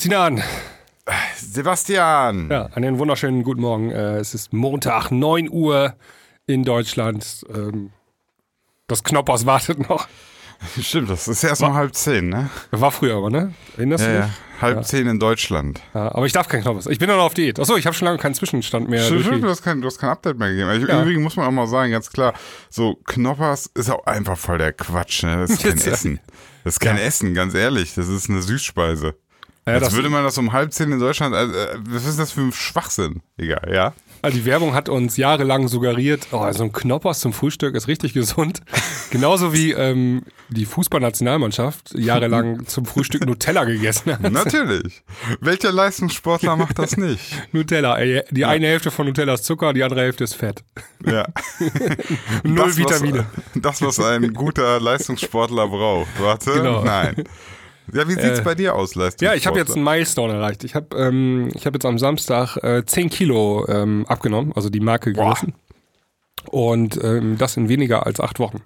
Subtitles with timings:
[0.00, 0.40] Sinan.
[1.36, 2.48] Sebastian.
[2.50, 3.90] Ja, einen wunderschönen guten Morgen.
[3.90, 5.96] Äh, es ist Montag, 9 Uhr
[6.46, 7.44] in Deutschland.
[7.52, 7.90] Ähm,
[8.86, 10.06] das Knoppers wartet noch.
[10.80, 12.48] Stimmt, das ist erst um halb zehn, ne?
[12.70, 13.54] War früher aber, ne?
[13.76, 14.22] Erinnerst Ja, du ja.
[14.26, 14.32] dich?
[14.62, 14.82] Halb Ja.
[14.82, 15.80] zehn in Deutschland.
[15.94, 16.86] Ja, aber ich darf kein Knoppers.
[16.86, 17.58] Ich bin noch auf Diät.
[17.58, 19.02] Achso, ich habe schon lange keinen Zwischenstand mehr.
[19.04, 20.68] Stimmt, stimmt, du hast kein, du hast kein Update mehr gegeben.
[20.68, 21.00] Also, Ja.
[21.02, 22.34] Übrigens muss man auch mal sagen, ganz klar,
[22.70, 25.38] so Knoppers ist auch einfach voll der Quatsch, ne?
[25.38, 25.76] Das ist kein.
[25.78, 26.20] Essen.
[26.64, 26.98] Das ist kein.
[26.98, 27.94] Essen, ganz ehrlich.
[27.94, 29.14] Das ist eine Süßspeise.
[29.68, 32.18] Ja, Als das, würde man das um halb zehn in Deutschland, also, äh, was ist
[32.18, 33.22] das für ein Schwachsinn?
[33.36, 33.92] Egal, ja?
[34.22, 38.12] also die Werbung hat uns jahrelang suggeriert, oh, so ein Knoppers zum Frühstück ist richtig
[38.14, 38.62] gesund.
[39.10, 44.30] Genauso wie ähm, die Fußballnationalmannschaft jahrelang zum Frühstück Nutella gegessen hat.
[44.30, 45.02] Natürlich.
[45.40, 47.32] Welcher Leistungssportler macht das nicht?
[47.52, 50.64] Nutella, ey, die eine Hälfte von Nutella ist Zucker, die andere Hälfte ist Fett.
[51.04, 51.26] Ja.
[52.42, 53.26] Null das, Vitamine.
[53.54, 56.08] Was, das, was ein guter Leistungssportler braucht.
[56.18, 56.82] Warte, Genau.
[56.82, 57.24] nein.
[57.92, 59.28] Ja, wie sieht's Äh, bei dir aus, Leistungssportler?
[59.30, 60.64] Ja, ich habe jetzt einen Milestone erreicht.
[60.64, 64.80] Ich habe ähm, ich hab jetzt am Samstag äh, 10 Kilo ähm, abgenommen, also die
[64.80, 65.54] Marke gerissen.
[66.50, 68.62] Und ähm, das in weniger als acht Wochen.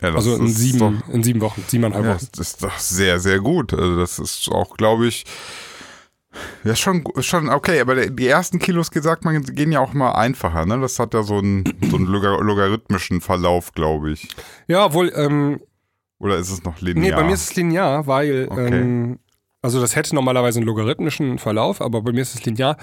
[0.00, 2.26] ja, das Also in sieben, Doch, in sieben Wochen, siebeneinhalb ja, Wochen.
[2.32, 3.72] das ist doch sehr, sehr gut.
[3.72, 5.24] Also das ist auch, glaube ich,
[6.62, 7.80] ja schon, schon okay.
[7.80, 10.66] Aber die ersten Kilos, gesagt man, gehen ja auch mal einfacher.
[10.66, 10.78] Ne?
[10.80, 14.28] Das hat ja so einen, so einen logar- logarithmischen Verlauf, glaube ich.
[14.68, 15.60] Ja, wohl, ähm,
[16.20, 17.00] Oder ist es noch linear?
[17.04, 18.78] nee, bei mir ist es linear, weil, Okay.
[18.80, 19.18] ähm,
[19.62, 22.76] also das hätte normalerweise einen logarithmischen Verlauf, aber bei mir ist es linear,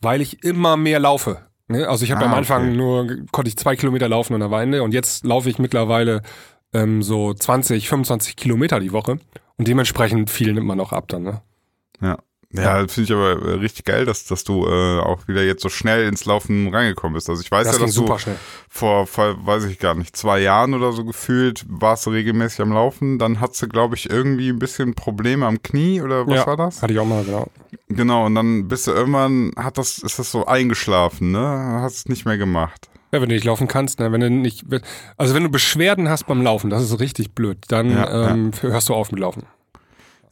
[0.00, 1.38] weil ich immer mehr laufe.
[1.68, 1.88] Ne?
[1.88, 2.76] Also ich habe Ah, am Anfang okay.
[2.76, 6.22] nur, konnte ich zwei Kilometer laufen und da war Ende und jetzt laufe ich mittlerweile
[6.74, 9.18] ähm, so 20, 25 Kilometer die Woche
[9.56, 11.22] und dementsprechend viel nimmt man auch ab dann.
[11.22, 11.42] Ne?
[12.00, 12.18] Ja.
[12.52, 15.62] Ja, das finde ich aber äh, richtig geil, dass, dass du äh, auch wieder jetzt
[15.62, 17.30] so schnell ins Laufen reingekommen bist.
[17.30, 18.36] Also ich weiß Das ja, dass du schnell.
[18.68, 22.72] vor, vor, weiß ich gar nicht, zwei Jahren oder so gefühlt, warst du regelmäßig am
[22.72, 23.18] Laufen.
[23.18, 26.56] Dann hattest du, glaube ich, irgendwie ein bisschen Probleme am Knie oder was ja, war
[26.58, 26.82] das?
[26.82, 27.48] Hatte ich auch mal, genau.
[27.88, 31.80] Genau, und dann bist du irgendwann, hat das, ist das so eingeschlafen, ne?
[31.80, 32.88] Hast es nicht mehr gemacht.
[33.12, 34.10] Ja, wenn du nicht laufen kannst, ne?
[34.10, 34.64] wenn du nicht,
[35.18, 38.88] also wenn du Beschwerden hast beim Laufen, das ist richtig blöd, dann Ja, ähm, hörst
[38.88, 39.44] du auf mit Laufen.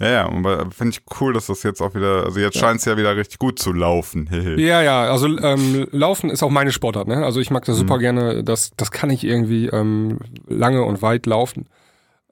[0.01, 2.87] Ja, ja, und finde ich cool, dass das jetzt auch wieder, also jetzt scheint es
[2.87, 4.29] ja wieder richtig gut zu laufen.
[4.59, 7.25] Ja, ja, also ähm, Laufen ist auch meine Sportart, ne?
[7.25, 10.19] Also ich mag das super gerne, das, das kann ich irgendwie ähm,
[10.49, 11.69] lange und weit laufen.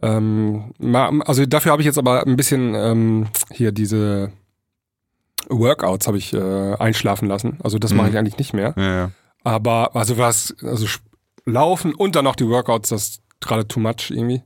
[0.01, 0.73] Ähm,
[1.27, 4.33] also dafür habe ich jetzt aber ein bisschen ähm, hier diese
[5.49, 7.59] Workouts habe ich äh, einschlafen lassen.
[7.63, 8.13] Also das mache Mhm.
[8.13, 8.75] ich eigentlich nicht mehr.
[8.77, 9.11] ja, ja.
[9.45, 10.87] Aber also was, also
[11.47, 14.43] Laufen und dann noch die Workouts, das ist gerade too much irgendwie.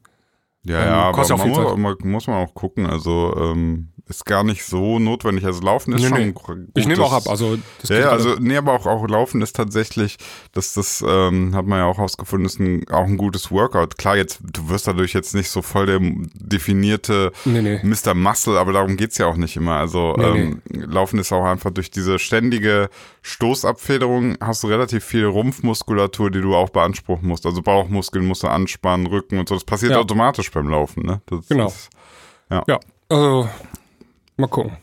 [0.65, 2.87] Ja, Ähm, ja, aber man muss, man, muss man auch gucken.
[2.87, 5.45] Also ähm, ist gar nicht so notwendig.
[5.45, 6.33] Also Laufen ist Nee, schon nee.
[6.33, 6.59] gut.
[6.75, 9.43] Ich nehme auch ab, also das Ja, geht ja, also nee, aber auch, auch Laufen
[9.43, 10.17] ist tatsächlich,
[10.53, 13.99] dass das ähm, hat man ja auch herausgefunden, ist ein, auch ein gutes Workout.
[13.99, 17.81] Klar, jetzt du wirst dadurch jetzt nicht so voll der definierte nee.
[17.83, 18.15] Mr.
[18.15, 19.77] Muscle, aber darum geht's ja auch nicht immer.
[19.77, 22.89] Also ähm, Laufen ist auch einfach durch diese ständige
[23.23, 27.45] Stoßabfederung hast du relativ viel Rumpfmuskulatur, die du auch beanspruchen musst.
[27.47, 29.55] Also Bauchmuskeln musst du anspannen, Rücken und so.
[29.55, 29.99] Das passiert Ja.
[29.99, 31.21] automatisch beim Laufen, ne?
[31.27, 31.67] Das Genau.
[31.69, 31.91] Ist,
[32.51, 32.79] Ja,
[33.09, 33.49] also
[34.43, 34.77] mal gucken.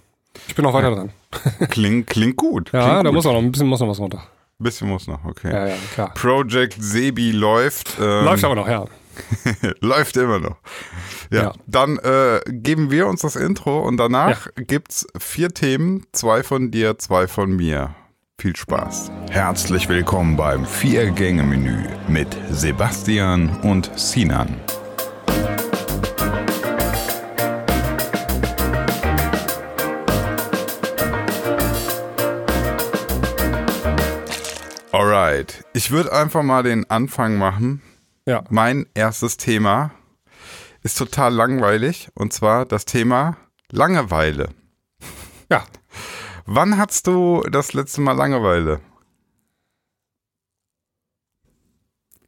[0.47, 1.12] Ich bin noch weiter dran.
[1.70, 2.72] klingt, klingt gut.
[2.74, 3.14] Ja, klingt da gut.
[3.14, 4.24] muss auch noch ein bisschen muss noch was runter.
[4.58, 5.52] Bisschen muss noch, okay.
[5.52, 6.14] Ja, ja, klar.
[6.16, 7.98] Project Sebi läuft.
[8.00, 8.86] Ähm, Läuft aber noch, ja.
[9.81, 10.58] läuft immer noch.
[11.31, 11.53] Ja, Ja.
[11.68, 16.98] dann äh, geben wir uns das Intro und danach gibt's vier Themen, zwei von dir,
[16.98, 17.96] zwei von mir.
[18.38, 19.12] Viel Spaß.
[19.30, 24.56] Herzlich willkommen beim Vier-Gänge-Menü mit Sebastian und Sinan.
[35.29, 37.84] Alright, ich würde einfach mal den Anfang machen.
[38.25, 38.44] Ja.
[38.50, 39.91] Mein erstes Thema
[40.81, 43.38] ist total langweilig und zwar das Thema
[43.72, 44.50] Langeweile.
[45.51, 45.66] Ja.
[46.47, 48.79] Wann hattest du das letzte Mal Langeweile?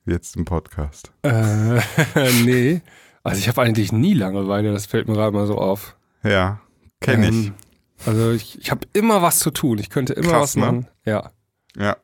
[0.06, 1.12] Jetzt im Podcast.
[1.24, 1.82] Äh,
[2.44, 2.82] nee.
[3.24, 5.96] Also ich habe eigentlich nie Langeweile, das fällt mir gerade mal so auf.
[6.22, 6.62] Ja,
[7.00, 7.48] kenne ich.
[7.48, 7.56] Ähm,
[8.06, 9.80] Also ich, ich habe immer was zu tun.
[9.80, 10.66] Ich könnte immer Krass, was ne?
[10.68, 10.88] machen.
[11.04, 11.32] Ja.
[11.76, 11.98] Ja.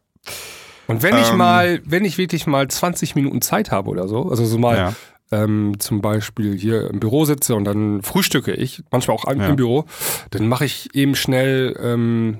[0.88, 1.38] Und wenn ich Ähm.
[1.38, 4.94] mal, wenn ich wirklich mal 20 Minuten Zeit habe oder so, also so mal Ja.
[5.32, 9.48] ähm, zum Beispiel hier im Büro sitze und dann frühstücke ich, manchmal auch an- Ja.
[9.50, 9.86] im Büro,
[10.32, 12.40] dann mache ich eben schnell ähm,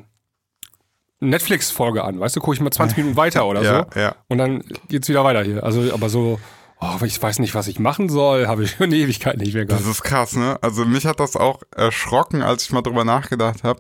[1.20, 4.16] Netflix-Folge an, weißt du, gucke ich mal 20 Minuten weiter oder Ja, so ja.
[4.28, 5.64] und dann geht's wieder weiter hier.
[5.64, 6.40] Also, aber so,
[6.80, 9.66] oh, ich weiß nicht, was ich machen soll, habe ich schon eine Ewigkeit nicht mehr
[9.66, 9.84] gehabt.
[9.84, 10.58] Das ist krass, ne?
[10.62, 13.80] Also mich hat das auch erschrocken, als ich mal drüber nachgedacht habe,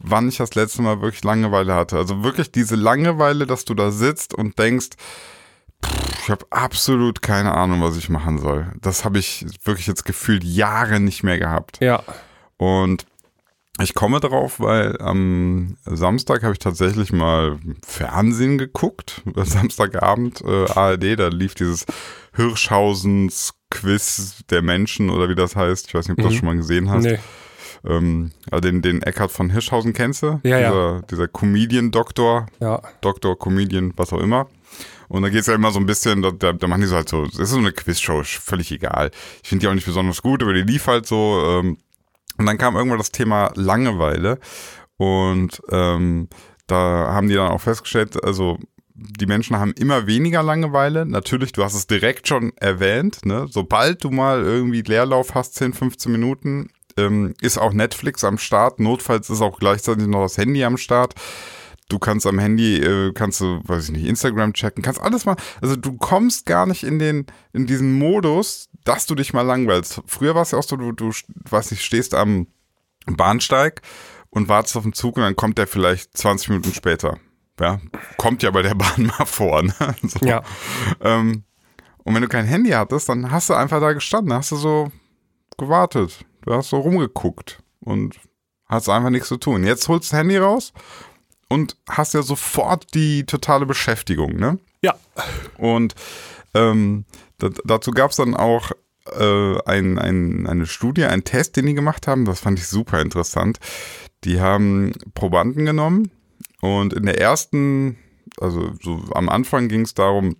[0.00, 1.96] wann ich das letzte Mal wirklich Langeweile hatte.
[1.96, 4.88] Also wirklich diese Langeweile, dass du da sitzt und denkst,
[5.84, 8.72] pff, ich habe absolut keine Ahnung, was ich machen soll.
[8.80, 11.78] Das habe ich wirklich jetzt gefühlt Jahre nicht mehr gehabt.
[11.80, 12.02] Ja,
[12.56, 13.06] Und
[13.82, 19.22] Ich komme drauf, weil am Samstag habe ich tatsächlich mal Fernsehen geguckt.
[19.36, 21.86] Samstagabend äh, ARD, da lief dieses
[22.34, 25.86] Hirschhausens Quiz der Menschen oder wie das heißt.
[25.88, 26.38] Ich weiß nicht, ob du das Mhm.
[26.38, 27.04] schon mal gesehen hast.
[27.04, 27.18] Nee.
[27.84, 30.40] Ähm, also den, den Eckhard von Hirschhausen kennst du?
[30.42, 30.70] Ja, ja.
[30.70, 32.82] dieser, Dieser Comedian-Doktor, Ja.
[33.00, 34.48] Doktor, Comedian, was auch immer.
[35.08, 37.08] Und da geht's ja immer so ein bisschen, da, da, da machen die so halt
[37.08, 39.10] so, das ist so eine Quizshow, ist völlig egal.
[39.42, 41.42] Ich finde die auch nicht besonders gut, aber die lief halt so.
[41.44, 41.78] Ähm,
[42.38, 44.38] und dann kam irgendwann das Thema Langeweile.
[44.96, 46.28] Und ähm,
[46.66, 48.58] da haben die dann auch festgestellt, also
[48.94, 51.06] die Menschen haben immer weniger Langeweile.
[51.06, 53.46] Natürlich, du hast es direkt schon erwähnt, ne?
[53.50, 58.80] Sobald du mal irgendwie Leerlauf hast, 10, 15 Minuten, ähm, ist auch Netflix am Start.
[58.80, 61.14] Notfalls ist auch gleichzeitig noch das Handy am Start.
[61.88, 65.36] Du kannst am Handy, äh, kannst du, weiß ich nicht, Instagram checken, kannst alles mal.
[65.60, 70.00] Also du kommst gar nicht in den, in diesen Modus, dass du dich mal langweilst.
[70.06, 71.10] Früher war es ja auch so, du, du,
[71.50, 72.46] weiß nicht, stehst am
[73.06, 73.82] Bahnsteig
[74.30, 77.18] und wartest auf den Zug und dann kommt der vielleicht 20 Minuten später.
[77.58, 77.80] Ja,
[78.16, 79.62] kommt ja bei der Bahn mal vor.
[79.62, 79.74] Ne?
[80.02, 80.24] So.
[80.24, 80.42] Ja.
[81.00, 81.42] Ähm,
[82.04, 84.92] und wenn du kein Handy hattest, dann hast du einfach da gestanden, hast du so
[85.58, 86.24] gewartet.
[86.42, 88.16] Du hast so rumgeguckt und
[88.66, 89.64] hast einfach nichts zu tun.
[89.64, 90.72] Jetzt holst du das Handy raus
[91.48, 94.58] und hast ja sofort die totale Beschäftigung, ne?
[94.82, 94.94] Ja.
[95.58, 95.94] Und
[96.54, 97.04] ähm,
[97.38, 98.70] da, dazu gab es dann auch
[99.06, 102.24] äh, ein, ein, eine Studie, einen Test, den die gemacht haben.
[102.24, 103.58] Das fand ich super interessant.
[104.24, 106.10] Die haben Probanden genommen
[106.60, 107.96] und in der ersten,
[108.38, 110.36] also so am Anfang ging es darum,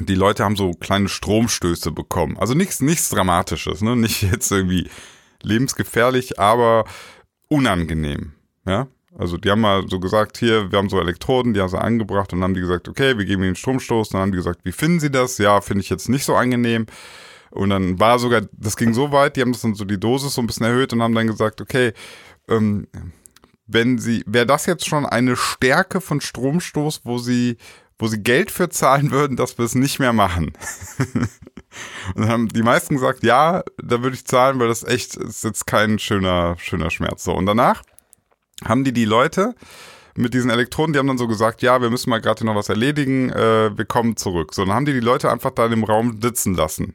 [0.00, 2.36] die Leute haben so kleine Stromstöße bekommen.
[2.38, 3.96] Also nichts, nichts Dramatisches, ne?
[3.96, 4.88] Nicht jetzt irgendwie
[5.46, 6.84] lebensgefährlich, aber
[7.48, 8.32] unangenehm.
[8.66, 8.88] Ja.
[9.18, 12.32] Also die haben mal so gesagt, hier, wir haben so Elektroden, die haben sie angebracht
[12.32, 14.10] und dann haben die gesagt, okay, wir geben ihnen Stromstoß.
[14.10, 15.38] Dann haben die gesagt, wie finden sie das?
[15.38, 16.86] Ja, finde ich jetzt nicht so angenehm.
[17.50, 20.34] Und dann war sogar, das ging so weit, die haben das dann so die Dosis
[20.34, 21.92] so ein bisschen erhöht und haben dann gesagt, okay,
[22.48, 22.86] ähm,
[23.66, 27.56] wenn sie, wäre das jetzt schon eine Stärke von Stromstoß, wo sie,
[27.98, 30.52] wo sie Geld für zahlen würden, dass wir es nicht mehr machen.
[32.14, 35.44] und dann haben die meisten gesagt, ja, da würde ich zahlen, weil das echt ist
[35.44, 37.24] jetzt kein schöner, schöner Schmerz.
[37.24, 37.82] So, und danach
[38.64, 39.54] haben die die Leute
[40.16, 42.68] mit diesen Elektronen, die haben dann so gesagt, ja, wir müssen mal gerade noch was
[42.68, 44.54] erledigen, äh, wir kommen zurück.
[44.54, 46.94] So, dann haben die die Leute einfach da in dem Raum sitzen lassen.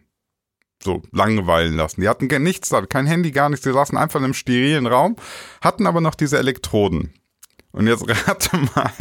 [0.84, 2.01] So, langweilen lassen.
[2.01, 3.63] Die hatten nichts da, kein Handy, gar nichts.
[3.63, 5.16] Die saßen einfach in einem sterilen Raum,
[5.62, 7.13] hatten aber noch diese Elektroden.
[7.72, 8.92] Und jetzt rate mal,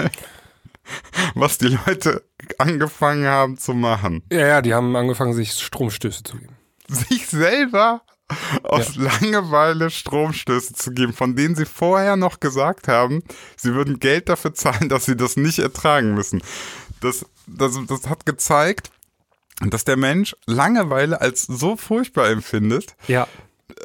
[1.35, 2.25] was die Leute
[2.59, 4.23] angefangen haben zu machen.
[4.33, 6.57] Ja, ja, die haben angefangen, sich Stromstöße zu geben.
[6.89, 8.03] Sich selber
[8.63, 13.23] aus Langeweile Stromstöße zu geben, von denen sie vorher noch gesagt haben,
[13.57, 16.43] sie würden Geld dafür zahlen, dass sie das nicht ertragen müssen.
[17.01, 18.91] Das, das, das hat gezeigt,
[19.61, 23.27] dass der Mensch Langeweile als so furchtbar empfindet, Ja.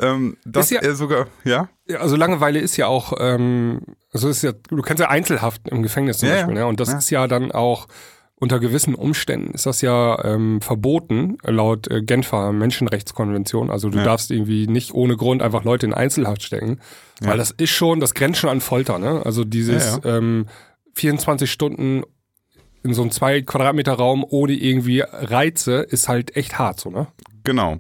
[0.02, 4.42] Ähm, dass ja- er sogar, ja, Ja, Also Langeweile ist ja auch, ähm, also ist
[4.44, 6.66] ja, du kennst ja Einzelhaft im Gefängnis zum Ja, Beispiel, ne?
[6.68, 7.88] Und das ist ja dann auch
[8.38, 13.72] unter gewissen Umständen ist das ja ähm, verboten laut äh, Genfer Menschenrechtskonvention.
[13.72, 16.80] Also du darfst irgendwie nicht ohne Grund einfach Leute in Einzelhaft stecken,
[17.22, 19.22] weil das ist schon, das grenzt schon an Folter, ne?
[19.26, 20.48] Also dieses Ähm,
[20.96, 22.04] 24 Stunden
[22.84, 27.08] in so einem zwei Quadratmeter Raum ohne irgendwie Reize ist halt echt hart, so ne?
[27.44, 27.80] Genau.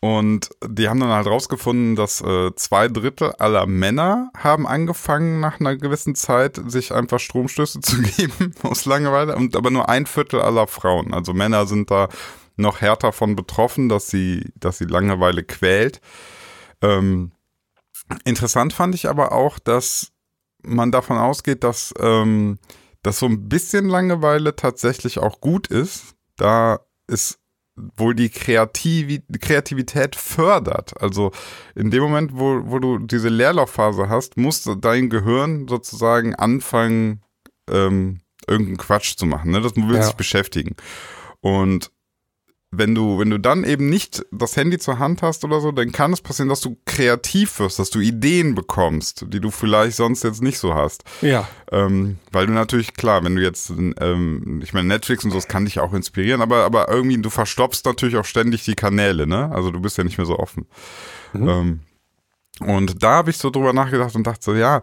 [0.00, 5.58] Und die haben dann halt rausgefunden, dass äh, zwei Drittel aller Männer haben angefangen, nach
[5.58, 10.40] einer gewissen Zeit sich einfach Stromstöße zu geben aus Langeweile, und aber nur ein Viertel
[10.40, 11.12] aller Frauen.
[11.12, 12.08] Also Männer sind da
[12.56, 16.00] noch härter von betroffen, dass sie, dass sie Langeweile quält.
[16.80, 17.32] Ähm,
[18.24, 20.12] interessant fand ich aber auch, dass
[20.62, 22.58] man davon ausgeht, dass, ähm,
[23.02, 27.38] dass so ein bisschen Langeweile tatsächlich auch gut ist, da es
[27.96, 31.00] wohl die Kreativi Kreativität fördert.
[31.00, 31.32] Also
[31.74, 37.22] in dem Moment, wo, wo du diese Leerlaufphase hast, muss dein Gehirn sozusagen anfangen,
[37.70, 39.50] ähm, irgendeinen Quatsch zu machen.
[39.50, 39.60] Ne?
[39.60, 40.02] Das will Ja.
[40.02, 40.76] sich beschäftigen.
[41.40, 41.90] Und
[42.70, 45.90] wenn du, wenn du dann eben nicht das Handy zur Hand hast oder so, dann
[45.90, 50.22] kann es passieren, dass du kreativ wirst, dass du Ideen bekommst, die du vielleicht sonst
[50.22, 51.04] jetzt nicht so hast.
[51.22, 51.48] Ja.
[51.72, 55.48] Ähm, weil du natürlich, klar, wenn du jetzt, ähm, ich meine, Netflix und so, das
[55.48, 59.50] kann dich auch inspirieren, aber, aber irgendwie, du verstoppst natürlich auch ständig die Kanäle, ne?
[59.50, 60.66] Also du bist ja nicht mehr so offen.
[61.34, 61.80] Ähm,
[62.60, 64.82] und da habe ich so drüber nachgedacht und dachte so, ja,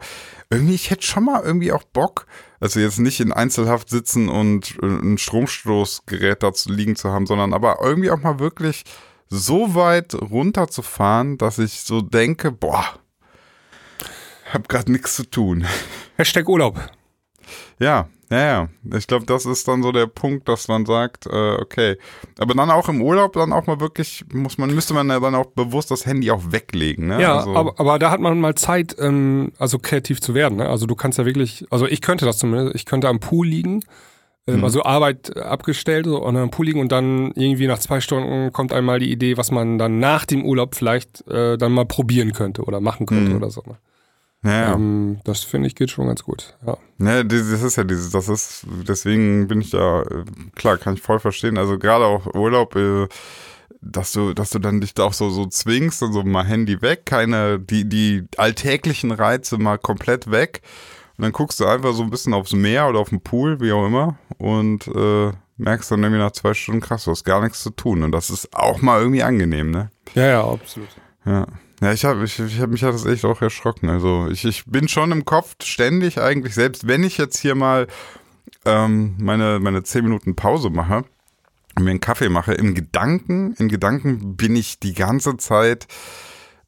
[0.50, 2.26] irgendwie, ich hätte schon mal irgendwie auch Bock,
[2.60, 7.54] also jetzt nicht in Einzelhaft sitzen und äh, ein Stromstoßgerät dazu liegen zu haben, sondern
[7.54, 8.84] aber irgendwie auch mal wirklich
[9.28, 12.86] so weit runterzufahren, dass ich so denke, boah,
[14.54, 15.66] hab grad nichts zu tun.
[16.18, 16.80] Hashtag Urlaub.
[17.80, 18.70] Ja, Ja, ja.
[18.98, 21.98] Ich glaube, das ist dann so der Punkt, dass man sagt, äh, okay.
[22.40, 25.36] Aber dann auch im Urlaub dann auch mal wirklich, muss man, müsste man ja dann
[25.36, 27.22] auch bewusst das Handy auch weglegen, ne?
[27.22, 30.58] Ja, also, aber, aber da hat man mal Zeit, ähm, also kreativ zu werden.
[30.58, 30.68] Ne?
[30.70, 33.82] Also du kannst ja wirklich, also ich könnte das zumindest, ich könnte am Pool liegen,
[34.48, 34.64] ähm, Mhm.
[34.64, 38.74] also Arbeit abgestellt so, und am Pool liegen und dann irgendwie nach zwei Stunden kommt
[38.74, 42.64] einmal die Idee, was man dann nach dem Urlaub vielleicht äh, dann mal probieren könnte
[42.64, 43.38] oder machen könnte Mhm.
[43.38, 43.62] oder so.
[43.68, 43.78] Ne?
[44.46, 44.74] Ja, ja.
[44.76, 46.56] Ähm, das finde ich geht schon ganz gut.
[46.66, 46.78] Ja.
[46.98, 50.24] Ne, das das ist ja dieses, das ist, deswegen bin ich da, äh,
[50.56, 51.58] klar, kann ich voll verstehen.
[51.58, 53.08] Also gerade auch Urlaub, äh,
[53.82, 56.82] dass du, dass du dann dich da auch so, so zwingst und so mal Handy
[56.82, 60.62] weg, keine, die, die alltäglichen Reize mal komplett weg.
[61.18, 63.72] Und dann guckst du einfach so ein bisschen aufs Meer oder auf den Pool, wie
[63.72, 67.64] auch immer, und äh, merkst dann irgendwie nach zwei Stunden, krass, du hast gar nichts
[67.64, 68.04] zu tun.
[68.04, 69.92] Und das ist auch mal irgendwie angenehm, ne?
[70.14, 70.90] ja, ja, absolut.
[71.26, 71.48] Ja.
[71.86, 73.90] Ja, ich habe ich, ich hab, mich das echt auch erschrocken.
[73.90, 77.86] Also ich, ich bin schon im Kopf ständig eigentlich, selbst wenn ich jetzt hier mal
[78.66, 81.06] ähm, meine, meine 10 Minuten Pause mache
[81.76, 85.86] und mir einen Kaffee mache, im Gedanken, in Gedanken bin ich die ganze Zeit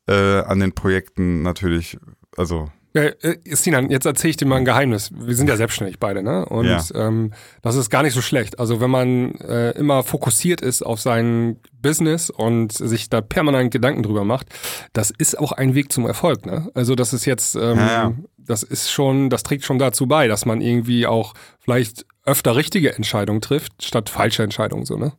[0.07, 1.97] äh, an den Projekten natürlich,
[2.37, 3.11] also Äh,
[3.45, 5.11] Sinan, jetzt erzähle ich dir mal ein Geheimnis.
[5.13, 6.45] Wir sind ja selbstständig beide, ne?
[6.45, 6.83] Und Ja.
[6.95, 8.59] ähm, das ist gar nicht so schlecht.
[8.59, 14.01] Also wenn man äh, immer fokussiert ist auf sein Business und sich da permanent Gedanken
[14.03, 14.47] drüber macht,
[14.93, 16.71] das ist auch ein Weg zum Erfolg, ne?
[16.73, 18.13] Also das ist jetzt, ähm, Ja, ja.
[18.37, 22.95] das ist schon, das trägt schon dazu bei, dass man irgendwie auch vielleicht öfter richtige
[22.95, 25.13] Entscheidungen trifft, statt falsche Entscheidungen, so, ne?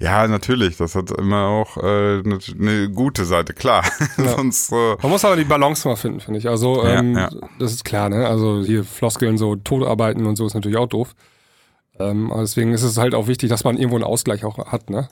[0.00, 3.84] Ja, natürlich, das hat immer auch äh, eine, eine gute Seite, klar.
[4.16, 6.48] Sonst äh, Man muss aber die Balance mal finden, finde ich.
[6.48, 7.30] Also, Ja, ähm, ja.
[7.58, 8.26] das ist klar, ne?
[8.26, 11.14] Also hier Floskeln, so Todarbeiten und so ist natürlich auch doof.
[11.98, 14.90] Ähm, aber deswegen ist es halt auch wichtig, dass man irgendwo einen Ausgleich auch hat,
[14.90, 15.08] ne?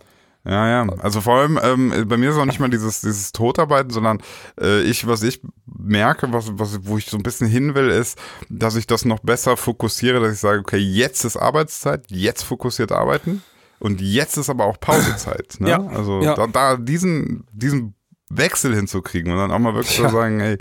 [0.46, 0.87] Ja, ja.
[0.99, 4.20] Also vor allem, ähm, bei mir ist auch nicht mal dieses, dieses Totarbeiten, sondern
[4.61, 8.18] äh, ich, was ich merke, was, was, wo ich so ein bisschen hin will, ist,
[8.50, 12.92] dass ich das noch besser fokussiere, dass ich sage, okay, jetzt ist Arbeitszeit, jetzt fokussiert
[12.92, 13.42] arbeiten
[13.78, 15.57] und jetzt ist aber auch Pausezeit.
[15.59, 15.69] Ne?
[15.71, 16.35] Ja, Also ja.
[16.35, 17.95] Da, da diesen, diesen
[18.31, 20.09] Wechsel hinzukriegen und dann auch mal wirklich Ja.
[20.09, 20.57] so sagen, hey,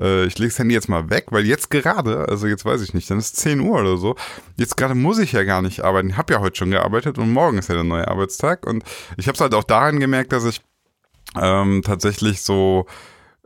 [0.00, 2.92] äh, ich lege das Handy jetzt mal weg, weil jetzt gerade, also jetzt weiß ich
[2.92, 4.16] nicht, dann ist 10 Uhr oder so,
[4.56, 7.32] jetzt gerade muss ich ja gar nicht arbeiten, ich habe ja heute schon gearbeitet und
[7.32, 8.82] morgen ist ja der neue Arbeitstag und
[9.16, 10.60] ich habe es halt auch daran gemerkt, dass ich
[11.40, 12.86] ähm, tatsächlich so,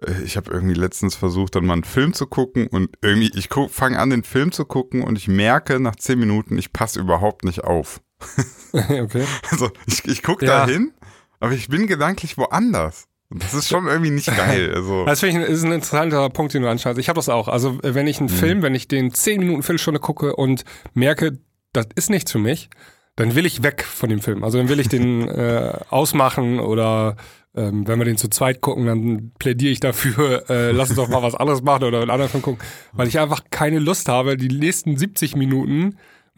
[0.03, 3.49] äh, ich habe irgendwie letztens versucht, dann mal einen Film zu gucken und irgendwie, ich
[3.71, 7.45] fange an, den Film zu gucken und ich merke nach 10 Minuten, ich passe überhaupt
[7.45, 8.01] nicht auf.
[8.73, 9.25] okay.
[9.51, 10.67] Also ich, ich gucke Ja.
[10.67, 10.93] da hin,
[11.41, 13.07] aber ich bin gedanklich woanders.
[13.31, 14.73] Das ist schon irgendwie nicht geil.
[14.75, 16.99] Also, Das finde ich ist ein interessanter Punkt, den du anschaust.
[16.99, 17.49] Ich habe das auch.
[17.49, 21.39] Also wenn ich einen Film, wenn ich den 10 Minuten, Viertelstunde gucke und merke,
[21.73, 22.71] das ist nichts für mich,
[23.17, 24.45] dann will ich weg von dem Film.
[24.45, 27.17] Also dann will ich den äh, ausmachen oder
[27.55, 31.09] ähm, wenn wir den zu zweit gucken, dann plädiere ich dafür, äh, lass uns doch
[31.09, 34.37] mal was anderes machen oder einen anderen Film gucken, weil ich einfach keine Lust habe,
[34.39, 35.97] die nächsten 70 Minuten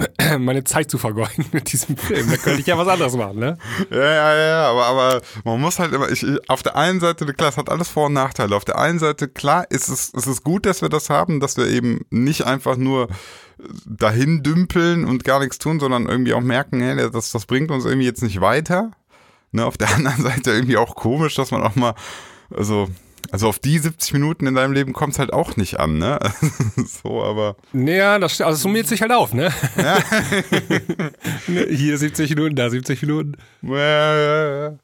[0.38, 2.30] meine Zeit zu vergeuden mit diesem Film.
[2.30, 3.58] Da könnte ich ja was anderes machen, ne?
[3.90, 7.26] Ja, ja, ja, aber, aber man muss halt immer, ich, ich- auf der einen Seite,
[7.26, 8.54] klar, es hat alles Vor- und Nachteile.
[8.56, 11.56] Auf der einen Seite, klar, ist es, ist es gut, dass wir das haben, dass
[11.56, 13.08] wir eben nicht einfach nur
[13.86, 17.84] dahin dümpeln und gar nichts tun, sondern irgendwie auch merken, hey, das, das bringt uns
[17.84, 18.90] irgendwie jetzt nicht weiter.
[19.52, 21.94] Ne, auf der anderen Seite irgendwie auch komisch, dass man auch mal,
[22.56, 22.88] also,
[23.32, 26.18] also auf die 70 Minuten in deinem Leben kommt es halt auch nicht an, ne?
[26.76, 27.56] so, aber.
[27.72, 29.52] Naja, das also summiert sich halt auf, ne?
[31.46, 33.36] Hier 70 Minuten, da 70 Minuten.
[33.62, 34.78] Ja, ja, ja.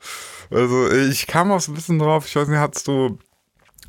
[0.51, 3.19] Also ich kam auch so ein bisschen drauf, ich weiß nicht, hast du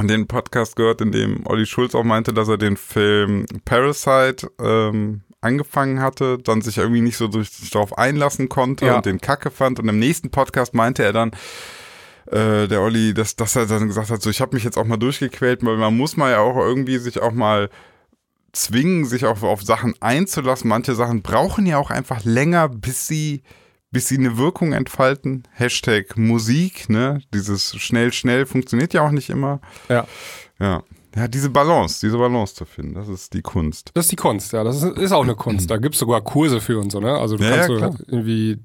[0.02, 5.22] den Podcast gehört, in dem Olli Schulz auch meinte, dass er den Film Parasite ähm,
[5.42, 8.98] angefangen hatte, dann sich irgendwie nicht so durch, darauf einlassen konnte Ja.
[8.98, 9.80] und den Kacke fand.
[9.80, 11.32] Und im nächsten Podcast meinte er dann,
[12.32, 14.86] äh, der Olli, dass, dass er dann gesagt hat, so ich habe mich jetzt auch
[14.86, 17.70] mal durchgequält, weil man muss mal ja auch irgendwie sich auch mal
[18.54, 20.70] zwingen, sich auf, auf Sachen einzulassen.
[20.70, 23.44] Manche Sachen brauchen ja auch einfach länger, bis sie,
[23.92, 25.44] bis sie eine Wirkung entfalten.
[25.52, 27.22] Hashtag Musik, ne?
[27.34, 29.60] Dieses schnell, schnell funktioniert ja auch nicht immer.
[29.90, 30.08] Ja.
[30.60, 30.84] Ja.
[31.16, 33.90] Ja, diese Balance, diese Balance zu finden, das ist die Kunst.
[33.96, 34.64] Das ist die Kunst, ja.
[34.64, 35.70] Das ist, ist auch eine Kunst.
[35.72, 37.18] Da gibt's sogar Kurse für und so, ne?
[37.18, 38.60] Also du Ja, kannst ja, so irgendwie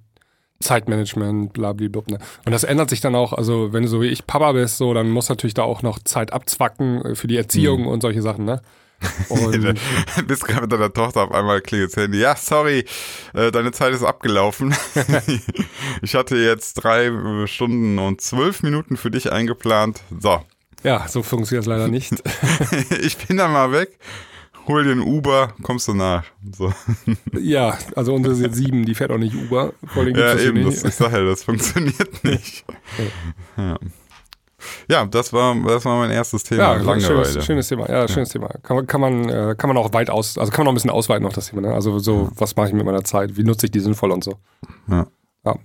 [0.62, 2.02] Zeitmanagement, blablabla.
[2.06, 2.18] Ne?
[2.44, 4.94] Und das ändert sich dann auch, also wenn du so wie ich Papa bist, so,
[4.94, 8.44] dann muss natürlich da auch noch Zeit abzwacken äh, für die Erziehung und solche Sachen,
[8.44, 8.62] ne?
[9.30, 9.80] Und
[10.28, 12.20] Bist gerade mit deiner Tochter auf einmal klingelt Handy.
[12.20, 12.84] Ja, sorry,
[13.34, 14.76] äh, deine Zeit ist abgelaufen.
[16.02, 20.02] ich hatte jetzt drei äh, Stunden und zwölf Minuten für dich eingeplant.
[20.20, 20.40] So,
[20.84, 22.22] ja, so funktioniert es leider nicht.
[23.00, 23.98] ich bin dann mal weg.
[24.68, 26.24] Hol dir einen Uber, kommst du nach.
[26.56, 26.72] So.
[27.38, 29.72] ja, also unsere ist jetzt sieben, die fährt auch nicht Uber.
[29.86, 32.64] Vor allem Ja, eben, das, ich sag ja, das funktioniert nicht.
[33.56, 33.78] Ja.
[34.88, 36.62] Ja, das war, das war mein erstes Thema.
[36.62, 37.24] Ja, Langeweile.
[37.24, 37.88] schönes, schönes Thema.
[37.90, 38.48] Ja, schönes Thema.
[38.62, 40.74] Kann, man- kann man, äh, kann man auch weit aus, also kann man auch ein
[40.76, 41.62] bisschen ausweiten auf das Thema.
[41.62, 41.74] Ne?
[41.74, 43.36] Also so, was mache ich mit meiner Zeit?
[43.36, 44.38] Wie nutze ich die sinnvoll und so.
[44.88, 45.06] Ja.
[45.44, 45.56] Ja.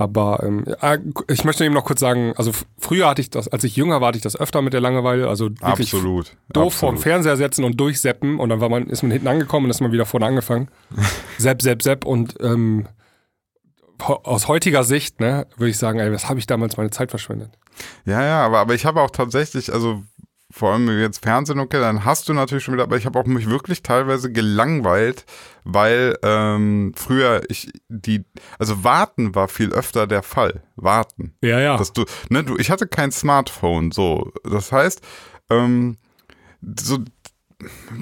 [0.00, 0.96] Aber ähm, ja,
[1.28, 4.08] ich möchte eben noch kurz sagen, also früher hatte ich das, als ich jünger war,
[4.08, 5.28] hatte ich das öfter mit der Langeweile.
[5.28, 6.36] Also wirklich Absolut.
[6.54, 6.96] doof vorm.
[6.96, 9.92] Fernseher setzen und durchseppen und dann war man, ist man hinten angekommen und ist man
[9.92, 10.68] wieder vorne angefangen.
[11.38, 12.88] sepp, sepp, sepp und ähm,
[13.98, 17.50] aus heutiger Sicht, ne, würde ich sagen, ey, was habe ich damals meine Zeit verschwendet?
[18.06, 20.02] Ja, ja, aber, aber ich habe auch tatsächlich, also
[20.50, 23.04] vor allem wenn wir jetzt Fernsehen, okay, dann hast du natürlich schon wieder, aber ich
[23.04, 25.26] habe auch mich wirklich teilweise gelangweilt,
[25.64, 28.24] weil ähm, früher ich die,
[28.58, 30.62] also warten war viel öfter der Fall.
[30.76, 31.34] Warten.
[31.42, 31.76] Ja, ja.
[31.76, 34.32] Dass du, ne, du, ich hatte kein Smartphone, so.
[34.44, 35.00] Das heißt,
[35.50, 35.98] ähm,
[36.78, 36.98] so,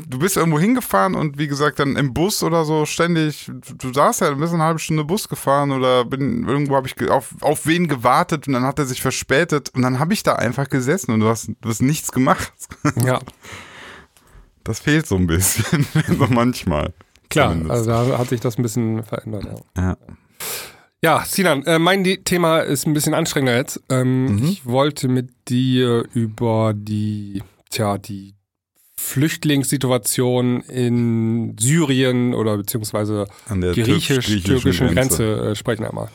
[0.08, 4.20] du bist irgendwo hingefahren und wie gesagt, dann im Bus oder so ständig, du, saßt
[4.20, 7.66] ja, du bist eine halbe Stunde Bus gefahren oder bin, irgendwo habe ich auf, auf
[7.66, 11.12] wen gewartet und dann hat er sich verspätet und dann habe ich da einfach gesessen
[11.12, 12.52] und du hast, du hast nichts gemacht.
[13.04, 13.18] ja.
[14.64, 15.86] Das fehlt so ein bisschen,
[16.18, 16.92] so manchmal.
[17.30, 17.88] Klar, Zumindest.
[17.88, 19.44] also da hat sich das ein bisschen verändert.
[19.76, 19.96] Ja, Ja.
[21.02, 23.80] ja Sinan, äh, mein Thema ist ein bisschen anstrengender jetzt.
[23.90, 24.44] Ähm, Mhm.
[24.44, 28.34] Ich wollte mit dir über die, tja, die
[29.38, 36.08] Flüchtlingssituation in Syrien oder beziehungsweise An der griechisch-türkischen Grenze, äh, sprechen einmal.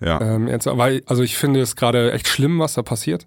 [0.00, 0.20] Ja.
[0.20, 3.26] Ähm, jetzt, weil, also ich finde es gerade echt schlimm, was da passiert.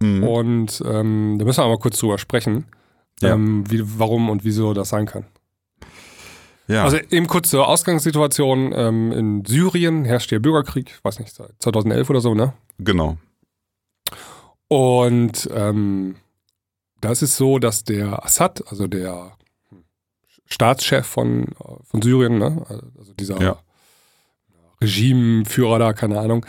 [0.00, 0.22] Mhm.
[0.24, 2.66] Und ähm, da müssen wir mal kurz drüber sprechen,
[3.20, 3.32] Ja.
[3.34, 5.24] ähm, wie, warum und wieso das sein kann.
[6.68, 6.84] Ja.
[6.84, 8.72] Also eben kurz zur Ausgangssituation.
[8.74, 12.54] Ähm, in Syrien herrscht der Bürgerkrieg, ich weiß nicht, seit 2011 oder so, ne?
[12.78, 13.18] genau.
[14.68, 16.16] Und ähm,
[17.00, 19.36] da ist es so, dass der Assad, also der
[20.46, 21.46] Staatschef von,
[21.84, 22.64] von Syrien, ne?
[22.98, 23.58] also dieser Ja.
[24.80, 26.44] Regimeführer da, keine Ahnung,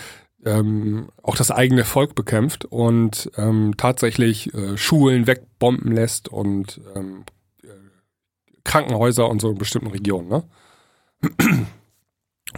[0.45, 7.23] ähm, auch das eigene Volk bekämpft und ähm, tatsächlich äh, Schulen wegbomben lässt und ähm,
[7.23, 7.36] äh,
[8.67, 10.27] Krankenhäuser und so in bestimmten Regionen.
[10.27, 10.43] Ne?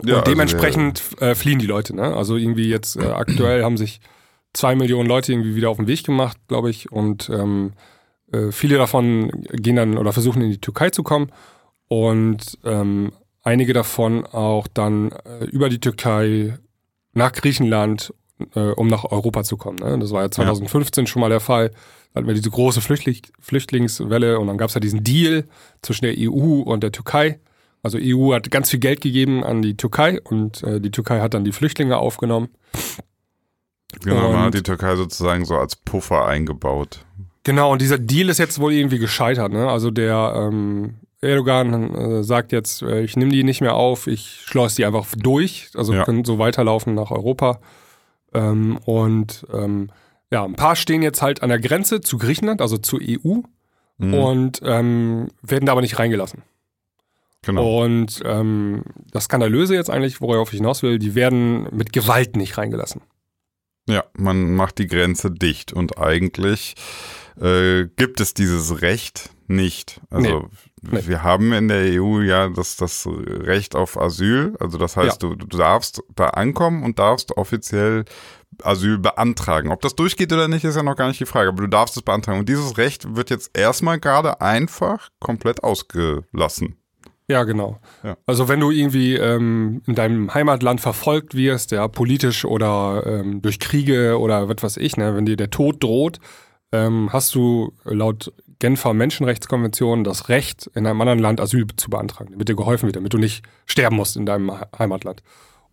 [0.03, 1.95] Ja, also und dementsprechend äh, fliehen die Leute.
[1.95, 2.15] Ne?
[2.15, 4.01] Also irgendwie jetzt äh, aktuell haben sich
[4.53, 6.91] zwei Millionen Leute irgendwie wieder auf den Weg gemacht, glaube ich.
[6.91, 7.73] Und ähm,
[8.31, 11.31] äh, viele davon gehen dann oder versuchen in die Türkei zu kommen.
[11.87, 16.57] Und ähm, einige davon auch dann äh, über die Türkei
[17.13, 18.13] nach Griechenland,
[18.55, 19.79] äh, um nach Europa zu kommen.
[19.79, 19.97] Ne?
[19.99, 21.71] Das war ja 2015 schon mal der Fall.
[22.13, 25.45] Da hatten wir diese große Flüchtling Flüchtlingswelle und dann gab es ja diesen Deal
[25.81, 27.39] zwischen der EU und der Türkei.
[27.83, 31.33] Also EU hat ganz viel Geld gegeben an die Türkei und äh, die Türkei hat
[31.33, 32.49] dann die Flüchtlinge aufgenommen.
[34.03, 37.05] Genau, man Und- hat die Türkei sozusagen so als Puffer eingebaut.
[37.43, 39.51] Genau, und dieser Deal ist jetzt wohl irgendwie gescheitert.
[39.51, 39.67] Ne?
[39.69, 44.41] Also der ähm, Erdogan äh, sagt jetzt, äh, ich nehme die nicht mehr auf, ich
[44.43, 46.03] schleuse die einfach durch, also Ja.
[46.03, 47.59] können so weiterlaufen nach Europa.
[48.33, 49.89] Ähm, und ähm,
[50.31, 53.39] ja, ein paar stehen jetzt halt an der Grenze zu Griechenland, also zur EU,
[54.01, 54.13] Mhm.
[54.13, 56.43] und ähm, werden da aber nicht reingelassen.
[57.41, 57.83] genau.
[57.83, 62.57] Und ähm, das Skandalöse jetzt eigentlich, worauf ich hinaus will, die werden mit Gewalt nicht
[62.57, 63.01] reingelassen.
[63.89, 66.75] Ja, man macht die Grenze dicht und eigentlich
[67.41, 69.99] äh, gibt es dieses Recht nicht.
[70.09, 70.45] Also Nee.
[70.81, 74.55] Wir haben in der EU ja das, das Recht auf Asyl.
[74.59, 78.05] Also das heißt, du, du darfst da ankommen und darfst offiziell
[78.63, 79.71] Asyl beantragen.
[79.71, 81.97] Ob das durchgeht oder nicht, ist ja noch gar nicht die Frage, aber du darfst
[81.97, 82.39] es beantragen.
[82.39, 86.75] Und dieses Recht wird jetzt erstmal gerade einfach komplett ausgelassen.
[87.29, 87.79] Ja, genau.
[88.03, 88.17] Ja.
[88.25, 93.59] Also wenn du irgendwie ähm, in deinem Heimatland verfolgt wirst, ja, politisch oder ähm, durch
[93.59, 96.19] Kriege oder was weiß ich, ne, wenn dir der Tod droht,
[96.71, 102.31] ähm, hast du laut Genfer Menschenrechtskonvention das Recht, in einem anderen Land Asyl zu beantragen,
[102.33, 105.23] damit dir geholfen wird, damit du nicht sterben musst in deinem He- Heimatland.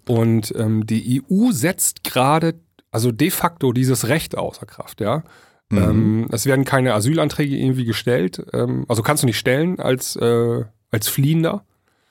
[0.09, 2.55] Und ähm, die EU setzt gerade,
[2.92, 5.25] also de facto dieses Recht außer Kraft, ja.
[5.68, 5.79] Mhm.
[5.79, 10.64] Ähm, es werden keine Asylanträge irgendwie gestellt, ähm, also kannst du nicht stellen als, äh,
[10.92, 11.64] als Fliehender.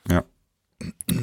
[0.10, 0.26] Ja.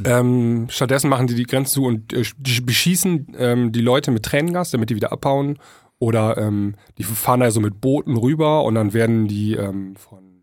[0.05, 2.25] Ähm, stattdessen machen die die Grenzen zu und äh,
[2.63, 5.59] beschießen ähm, die Leute mit Tränengas, damit die wieder abhauen.
[6.03, 10.43] Oder ähm, die fahren da so mit Booten rüber und dann werden die ähm, von,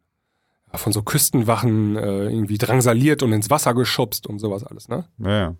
[0.71, 5.09] ja, von so Küstenwachen äh, irgendwie drangsaliert und ins Wasser geschubst und sowas alles, ne?
[5.17, 5.55] Ja, ja.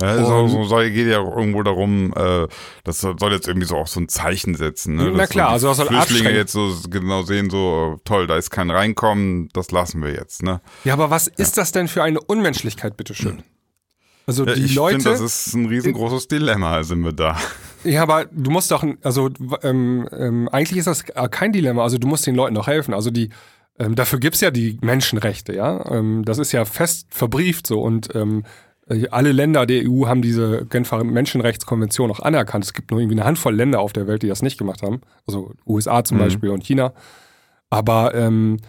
[0.00, 2.48] Ja, auch so, soll, geht ja auch irgendwo darum, äh,
[2.84, 4.96] das soll jetzt irgendwie so auch so ein Zeichen setzen.
[4.96, 5.12] Ne?
[5.14, 8.38] Na klar, so also das soll Flüchtlinge jetzt so genau sehen, so äh, toll, da
[8.38, 10.42] ist kein Reinkommen, das lassen wir jetzt.
[10.42, 10.62] Ne?
[10.84, 13.42] Ja, aber was ist das denn für eine Unmenschlichkeit, bitteschön?
[14.26, 14.96] Also die ich Leute.
[15.00, 17.36] finde, das ist ein riesengroßes Dilemma, sind wir da.
[17.84, 19.28] Ja, aber du musst doch, also
[19.62, 21.82] ähm, ähm, eigentlich ist das kein Dilemma.
[21.82, 22.94] Also du musst den Leuten doch helfen.
[22.94, 23.28] Also die,
[23.78, 25.84] ähm, dafür gibt's ja die Menschenrechte, ja.
[25.90, 28.44] Ähm, das ist ja fest verbrieft so und ähm,
[28.86, 32.64] Äh, Alle Länder der EU haben diese Genfer Menschenrechtskonvention auch anerkannt.
[32.64, 35.00] Es gibt nur irgendwie eine Handvoll Länder auf der Welt, die das nicht gemacht haben.
[35.26, 36.22] Also USA zum Mhm.
[36.22, 36.92] Beispiel und China.
[37.70, 38.62] Aber ähm, äh,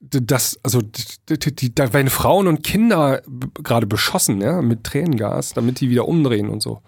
[0.00, 3.22] das, also die, da werden Frauen und Kinder
[3.62, 6.82] gerade beschossen, ja, mit Tränengas, damit die wieder umdrehen und so.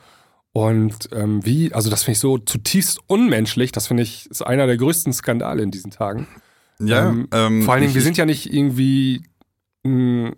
[0.53, 3.72] Und ähm, wie, also das finde ich so zutiefst unmenschlich.
[3.72, 6.27] Das finde ich ist einer der größten Skandale in diesen Tagen.
[6.79, 9.22] Ja, Ähm, ähm, Vor allen Dingen, wir sind ja nicht irgendwie
[9.83, 10.33] mh,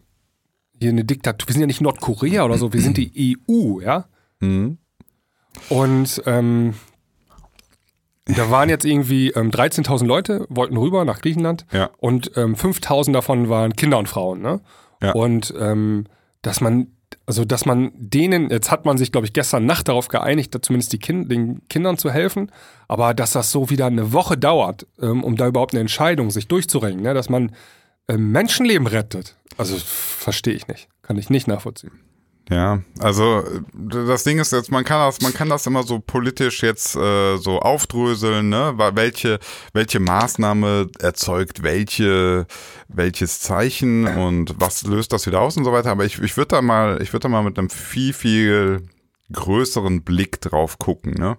[0.81, 4.07] hier eine Diktatur, wir sind ja nicht Nordkorea oder so, wir sind die EU, ja.
[4.41, 4.79] Mhm.
[5.69, 6.75] Und ähm,
[8.27, 11.91] da waren jetzt irgendwie ähm, 13.000 Leute, wollten rüber nach Griechenland Ja.
[11.99, 14.41] und ähm, 5.000 davon waren Kinder und Frauen.
[14.43, 14.61] Ne?
[15.03, 15.13] Ja.
[15.13, 16.05] Und ähm,
[16.43, 16.89] dass man,
[17.25, 20.61] also dass man denen, jetzt hat man sich, glaube ich, gestern Nacht darauf geeinigt, da
[20.61, 22.51] zumindest die kind, den Kindern zu helfen,
[22.89, 26.49] aber dass das so wieder eine Woche dauert, ähm, um da überhaupt eine Entscheidung sich
[26.49, 27.15] durchzuringen, ne?
[27.15, 27.53] dass man
[28.09, 31.93] ähm, Menschenleben rettet, also verstehe ich nicht, kann ich nicht nachvollziehen.
[32.49, 33.43] Ja, also
[33.75, 37.39] das Ding ist jetzt, man kann das, man kann das immer so politisch jetzt äh,
[37.39, 38.75] so aufdröseln, ne?
[38.95, 39.41] Welche,
[39.73, 42.47] welche Maßnahme erzeugt welche,
[42.87, 45.91] welches Zeichen und was löst das wieder aus und so weiter.
[45.91, 48.83] Aber ich, ich würde da mal, ich würde da mal mit einem viel, viel
[49.33, 51.15] größeren Blick drauf gucken.
[51.15, 51.37] Ne?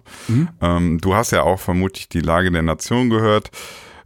[0.60, 3.50] Ähm, du hast ja auch vermutlich die Lage der Nation gehört.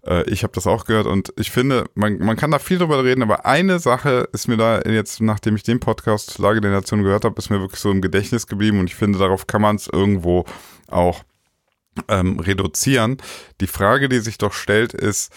[0.06, 3.04] Äh, ich habe das auch gehört und ich finde, man, man kann da viel drüber
[3.04, 7.02] reden, aber eine Sache ist mir da jetzt, nachdem ich den Podcast Lage der Nation
[7.02, 9.76] gehört habe, ist mir wirklich so im Gedächtnis geblieben und ich finde, darauf kann man
[9.76, 10.44] es irgendwo
[10.88, 11.22] auch
[12.08, 13.18] ähm, reduzieren.
[13.60, 15.32] Die Frage, die sich doch stellt, ist,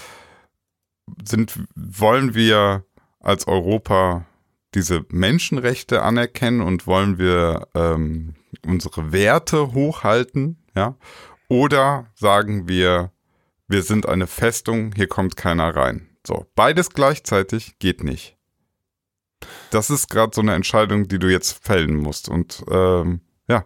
[1.24, 2.86] sind, wollen wir
[3.20, 4.26] als Europa
[4.74, 10.96] diese Menschenrechte anerkennen und wollen wir ähm, unsere Werte hochhalten, ja?
[11.48, 13.12] Oder sagen wir,
[13.68, 16.10] wir sind eine Festung, hier kommt keiner rein.
[16.26, 18.38] So, beides gleichzeitig geht nicht.
[19.72, 22.30] Das ist gerade so eine Entscheidung, die du jetzt fällen musst.
[22.30, 23.64] Und ähm, ja,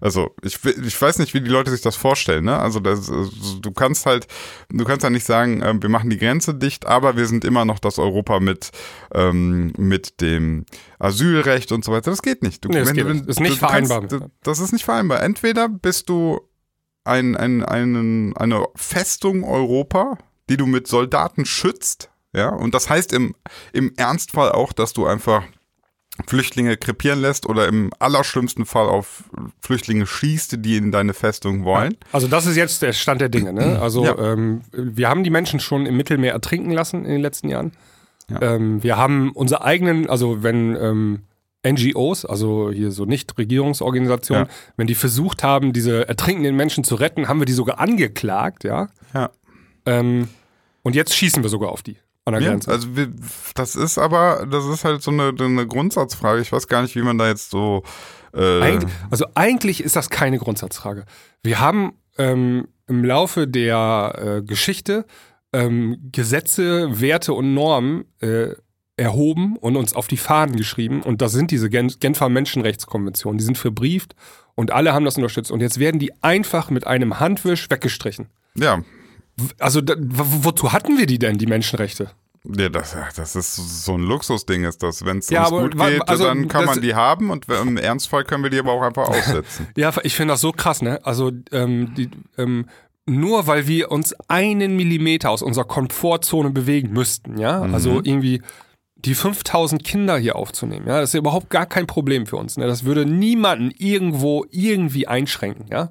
[0.00, 2.44] also ich, ich weiß nicht, wie die Leute sich das vorstellen.
[2.46, 2.58] Ne?
[2.58, 4.26] Also das, also du kannst halt,
[4.70, 7.64] du kannst ja nicht sagen, ähm, wir machen die Grenze dicht, aber wir sind immer
[7.64, 8.70] noch das Europa mit
[9.14, 10.64] ähm, mit dem
[10.98, 12.10] Asylrecht und so weiter.
[12.10, 12.64] Das geht nicht.
[12.64, 13.20] Du, Nee, das geht du- nicht.
[13.28, 14.08] Das ist nicht du kannst- vereinbar.
[14.20, 15.22] du- Das ist nicht vereinbar.
[15.22, 16.40] Entweder bist du
[17.04, 23.12] ein, ein, einen, eine Festung Europa, die du mit Soldaten schützt, ja, und das heißt
[23.12, 23.34] im,
[23.72, 25.42] im Ernstfall auch, dass du einfach
[26.26, 29.24] Flüchtlinge krepieren lässt oder im allerschlimmsten Fall auf
[29.60, 31.96] Flüchtlinge schießt, die in deine Festung wollen.
[32.12, 33.52] Also das ist jetzt der Stand der Dinge.
[33.52, 33.80] Ne?
[33.80, 34.18] Also Ja.
[34.32, 37.72] ähm, wir haben die Menschen schon im Mittelmeer ertrinken lassen in den letzten Jahren.
[38.28, 38.42] Ja.
[38.42, 41.22] Ähm, wir haben unsere eigenen, also wenn ähm,
[41.66, 44.52] NGOs, also hier so Nichtregierungsorganisationen, Ja.
[44.76, 48.88] wenn die versucht haben, diese ertrinkenden Menschen zu retten, haben wir die sogar angeklagt, ja.
[49.14, 49.30] Ja.
[49.86, 50.28] Ähm,
[50.82, 52.70] und jetzt schießen wir sogar auf die an der Ja, Grenze.
[52.70, 53.10] also wir,
[53.54, 56.40] das ist aber, das ist halt so eine, eine Grundsatzfrage.
[56.42, 57.82] Ich weiß gar nicht, wie man da jetzt so
[58.34, 61.04] äh, Eig also eigentlich ist das keine Grundsatzfrage.
[61.42, 65.04] Wir haben ähm, im Laufe der äh, Geschichte
[65.52, 68.50] ähm, Gesetze, Werte und Normen äh,
[69.00, 71.02] erhoben und uns auf die Fahnen geschrieben.
[71.02, 73.38] Und das sind diese Gen Genfer Menschenrechtskonventionen.
[73.38, 74.14] Die sind verbrieft
[74.54, 75.50] und alle haben das unterstützt.
[75.50, 78.26] Und jetzt werden die einfach mit einem Handwisch weggestrichen.
[78.54, 78.82] ja,
[79.58, 82.10] Also da, wozu hatten wir die denn, die Menschenrechte?
[82.44, 85.04] Ja, das, das ist so ein Luxusding, ist das.
[85.04, 87.76] Wenn es Ja, uns aber gut geht, also dann kann man die haben und im
[87.76, 89.68] Ernstfall können wir die aber auch einfach aussetzen.
[89.76, 91.00] Ja, ich finde das so krass, ne?
[91.04, 92.66] Also ähm, die, ähm,
[93.06, 98.40] nur weil wir uns einen Millimeter aus unserer Komfortzone bewegen müssten, ja, also irgendwie
[99.04, 102.56] die 5000 Kinder hier aufzunehmen, ja, das ist ja überhaupt gar kein Problem für uns.
[102.56, 102.66] Ne?
[102.66, 105.90] Das würde niemanden irgendwo irgendwie einschränken, ja.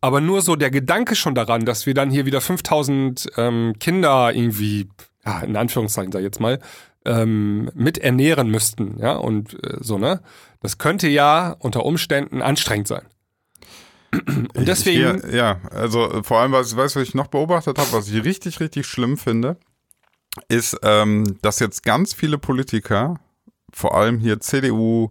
[0.00, 4.32] Aber nur so der Gedanke schon daran, dass wir dann hier wieder 5000 ähm, Kinder
[4.34, 4.88] irgendwie,
[5.26, 6.58] ja, in Anführungszeichen sag ich jetzt mal,
[7.04, 10.22] ähm, mit ernähren müssten, ja, und äh, so, ne?
[10.60, 13.02] Das könnte ja unter Umständen anstrengend sein.
[14.54, 17.92] Und deswegen, Ja, ja, also vor allem, was, weißt du, was ich noch beobachtet habe,
[17.92, 19.56] was ich richtig, richtig schlimm finde,
[20.48, 23.20] ist, ähm, dass jetzt ganz viele Politiker,
[23.72, 25.10] vor allem hier CDU,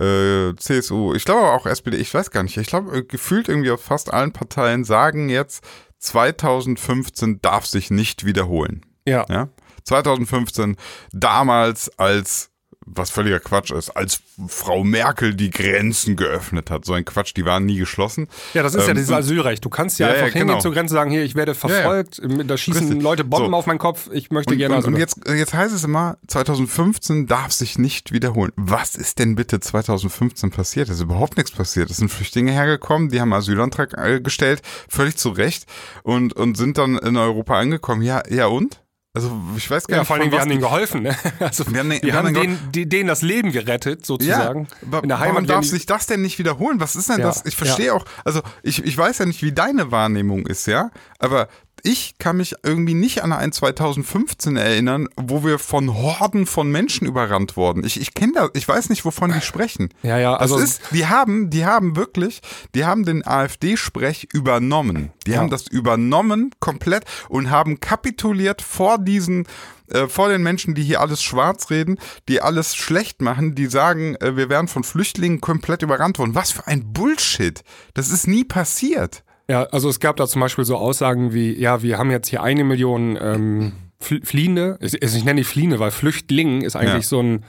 [0.00, 3.48] äh, CSU, ich glaube aber auch SPD, ich weiß gar nicht, ich glaube äh, gefühlt
[3.48, 5.64] irgendwie auf fast allen Parteien sagen jetzt,
[5.98, 8.84] 2015 darf sich nicht wiederholen.
[9.06, 9.48] ja, Ja?
[9.84, 10.76] 2015,
[11.12, 12.50] damals als,
[12.94, 16.84] was völliger Quatsch ist, als Frau Merkel die Grenzen geöffnet hat.
[16.84, 18.28] So ein Quatsch, die waren nie geschlossen.
[18.54, 19.64] ja, das ist ja Ähm, dieses Asylrecht.
[19.64, 20.60] Du kannst ja, Ja, ja, einfach hingehen genau.
[20.60, 23.02] zur Grenze sagen, hier, ich werde verfolgt, da schießen Richtig.
[23.02, 23.56] Leute Bomben So.
[23.56, 25.00] auf meinen Kopf, ich möchte Und, gerne und, und Asyl.
[25.00, 28.52] jetzt, jetzt heißt es immer, 2015 darf sich nicht wiederholen.
[28.56, 30.88] Was ist denn bitte 2015 passiert?
[30.88, 31.90] Es ist überhaupt nichts passiert.
[31.90, 35.66] Es sind Flüchtlinge hergekommen, die haben Asylantrag äh, gestellt, völlig zu Recht,
[36.02, 38.02] und, und sind dann in Europa angekommen.
[38.02, 38.80] Ja, ja und?
[39.14, 41.02] Also ich weiß gar Ja, nicht, vor allem, wir haben denen geholfen.
[41.02, 41.16] Ne?
[41.40, 44.68] Also, Wir haben den- wir haben den denen, die, denen das Leben gerettet, sozusagen.
[44.82, 46.78] wa- In der warum Heimat darf werden sich das denn nicht wiederholen?
[46.78, 47.44] Was ist denn Ja, das?
[47.46, 51.48] Ich verstehe auch, also ich, ich weiß ja nicht, wie deine Wahrnehmung ist, ja, aber
[51.88, 57.06] ich kann mich irgendwie nicht an ein 2015 erinnern, wo wir von Horden von Menschen
[57.06, 57.82] überrannt wurden.
[57.84, 59.88] Ich, ich kenne das, ich weiß nicht, wovon die sprechen.
[60.02, 62.40] Ja, ja, Das also- ist, die haben, die haben wirklich,
[62.74, 65.12] die haben den AfD-Sprech übernommen.
[65.26, 65.38] Die Ja.
[65.38, 69.46] haben das übernommen komplett und haben kapituliert vor diesen
[69.90, 71.96] äh, vor den Menschen, die hier alles schwarz reden,
[72.28, 76.34] die alles schlecht machen, die sagen, äh, wir wären von Flüchtlingen komplett überrannt worden.
[76.34, 77.62] Was für ein Bullshit.
[77.94, 79.24] Das ist nie passiert.
[79.50, 82.42] Ja, also es gab da zum Beispiel so Aussagen wie, ja, wir haben jetzt hier
[82.42, 84.76] eine Million ähm, Fl- Fliehende.
[84.80, 87.08] Ich, ich nenne die Fliehende, weil Flüchtling ist eigentlich Ja.
[87.08, 87.44] so ein,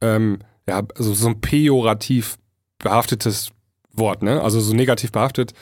[0.00, 2.38] ähm, ja, also so ein pejorativ
[2.78, 3.50] behaftetes
[3.92, 4.40] Wort, ne?
[4.40, 5.52] Also so negativ behaftet,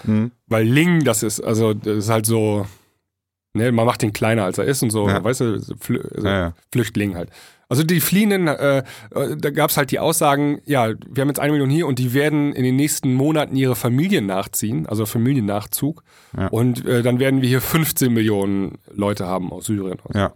[0.47, 2.66] weil Ling, das ist, also das ist halt so,
[3.55, 5.25] ne, man macht den kleiner als er ist und so, Ja.
[5.25, 6.53] weißt du, Flü also ja.
[6.73, 7.31] Flüchtling halt.
[7.70, 8.83] Also die Fliehenden, äh, äh,
[9.38, 12.12] da gab es halt die Aussagen, ja, wir haben jetzt eine Million hier und die
[12.12, 16.02] werden in den nächsten Monaten ihre Familien nachziehen, also Familiennachzug.
[16.37, 16.48] Ja.
[16.48, 19.98] Und äh, dann werden wir hier 15 Millionen Leute haben aus Syrien.
[20.12, 20.33] So, Ja.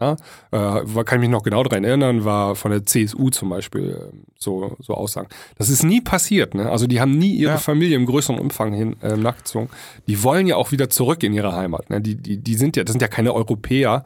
[0.52, 0.78] ja?
[0.80, 4.16] Äh, kann ich mich noch genau daran erinnern, war von der CSU zum Beispiel äh,
[4.38, 5.28] so, so Aussagen.
[5.58, 6.70] Das ist nie passiert, ne?
[6.70, 7.58] Also die haben nie ihre Ja.
[7.58, 9.70] Familie im größeren Umfang hin äh, nachgezogen.
[10.06, 11.90] Die wollen ja auch wieder zurück in ihre Heimat.
[11.90, 12.00] Ne?
[12.00, 14.04] Die, die, die sind ja, das sind ja keine Europäer.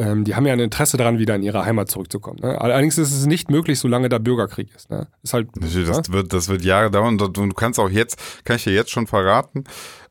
[0.00, 2.38] Ähm, die haben ja ein Interesse daran, wieder in ihre Heimat zurückzukommen.
[2.40, 2.58] Ne?
[2.58, 4.88] Allerdings ist es nicht möglich, solange da Bürgerkrieg ist.
[4.88, 5.08] Ne?
[5.22, 5.94] Ist halt, Natürlich, ne?
[5.94, 8.90] das, wird, das wird Jahre dauern und du kannst auch jetzt, kann ich dir jetzt
[8.90, 9.64] schon verraten,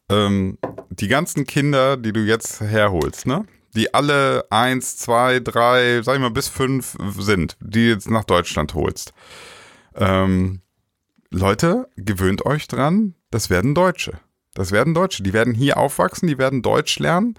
[0.09, 0.59] ähm,
[0.91, 3.45] die ganzen Kinder, die du jetzt herholst, ne?
[3.75, 8.73] Die alle eins, zwei, drei, sag ich mal bis fünf sind, die jetzt nach Deutschland
[8.73, 9.13] holst.
[9.95, 10.61] Ähm,
[11.31, 14.19] Leute, gewöhnt euch dran, das werden Deutsche.
[14.55, 15.23] Das werden Deutsche.
[15.23, 17.35] Die werden hier aufwachsen, die werden Deutsch lernen.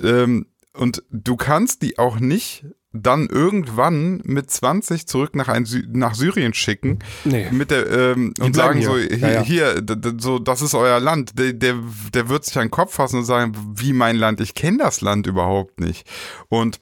[0.00, 0.46] Ähm,
[0.78, 6.14] und du kannst die auch nicht dann irgendwann mit 20 zurück nach, ein, Sy- nach
[6.14, 7.50] Syrien schicken Nee.
[7.50, 9.08] mit der ähm, und sagen so hier.
[9.08, 9.42] hier, Ja, ja.
[9.42, 9.84] hier
[10.18, 11.76] so das ist euer Land der, der
[12.14, 15.02] der wird sich an den Kopf fassen und sagen wie mein Land ich kenne das
[15.02, 16.08] Land überhaupt nicht
[16.48, 16.80] und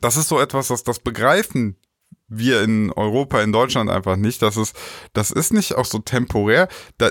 [0.00, 1.76] das ist so etwas das das begreifen
[2.28, 4.42] wir in Europa, in Deutschland einfach nicht.
[4.42, 4.76] Das ist,
[5.12, 6.68] das ist nicht auch so temporär.
[6.98, 7.08] Da,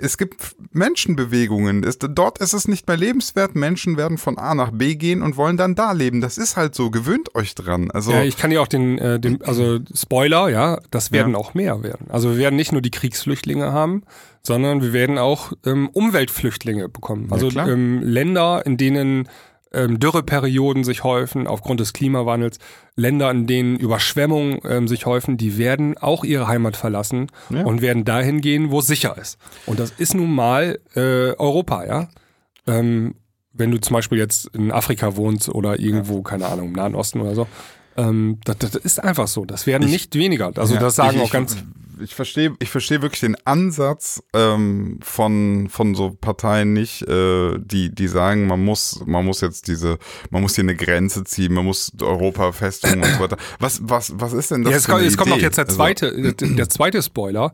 [0.00, 1.82] es gibt Menschenbewegungen.
[1.82, 3.54] Es, dort ist es nicht mehr lebenswert.
[3.54, 6.20] Menschen werden von A nach B gehen und wollen dann da leben.
[6.20, 6.90] Das ist halt so.
[6.90, 7.90] Gewöhnt euch dran.
[7.90, 11.54] Also, Ja, ich kann ja auch den, äh, den also Spoiler, ja, das werden auch
[11.54, 12.06] mehr werden.
[12.10, 14.04] Also wir werden nicht nur die Kriegsflüchtlinge haben,
[14.42, 17.28] sondern wir werden auch ähm, Umweltflüchtlinge bekommen.
[17.30, 17.68] Also klar.
[17.68, 19.28] ähm, Länder, in denen
[19.74, 22.58] ähm, Dürreperioden sich häufen aufgrund des Klimawandels,
[22.96, 27.64] Länder, in denen Überschwemmungen ähm, sich häufen, die werden auch ihre Heimat verlassen Ja.
[27.64, 29.38] und werden dahin gehen, wo es sicher ist.
[29.66, 31.00] Und das ist nun mal äh,
[31.36, 32.08] Europa, ja.
[32.66, 33.14] Ähm,
[33.52, 37.20] wenn du zum Beispiel jetzt in Afrika wohnst oder irgendwo, keine Ahnung, im Nahen Osten
[37.20, 37.46] oder so,
[37.96, 39.44] ähm, das, das ist einfach so.
[39.44, 40.50] Das werden Ich- nicht weniger.
[40.56, 41.56] Also Ja, das sagen ich, auch ganz.
[42.00, 47.94] Ich verstehe, ich verstehe wirklich den Ansatz ähm, von von so Parteien nicht, äh, die
[47.94, 49.98] die sagen, man muss man muss jetzt diese,
[50.30, 53.36] man muss hier eine Grenze ziehen, man muss Europa festhalten und so weiter.
[53.60, 54.70] Was was was ist denn das?
[54.70, 55.42] Ja, jetzt, für kommt, jetzt kommt Idee?
[55.42, 57.52] jetzt der Also, zweite, der, der zweite Spoiler.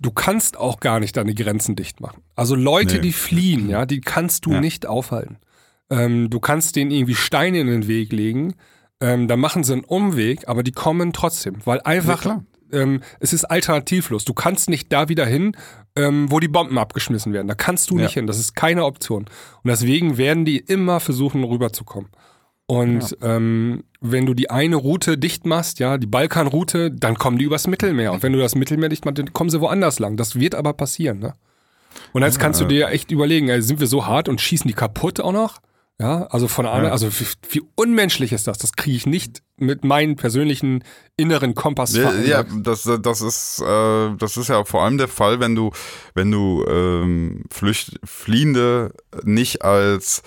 [0.00, 2.22] Du kannst auch gar nicht deine Grenzen dicht machen.
[2.36, 3.00] Also Leute, Nee.
[3.02, 4.60] die fliehen, ja, die kannst du Ja.
[4.60, 5.36] nicht aufhalten.
[5.90, 8.54] Ähm, du kannst denen irgendwie Steine in den Weg legen,
[9.00, 12.44] ähm, dann machen sie einen Umweg, aber die kommen trotzdem, weil einfach klar.
[12.72, 14.24] Ähm, es ist alternativlos.
[14.24, 15.56] Du kannst nicht da wieder hin,
[15.96, 17.48] ähm, wo die Bomben abgeschmissen werden.
[17.48, 18.04] Da kannst du Ja.
[18.04, 18.26] nicht hin.
[18.26, 19.24] Das ist keine Option.
[19.62, 22.10] Und deswegen werden die immer versuchen, rüberzukommen.
[22.66, 27.44] Und ähm, wenn du die eine Route dicht machst, ja, die Balkanroute, dann kommen die
[27.44, 28.12] übers Mittelmeer.
[28.12, 30.16] Und wenn du das Mittelmeer dicht machst, dann kommen sie woanders lang.
[30.16, 31.34] Das wird aber passieren, ne?
[32.12, 34.74] Und jetzt kannst du dir echt überlegen, ey, sind wir so hart und schießen die
[34.74, 35.58] kaputt auch noch?
[36.00, 38.58] Ja, also von einer, also wie, wie unmenschlich ist das?
[38.58, 40.82] Das kriege ich nicht mit meinen persönlichen
[41.16, 45.38] inneren Kompass Ja, ja, das, das ist äh, das ist ja vor allem der Fall,
[45.38, 45.70] wenn du
[46.14, 50.22] wenn du ähm, Flücht, Fliehende nicht als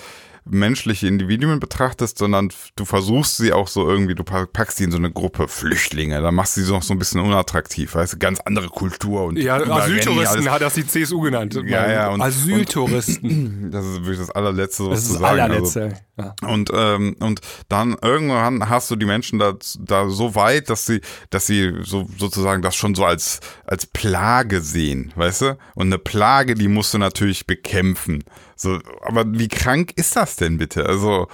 [0.49, 4.97] menschliche Individuen betrachtest, sondern du versuchst sie auch so irgendwie, du packst die in so
[4.97, 8.39] eine Gruppe Flüchtlinge, dann machst du sie noch so ein bisschen unattraktiv, weißt du, ganz
[8.41, 11.59] andere Kultur und Ja, Asyltouristen hat das die CSU genannt.
[11.65, 13.71] Ja, ja, und- Asyltouristen.
[13.77, 15.39] Das ist wirklich das allerletzte, was das ist zu das sagen.
[15.39, 16.01] Also, allerletzte.
[16.17, 16.35] ja.
[16.49, 21.01] Und, ähm, und dann irgendwann hast du die Menschen da, da so weit, dass sie,
[21.29, 25.57] dass sie so sozusagen das schon so als, als Plage sehen, weißt du?
[25.75, 28.23] Und eine Plage, die musst du natürlich bekämpfen.
[28.57, 30.85] So, aber wie krank ist das denn bitte?
[30.85, 31.27] Also,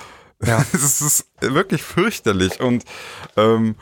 [0.46, 0.64] Ja.
[0.74, 2.60] es ist wirklich fürchterlich.
[2.60, 2.84] Und
[3.38, 3.76] ähm,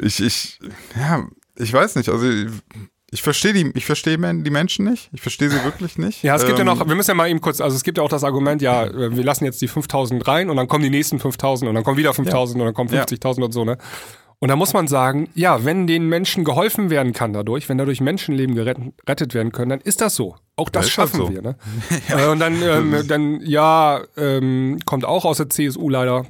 [0.00, 0.60] ich, ich,
[0.94, 2.26] ja, ich weiß nicht, also
[3.12, 5.08] Ich verstehe die, ich verstehe die Menschen nicht.
[5.12, 6.22] Ich verstehe sie wirklich nicht.
[6.22, 7.98] Ja, es gibt ja Ähm, noch, wir müssen ja mal eben kurz, also es gibt
[7.98, 10.84] ja auch das Argument, ja, äh, wir lassen jetzt die 5000 rein und dann kommen
[10.84, 13.02] die nächsten 5000 und dann kommen wieder 5000 und dann kommen Ja.
[13.02, 13.78] 50.000 und so, ne?
[14.42, 18.00] Und da muss man sagen, ja, wenn den Menschen geholfen werden kann dadurch, wenn dadurch
[18.00, 20.34] Menschenleben gerettet werden können, dann ist das so.
[20.56, 21.30] Auch das halt schaffen so.
[21.30, 21.56] wir, ne?
[22.08, 26.24] Äh, und dann, ähm, dann ja, ähm, kommt auch aus der CSU leider.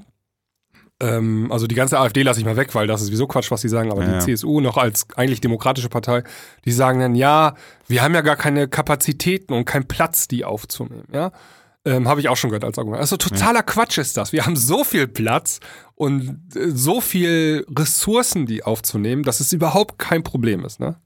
[0.99, 3.61] Ähm, also die ganze AfD lasse ich mal weg, weil das ist sowieso Quatsch, was
[3.61, 4.19] sie sagen, aber Ja, ja.
[4.19, 6.25] die CSU noch als eigentlich demokratische Partei,
[6.65, 7.55] die sagen dann, ja,
[7.87, 11.31] wir haben ja gar keine Kapazitäten und keinen Platz, die aufzunehmen, ja.
[11.85, 13.01] Ähm, Habe ich auch schon gehört als Argument.
[13.01, 14.33] Also totaler Quatsch ist das.
[14.33, 15.61] Wir haben so viel Platz
[15.95, 20.97] und äh, so viel Ressourcen, die aufzunehmen, dass es überhaupt kein Problem ist, ne?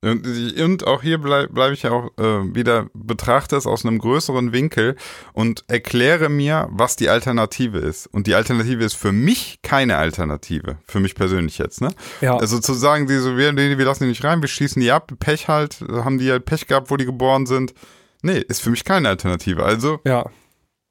[0.00, 0.28] Und,
[0.60, 4.52] und auch hier bleibe bleib ich ja auch äh, wieder, betrachte es aus einem größeren
[4.52, 4.94] Winkel
[5.32, 8.06] und erkläre mir, was die Alternative ist.
[8.06, 10.78] Und die Alternative ist für mich keine Alternative.
[10.86, 11.88] Für mich persönlich jetzt, ne?
[12.20, 12.36] Ja.
[12.36, 15.10] Also zu sagen, die so, wir, wir lassen die nicht rein, wir schießen die ab,
[15.18, 17.74] Pech halt, haben die halt Pech gehabt, wo die geboren sind.
[18.22, 19.64] Nee, ist für mich keine Alternative.
[19.64, 20.26] Also ja.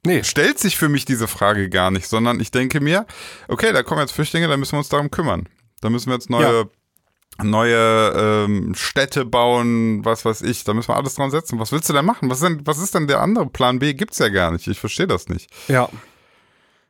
[0.05, 3.05] Nee, stellt sich für mich diese Frage gar nicht, sondern ich denke mir,
[3.47, 5.49] okay, da kommen jetzt Flüchtlinge, da müssen wir uns darum kümmern.
[5.81, 6.69] Da müssen wir jetzt neue,
[7.43, 11.59] neue ähm, Städte bauen, was weiß ich, da müssen wir alles dran setzen.
[11.59, 12.29] Was willst du denn machen?
[12.29, 13.93] Was ist denn, was ist denn der andere Plan B?
[13.93, 14.67] Gibt's ja gar nicht.
[14.67, 15.49] Ich verstehe das nicht.
[15.67, 15.89] ja.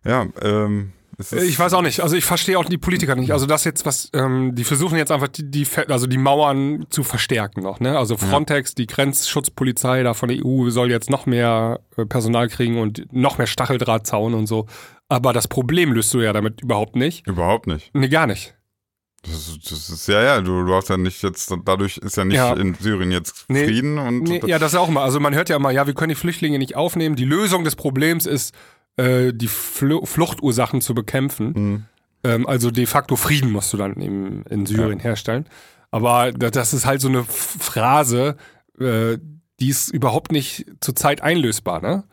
[0.04, 2.02] Ja, ähm, Ich weiß auch nicht.
[2.02, 3.32] Also ich verstehe auch die Politiker nicht.
[3.32, 7.04] Also das jetzt was, ähm, die versuchen jetzt einfach die, die, also die Mauern zu
[7.04, 7.80] verstärken noch.
[7.80, 7.98] Ne?
[7.98, 12.80] Also Frontex, die Grenzschutzpolizei da von der EU soll jetzt noch mehr äh, Personal kriegen
[12.80, 14.68] und noch mehr Stacheldrahtzaun und so.
[15.10, 17.26] Aber das Problem löst du ja damit überhaupt nicht.
[17.26, 17.90] überhaupt nicht.
[17.94, 18.54] Nee, gar nicht.
[19.24, 22.24] Das ist, das ist ja, ja, du, du hast ja nicht jetzt, dadurch ist ja
[22.26, 22.54] nicht Ja.
[22.54, 23.66] in Syrien jetzt Nee.
[23.66, 25.02] Frieden und Nee, ja, das ist auch immer.
[25.02, 27.16] Also man hört ja immer, ja, wir können die Flüchtlinge nicht aufnehmen.
[27.16, 28.54] Die Lösung des Problems ist,
[28.98, 31.54] äh, die Fl Fluchtursachen zu bekämpfen.
[31.56, 31.86] Mhm.
[32.24, 35.46] Ähm, also de facto Frieden musst du dann in, in Syrien herstellen.
[35.92, 38.36] Aber da- das ist halt so eine Phrase,
[38.80, 39.18] äh,
[39.60, 42.04] die ist überhaupt nicht zurzeit einlösbar, ne?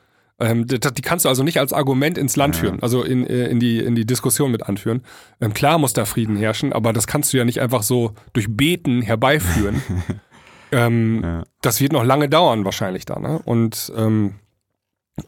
[0.40, 3.46] Ähm, die, die kannst du also nicht als Argument ins Land führen, also in, äh,
[3.46, 5.02] in, die, in die Diskussion mit anführen.
[5.40, 8.46] Ähm, klar muss da Frieden herrschen, aber das kannst du ja nicht einfach so durch
[8.50, 9.80] Beten herbeiführen.
[10.72, 11.44] ähm, Ja.
[11.62, 13.18] Das wird noch lange dauern wahrscheinlich da.
[13.20, 13.38] Ne?
[13.44, 14.34] Und ähm,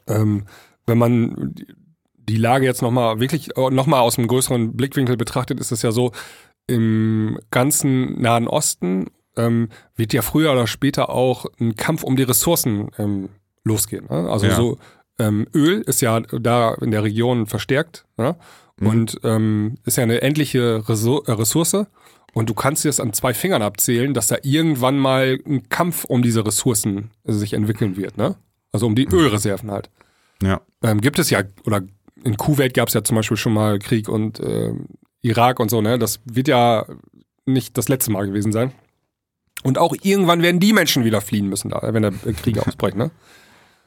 [0.09, 0.47] ähm,
[0.87, 1.55] wenn man
[2.17, 6.13] die Lage jetzt nochmal wirklich nochmal aus einem größeren Blickwinkel betrachtet, ist es ja so,
[6.67, 12.25] im ganzen Nahen Osten ähm, wird ja früher oder später auch ein Kampf um die
[12.25, 13.29] Ressourcen ähm,
[13.65, 14.07] losgehen.
[14.11, 14.29] Ne?
[14.31, 14.57] Also Ja.
[14.57, 14.79] so
[15.19, 18.37] ähm, Öl ist ja da in der Region verstärkt ne?
[18.81, 18.87] Mhm.
[18.87, 21.87] und ähm, ist ja eine endliche Resor- äh, Ressource.
[22.35, 26.05] Und du kannst dir das an zwei Fingern abzählen, dass da irgendwann mal ein Kampf
[26.05, 28.19] um diese Ressourcen äh, sich entwickeln wird.
[28.19, 28.35] Ne?
[28.73, 29.89] Also um die Ölreserven halt.
[30.43, 30.61] Ja.
[30.83, 31.83] Ähm, gibt es ja, oder
[32.25, 34.87] in Kuwait gab es ja zum Beispiel schon mal Krieg und ähm,
[35.23, 35.99] Irak und so, ne?
[35.99, 36.87] Das wird ja
[37.45, 38.73] nicht das letzte Mal gewesen sein.
[39.63, 42.97] Und auch irgendwann werden die Menschen wieder fliehen müssen, da, wenn der äh, Krieg ausbricht,
[42.97, 43.11] ne?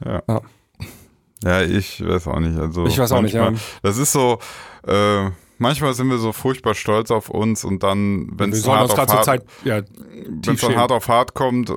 [1.44, 2.58] Ja, ich weiß auch nicht.
[2.58, 3.60] Also Ich weiß auch nicht, manchmal- ja.
[3.82, 4.38] Das ist so,
[4.86, 8.98] äh, manchmal sind wir so furchtbar stolz auf uns und dann, wenn es hart auf
[8.98, 9.82] hart, Zeit, ja,
[10.42, 11.74] dann hart auf hart kommt, äh,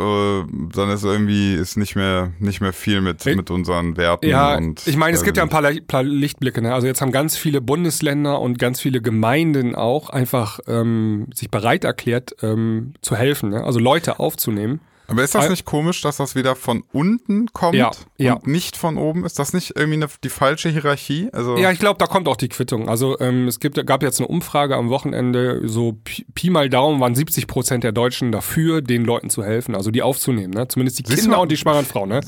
[0.73, 4.27] dann ist irgendwie ist nicht mehr nicht mehr viel mit Ich- mit unseren Werten.
[4.27, 6.61] Ja, und, ich meine, es äh, gibt ja ein paar, Le- paar Lichtblicke.
[6.61, 6.73] Ne?
[6.73, 11.83] Also jetzt haben ganz viele Bundesländer und ganz viele Gemeinden auch einfach ähm, sich bereit
[11.83, 13.63] erklärt, ähm, zu helfen, ne?
[13.63, 14.79] also Leute aufzunehmen.
[15.07, 18.33] Aber ist das nicht komisch, dass das wieder von unten kommt Ja, ja.
[18.33, 19.25] und nicht von oben?
[19.25, 21.29] Ist das nicht irgendwie eine, die falsche Hierarchie?
[21.33, 22.87] Also Ja, ich glaube, da kommt auch die Quittung.
[22.87, 27.01] Also ähm, es gibt, gab jetzt eine Umfrage am Wochenende, so Pi, Pi mal Daumen
[27.01, 30.67] waren 70 Prozent der Deutschen dafür, den Leuten zu helfen, also die aufzunehmen, ne?
[30.69, 32.21] Zumindest die Kinder mal- und die schwangeren Frauen, ne?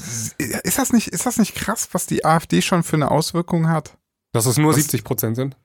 [0.63, 3.97] ist das nicht ist das nicht krass, was die AfD schon für eine Auswirkung hat?
[4.33, 5.55] Dass es nur Was- 70 Prozent sind.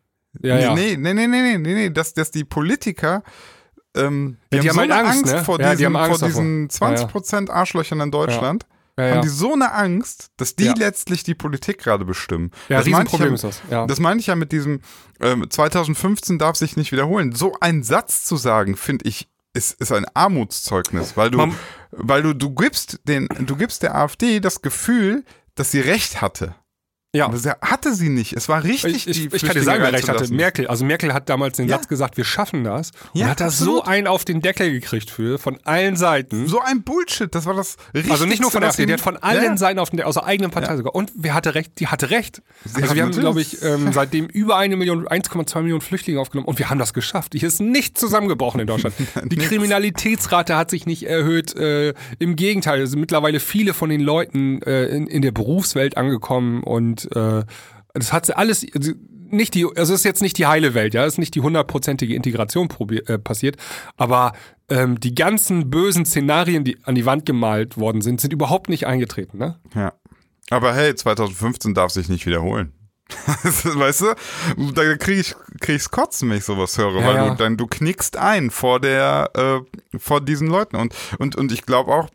[0.43, 0.75] Ja, ja.
[0.75, 3.25] Nee, nee, nee, nee, nee, nee, nee, dass, dass die Politiker,
[3.97, 5.45] ähm, die, Ja, die haben so haben eine halt Angst, Angst, ne?
[5.45, 6.89] vor Ja, die diesen, haben Angst vor diesen davor.
[6.89, 8.67] 20% Arschlöchern in Deutschland,
[8.99, 12.51] haben die so eine Angst, dass die letztlich die Politik gerade bestimmen.
[12.69, 13.63] ja das ich Riesenproblem ja, ist das.
[13.89, 14.81] Das meine ich ja mit diesem,
[15.21, 17.35] ähm, 2015 darf sich nicht wiederholen.
[17.35, 21.55] So einen Satz zu sagen, finde ich, ist, ist ein Armutszeugnis, weil du, Man-
[21.93, 25.25] weil du, du gibst den, du gibst der AfD das Gefühl,
[25.55, 26.55] dass sie Recht hatte.
[27.15, 27.27] Ja.
[27.27, 28.33] Aber sie hatte sie nicht.
[28.35, 30.33] Es war richtig, Ich, ich, die ich kann dir sagen, wer recht hatte.
[30.33, 30.67] Merkel.
[30.69, 31.77] Also Merkel hat damals den Ja.
[31.77, 32.91] Satz gesagt, wir schaffen das.
[33.15, 36.47] Ja, und hat da so einen auf den Deckel gekriegt für, von allen Seiten.
[36.47, 39.01] So ein Bullshit, das war das Richtigste, Also nicht nur von der AfD, der hat
[39.01, 39.57] von allen Ja.
[39.57, 40.95] Seiten auf den, aus der eigenen Partei sogar.
[40.95, 41.73] Und wer hatte recht?
[41.81, 42.43] Die hatte recht.
[42.75, 46.47] also hat wir haben, glaube ich, ähm, seitdem über eine Million, 1,2 Millionen Flüchtlinge aufgenommen
[46.49, 47.33] und wir haben das geschafft.
[47.33, 48.95] Die ist nicht zusammengebrochen in Deutschland.
[49.25, 49.37] Die.
[49.37, 51.55] Kriminalitätsrate hat sich nicht erhöht.
[51.57, 55.97] Äh, Im Gegenteil, es sind mittlerweile viele von den Leuten äh, in, in der Berufswelt
[55.97, 57.45] angekommen und äh,
[57.95, 58.65] Das hat sie alles,
[59.31, 61.41] nicht die, also es ist jetzt nicht die heile Welt, ja, es ist nicht die
[61.41, 62.69] hundertprozentige Integration
[63.07, 63.57] äh, passiert,
[63.97, 64.33] aber
[64.69, 68.87] ähm, die ganzen bösen Szenarien, die an die Wand gemalt worden sind, sind überhaupt nicht
[68.87, 69.59] eingetreten, ne?
[69.75, 69.93] Ja.
[70.51, 72.73] Aber hey, 2015 darf sich nicht wiederholen.
[73.25, 77.31] weißt du, da kriege ich krieg's kotzen, wenn ich sowas höre, Ja, weil ja.
[77.31, 81.67] du dann du knickst ein vor der äh, vor diesen Leuten und und und ich
[81.67, 82.09] glaube auch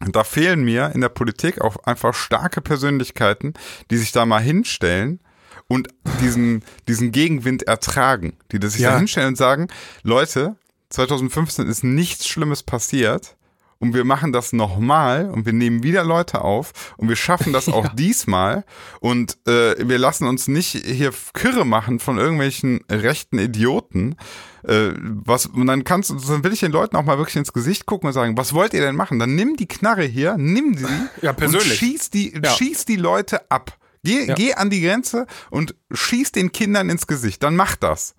[0.00, 3.54] da fehlen mir in der Politik auch einfach starke Persönlichkeiten,
[3.90, 5.20] die sich da mal hinstellen
[5.68, 5.88] und
[6.20, 8.92] diesen diesen Gegenwind ertragen, die das sich Ja.
[8.92, 9.68] da hinstellen und sagen,
[10.02, 10.56] Leute,
[10.90, 13.35] 2015 ist nichts Schlimmes passiert
[13.78, 17.68] und wir machen das nochmal und wir nehmen wieder Leute auf und wir schaffen das
[17.72, 18.64] auch diesmal
[19.00, 24.16] und äh, wir lassen uns nicht hier Kirre machen von irgendwelchen rechten Idioten.
[24.64, 27.52] Äh, was, und dann kannst du, dann will ich den Leuten auch mal wirklich ins
[27.52, 29.18] Gesicht gucken und sagen, was wollt ihr denn machen?
[29.18, 30.86] Dann nimm die Knarre hier, nimm sie
[31.22, 31.70] Ja, persönlich.
[31.70, 32.50] und schieß die, Ja.
[32.50, 33.76] schieß die Leute ab.
[34.02, 34.34] Geh, Ja.
[34.34, 37.42] geh an die Grenze und schieß den Kindern ins Gesicht.
[37.42, 38.14] Dann mach das.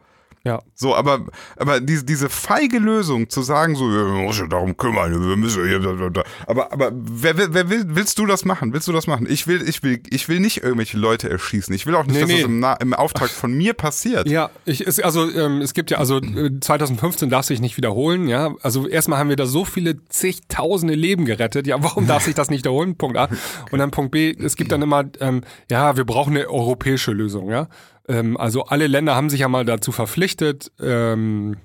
[0.48, 0.62] Ja.
[0.76, 1.26] So, aber,
[1.58, 5.80] aber diese, diese feige Lösung zu sagen, so, wir müssen darum kümmern, wir müssen hier,
[5.80, 6.24] da, da, da.
[6.48, 8.72] aber, aber wer, wer, wer will, willst du das machen?
[8.72, 9.28] Willst du das machen?
[9.30, 11.76] Ich will, ich will, ich will nicht irgendwelche Leute erschießen.
[11.76, 12.36] Ich will auch nicht, Nee, dass nee.
[12.38, 14.30] das im, Na im Auftrag von mir passiert.
[14.30, 18.30] Ja, ich, es, also ähm, es gibt ja, also äh, 2015 darf sich nicht wiederholen,
[18.30, 18.56] ja.
[18.62, 22.50] Also erstmal haben wir da so viele zigtausende Leben gerettet, ja, warum darf sich das
[22.50, 22.96] nicht wiederholen?
[22.96, 23.28] Punkt A.
[23.72, 27.50] Und dann Punkt B, es gibt dann immer, ähm, ja, wir brauchen eine europäische Lösung,
[27.50, 27.68] ja.
[28.08, 31.58] Ähm, also alle Länder haben sich ja mal dazu verpflichtet, ähm,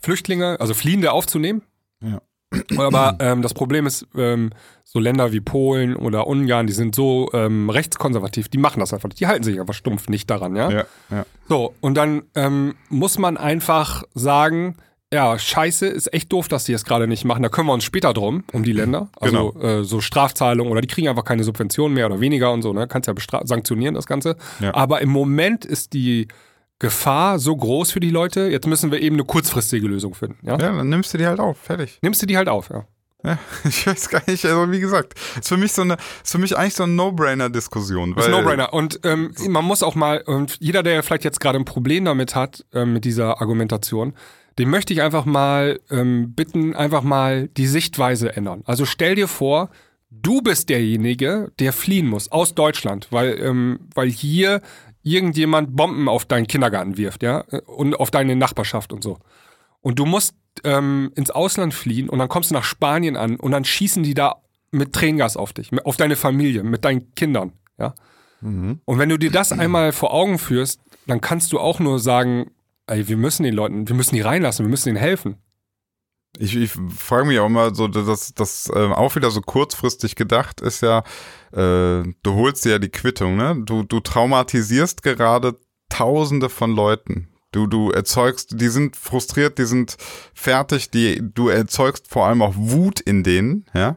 [0.00, 1.62] Flüchtlinge, also Fliehende aufzunehmen.
[2.02, 2.20] Ja.
[2.76, 4.50] Aber ähm, das Problem ist, ähm,
[4.84, 9.08] so Länder wie Polen oder Ungarn, die sind so ähm, rechtskonservativ, die machen das einfach
[9.08, 9.20] nicht.
[9.20, 10.70] Die halten sich einfach stumpf nicht daran, ja.
[10.70, 11.26] Ja, ja.
[11.48, 14.76] So, und dann ähm, muss man einfach sagen,
[15.12, 17.42] ja, scheiße, ist echt doof, dass die es gerade nicht machen.
[17.42, 19.08] Da kümmern wir uns später drum, um die Länder.
[19.18, 22.72] Also äh, so Strafzahlungen oder die kriegen einfach keine Subventionen mehr oder weniger und so,
[22.72, 22.86] ne?
[22.86, 24.36] Kannst ja sanktionieren, das Ganze.
[24.60, 24.74] Ja.
[24.74, 26.28] Aber im Moment ist die
[26.78, 30.38] Gefahr so groß für die Leute, jetzt müssen wir eben eine kurzfristige Lösung finden.
[30.46, 30.52] Ja?
[30.52, 31.58] ja, dann nimmst du die halt auf.
[31.58, 31.98] Fertig.
[32.02, 32.86] Nimmst du die halt auf, ja.
[33.22, 33.38] Ja,
[33.68, 36.56] ich weiß gar nicht, also wie gesagt, ist für mich so eine, ist für mich
[36.56, 38.14] eigentlich so eine No-Brainer-Diskussion.
[38.14, 38.72] Das ist No-Brainer.
[38.72, 42.34] Und ähm, man muss auch mal, und jeder, der vielleicht jetzt gerade ein Problem damit
[42.34, 44.14] hat, ähm, mit dieser Argumentation,
[44.58, 48.62] dem möchte ich einfach mal ähm, bitten, einfach mal die Sichtweise ändern.
[48.64, 49.70] Also stell dir vor,
[50.10, 54.60] du bist derjenige, der fliehen muss aus Deutschland, weil, ähm, weil hier
[55.02, 59.18] irgendjemand Bomben auf deinen Kindergarten wirft, ja, und auf deine Nachbarschaft und so.
[59.80, 60.34] Und du musst
[60.64, 64.14] ähm, ins Ausland fliehen und dann kommst du nach Spanien an und dann schießen die
[64.14, 64.36] da
[64.72, 67.94] mit Tränengas auf dich, auf deine Familie, mit deinen Kindern, ja.
[68.84, 72.50] Und wenn du dir das einmal vor Augen führst, dann kannst du auch nur sagen,
[72.90, 75.36] ey, wir müssen den Leuten, wir müssen die reinlassen, wir müssen ihnen helfen.
[76.38, 80.60] Ich, ich frage mich auch immer so, dass das ähm, auch wieder so kurzfristig gedacht
[80.60, 80.98] ist ja,
[81.52, 83.60] äh, du holst dir ja die Quittung, ne?
[83.64, 87.28] Du, du traumatisierst gerade Tausende von Leuten.
[87.50, 89.96] Du, du erzeugst, die sind frustriert, die sind
[90.34, 93.96] fertig, die, du erzeugst vor allem auch Wut in denen, ja.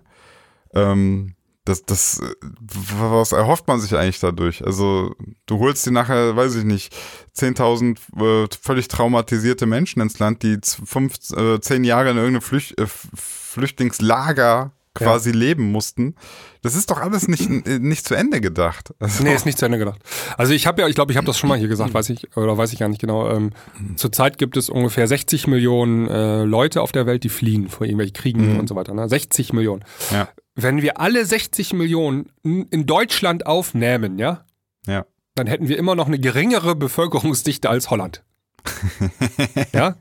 [0.74, 1.36] Ähm,
[1.66, 2.22] das, das,
[2.60, 4.66] was erhofft man sich eigentlich dadurch?
[4.66, 6.94] Also, du holst dir nachher, weiß ich nicht,
[7.38, 12.78] 10.000 äh, völlig traumatisierte Menschen ins Land, die fünf, äh, zehn Jahre in irgendeinem Flücht,
[12.80, 16.16] äh, Flüchtlingslager quasi leben mussten.
[16.64, 18.94] Das ist doch alles nicht, äh, nicht zu Ende gedacht.
[19.00, 20.00] Also, Nee, ist nicht zu Ende gedacht.
[20.38, 22.36] Also ich habe ja, ich glaube, ich habe das schon mal hier gesagt, weiß ich,
[22.36, 23.30] oder weiß ich gar nicht genau.
[23.30, 23.52] Ähm,
[23.98, 28.14] zurzeit gibt es ungefähr 60 Millionen äh, Leute auf der Welt, die fliehen vor irgendwelchen
[28.14, 28.94] Kriegen und so weiter.
[28.94, 29.08] Ne?
[29.08, 29.84] 60 Millionen.
[30.12, 30.30] Ja.
[30.56, 34.46] Wenn wir alle 60 Millionen in Deutschland aufnehmen, ja,
[34.88, 35.06] Ja.
[35.36, 38.24] dann hätten wir immer noch eine geringere Bevölkerungsdichte als Holland.
[39.74, 39.96] ja?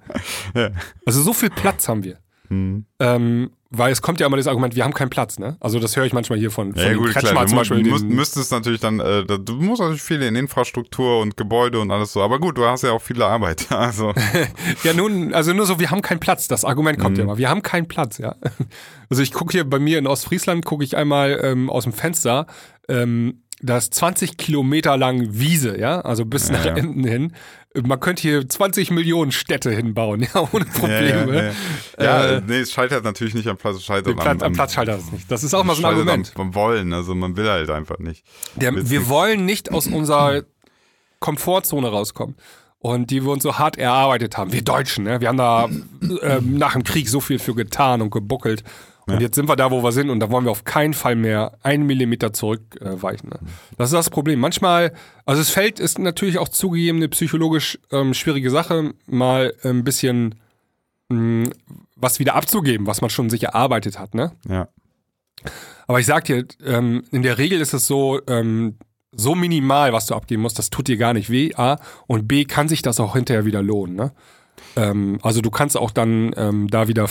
[0.54, 0.70] Ja.
[1.06, 2.18] Also so viel Platz haben wir.
[2.48, 2.84] Hm.
[2.98, 5.56] Ähm, weil es kommt ja immer das Argument, wir haben keinen Platz, ne?
[5.60, 7.32] Also das höre ich manchmal hier von, von Ja, gut, klar.
[7.34, 7.82] Du zum Beispiel.
[7.88, 11.90] musst, den- müsstest natürlich dann, äh, du musst natürlich viel in Infrastruktur und Gebäude und
[11.90, 12.20] alles so.
[12.20, 13.66] Aber gut, du hast ja auch viele Arbeit.
[13.70, 14.12] Also,
[14.84, 16.48] Ja, nun, also nur so, wir haben keinen Platz.
[16.48, 17.18] Das Argument kommt Mhm.
[17.20, 17.38] ja immer.
[17.38, 18.34] Wir haben keinen Platz, ja.
[19.08, 22.46] Also ich gucke hier bei mir in Ostfriesland, gucke ich einmal ähm, aus dem Fenster,
[22.88, 26.74] ähm, das 20 Kilometer lang Wiese, ja, also bis nach ja.
[26.76, 27.32] Enden hin.
[27.74, 31.36] Man könnte hier 20 Millionen Städte hinbauen, ja, ohne Probleme.
[31.36, 31.52] Ja, ja,
[31.98, 32.04] ja.
[32.04, 34.74] ja Äh, nee, es scheitert natürlich nicht am Platz, es scheitert Platz, am, am Platz
[34.74, 35.30] schaltet das nicht.
[35.30, 36.32] Das ist auch mal so ein scheitert Argument.
[36.34, 38.24] Am, am Wollen, also man will halt einfach nicht.
[38.56, 40.42] Der, wir wollen nicht aus unserer
[41.20, 42.36] Komfortzone rauskommen.
[42.78, 44.52] Und die wir uns so hart erarbeitet haben.
[44.52, 45.20] Wir Deutschen, ne?
[45.20, 45.68] Wir haben da
[46.22, 48.64] ähm, nach dem Krieg so viel für getan und gebuckelt.
[49.06, 51.16] Und jetzt sind wir da, wo wir sind und da wollen wir auf keinen Fall
[51.16, 53.32] mehr einen Millimeter zurückweichen.
[53.32, 53.40] Äh, ne?
[53.76, 54.38] Das ist das Problem.
[54.38, 54.92] Manchmal,
[55.26, 60.36] also es fällt, ist natürlich auch zugegeben eine psychologisch ähm, schwierige Sache, mal ein bisschen
[61.08, 61.50] mh,
[61.96, 64.32] was wieder abzugeben, was man schon sich erarbeitet hat, ne?
[64.48, 64.68] Ja.
[65.86, 68.76] Aber ich sag dir, ähm, in der Regel ist es so, ähm,
[69.10, 71.78] so minimal, was du abgeben musst, das tut dir gar nicht weh, A.
[72.06, 74.12] Und B, kann sich das auch hinterher wieder lohnen, ne?
[74.76, 77.08] Ähm, also du kannst auch dann ähm, da wieder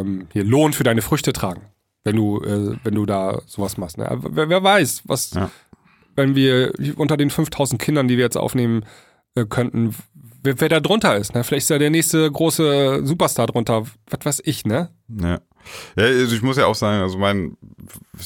[0.00, 1.62] ähm, hier Lohn für deine Früchte tragen,
[2.04, 3.98] wenn du, äh, wenn du da sowas machst.
[3.98, 4.08] Ne?
[4.30, 5.50] Wer, wer, weiß, was, ja.
[6.16, 8.84] wenn wir unter den 5000 Kindern, die wir jetzt aufnehmen
[9.34, 9.94] äh, könnten,
[10.42, 11.34] wer, wer da drunter ist.
[11.34, 11.44] Ne?
[11.44, 14.90] Vielleicht ist ja der nächste große Superstar drunter, was weiß ich, ne?
[15.08, 15.40] Ja.
[15.96, 17.56] Ja, also ich muss ja auch sagen, also mein,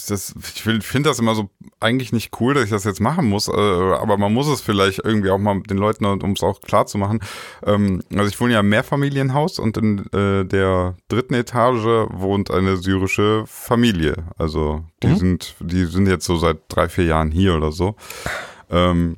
[0.08, 3.48] das, ich finde das immer so eigentlich nicht cool, dass ich das jetzt machen muss,
[3.48, 6.86] äh, aber man muss es vielleicht irgendwie auch mal den Leuten, um es auch klar
[6.86, 7.20] zu machen.
[7.64, 12.76] Ähm, also ich wohne ja im Mehrfamilienhaus und in äh, der dritten Etage wohnt eine
[12.76, 14.24] syrische Familie.
[14.38, 15.16] Also die mhm.
[15.16, 17.96] sind, die sind jetzt so seit drei, vier Jahren hier oder so.
[18.70, 19.16] Ähm,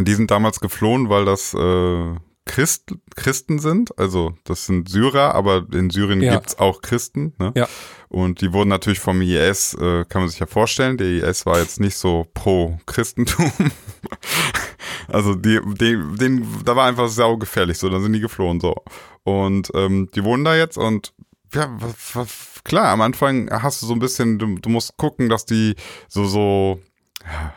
[0.00, 2.14] die sind damals geflohen, weil das äh,
[2.46, 3.98] Christ, Christen sind.
[3.98, 6.34] Also das sind Syrer, aber in Syrien ja.
[6.34, 7.34] gibt's auch Christen.
[7.38, 7.52] Ne?
[7.54, 7.68] Ja.
[8.08, 11.58] Und die wurden natürlich vom IS, äh, kann man sich ja vorstellen, der IS war
[11.58, 13.52] jetzt nicht so pro Christentum.
[15.08, 18.76] also die, die, den, da war einfach sau gefährlich, so, dann sind die geflohen so.
[19.24, 21.12] Und ähm, die wohnen da jetzt und
[21.52, 21.76] ja,
[22.64, 25.74] klar, am Anfang hast du so ein bisschen, du, du musst gucken, dass die
[26.08, 26.80] so, so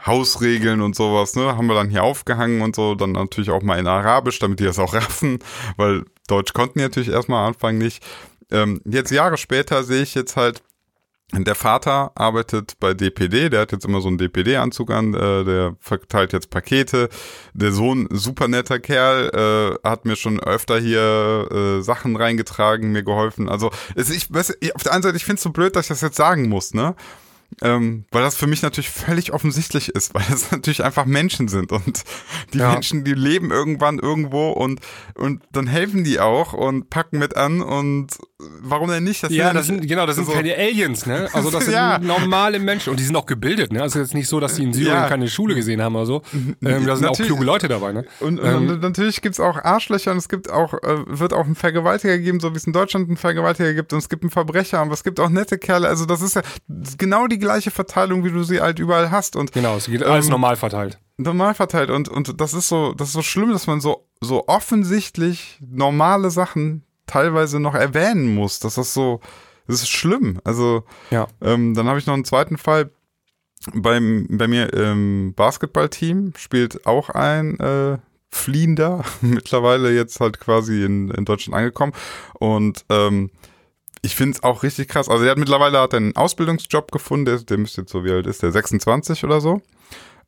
[0.06, 3.80] Hausregeln und sowas, ne, haben wir dann hier aufgehangen und so, dann natürlich auch mal
[3.80, 5.40] in Arabisch, damit die das auch raffen,
[5.78, 8.04] weil Deutsch konnten die natürlich erstmal am Anfang nicht.
[8.52, 10.64] Ähm, jetzt Jahre später sehe ich jetzt halt,
[11.32, 15.76] der Vater arbeitet bei DPD, der hat jetzt immer so einen DPD-Anzug an, äh, der
[15.80, 17.10] verteilt jetzt Pakete.
[17.54, 19.30] Der Sohn, super netter Kerl,
[19.84, 23.48] äh, hat mir schon öfter hier äh, Sachen reingetragen, mir geholfen.
[23.48, 25.90] Also es, ich, weiß, auf der einen Seite, ich finde es so blöd, dass ich
[25.90, 26.96] das jetzt sagen muss, ne?
[27.62, 31.72] Ähm, weil das für mich natürlich völlig offensichtlich ist, weil das natürlich einfach Menschen sind
[31.72, 32.04] und
[32.54, 32.72] die ja.
[32.72, 34.80] Menschen, die leben irgendwann irgendwo und,
[35.16, 39.22] und dann helfen die auch und packen mit an und warum denn nicht?
[39.22, 41.28] Das ja, das sind, genau, das sind so keine Aliens, ne?
[41.34, 42.00] Also das sind ja.
[42.00, 43.82] normale Menschen und die sind auch gebildet, ne?
[43.82, 45.10] Also jetzt nicht so, dass die in Syrien ja.
[45.10, 46.22] keine Schule gesehen haben oder so.
[46.62, 47.32] Ähm, da sind natürlich.
[47.32, 48.06] auch kluge Leute dabei, ne?
[48.20, 51.56] Und, ähm, und natürlich gibt's auch Arschlöcher und es gibt auch, äh, wird auch einen
[51.56, 54.80] Vergewaltiger geben, so wie es in Deutschland einen Vergewaltiger gibt und es gibt einen Verbrecher,
[54.80, 55.88] aber es gibt auch nette Kerle.
[55.88, 56.42] Also das ist ja
[56.98, 59.36] genau die gleiche Verteilung, wie du sie halt überall hast.
[59.36, 61.00] Und, genau, es geht alles ähm, normal verteilt.
[61.18, 64.48] Normal verteilt und, und das ist so, das ist so schlimm, dass man so, so
[64.48, 68.60] offensichtlich normale Sachen teilweise noch erwähnen muss.
[68.60, 69.20] Das ist so,
[69.68, 70.40] das ist schlimm.
[70.44, 71.28] Also, ja.
[71.42, 72.92] ähm, dann habe ich noch einen zweiten Fall.
[73.74, 77.98] Beim, bei mir im Basketballteam spielt auch ein äh,
[78.32, 81.94] Fliehender, mittlerweile jetzt halt quasi in, in Deutschland angekommen.
[82.36, 83.32] Und ähm,
[84.02, 85.10] ich finde es auch richtig krass.
[85.10, 88.28] Also, der hat mittlerweile hat einen Ausbildungsjob gefunden, der, der müsste jetzt so wie alt
[88.28, 89.62] ist, der 26 oder so.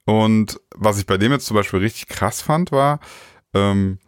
[0.06, 3.00] Und was ich bei dem jetzt zum Beispiel richtig krass fand, war,
[3.54, 4.00] ähm,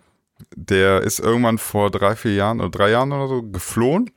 [0.55, 4.11] der ist irgendwann vor drei, vier Jahren oder drei Jahren oder so geflohen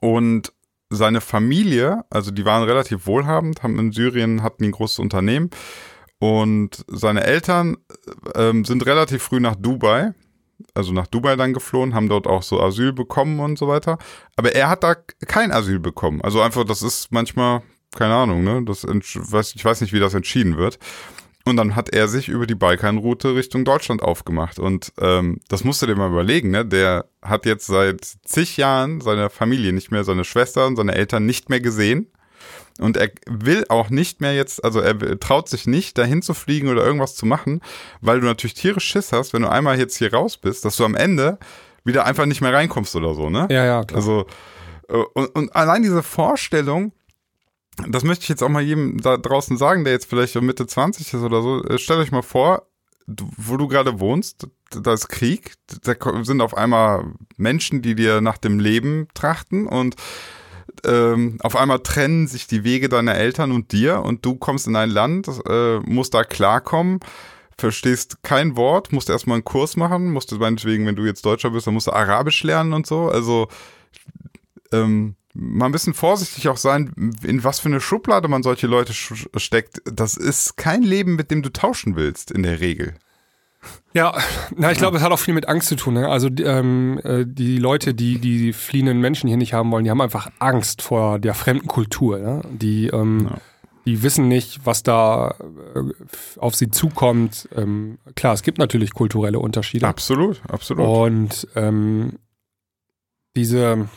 [0.00, 0.52] und
[0.90, 5.50] seine Familie, also die waren relativ wohlhabend, haben in Syrien, hatten ein großes Unternehmen
[6.18, 7.76] und seine Eltern
[8.34, 10.14] ähm, sind relativ früh nach Dubai,
[10.74, 13.98] also nach Dubai dann geflohen, haben dort auch so Asyl bekommen und so weiter.
[14.36, 16.20] Aber er hat da kein Asyl bekommen.
[16.22, 17.62] Also einfach, das ist manchmal,
[17.96, 18.64] keine Ahnung, ne?
[18.64, 20.78] Das, ich weiß nicht, wie das entschieden wird.
[21.48, 24.58] Und dann hat er sich über die Balkanroute Richtung Deutschland aufgemacht.
[24.58, 26.64] Und ähm, das musst du dir mal überlegen, ne?
[26.64, 31.26] Der hat jetzt seit zig Jahren seine Familie nicht mehr, seine Schwester und seine Eltern
[31.26, 32.10] nicht mehr gesehen.
[32.78, 36.68] Und er will auch nicht mehr jetzt, also er traut sich nicht, dahin zu fliegen
[36.68, 37.60] oder irgendwas zu machen,
[38.00, 40.84] weil du natürlich tierisch Schiss hast, wenn du einmal jetzt hier raus bist, dass du
[40.84, 41.38] am Ende
[41.84, 43.48] wieder einfach nicht mehr reinkommst oder so, ne?
[43.50, 43.96] Ja, ja, klar.
[43.96, 44.26] Also,
[44.88, 46.92] äh, und, und allein diese Vorstellung,
[47.86, 51.14] das möchte ich jetzt auch mal jedem da draußen sagen, der jetzt vielleicht Mitte 20
[51.14, 51.64] ist oder so.
[51.64, 52.66] Äh, stellt euch mal vor,
[53.06, 58.38] wo du gerade wohnst, da ist Krieg, da sind auf einmal Menschen, die dir nach
[58.38, 59.96] dem Leben trachten und
[60.84, 64.76] ähm, auf einmal trennen sich die Wege deiner Eltern und dir und du kommst in
[64.76, 67.00] ein Land, äh, musst da klarkommen,
[67.56, 71.66] verstehst kein Wort, musst erstmal einen Kurs machen, musst meinetwegen, wenn du jetzt Deutscher bist,
[71.66, 73.08] dann musst du Arabisch lernen und so.
[73.08, 73.48] Also
[74.70, 78.92] ähm, mal ein bisschen vorsichtig auch sein, in was für eine Schublade man solche Leute
[78.92, 79.80] steckt.
[79.84, 82.94] Das ist kein Leben, mit dem du tauschen willst, in der Regel.
[83.94, 84.16] Ja,
[84.56, 85.94] na, ich glaube, es hat auch viel mit Angst zu tun.
[85.94, 86.08] Ne?
[86.08, 90.00] Also ähm, äh, die Leute, die die fliehenden Menschen hier nicht haben wollen, die haben
[90.00, 92.18] einfach Angst vor der fremden Kultur.
[92.18, 92.42] Ne?
[92.50, 93.38] Die, ähm, ja.
[93.86, 95.34] die wissen nicht, was da
[95.74, 97.48] äh, auf sie zukommt.
[97.56, 99.86] Ähm, klar, es gibt natürlich kulturelle Unterschiede.
[99.88, 100.86] Absolut, absolut.
[100.86, 102.18] Und ähm,
[103.34, 103.88] diese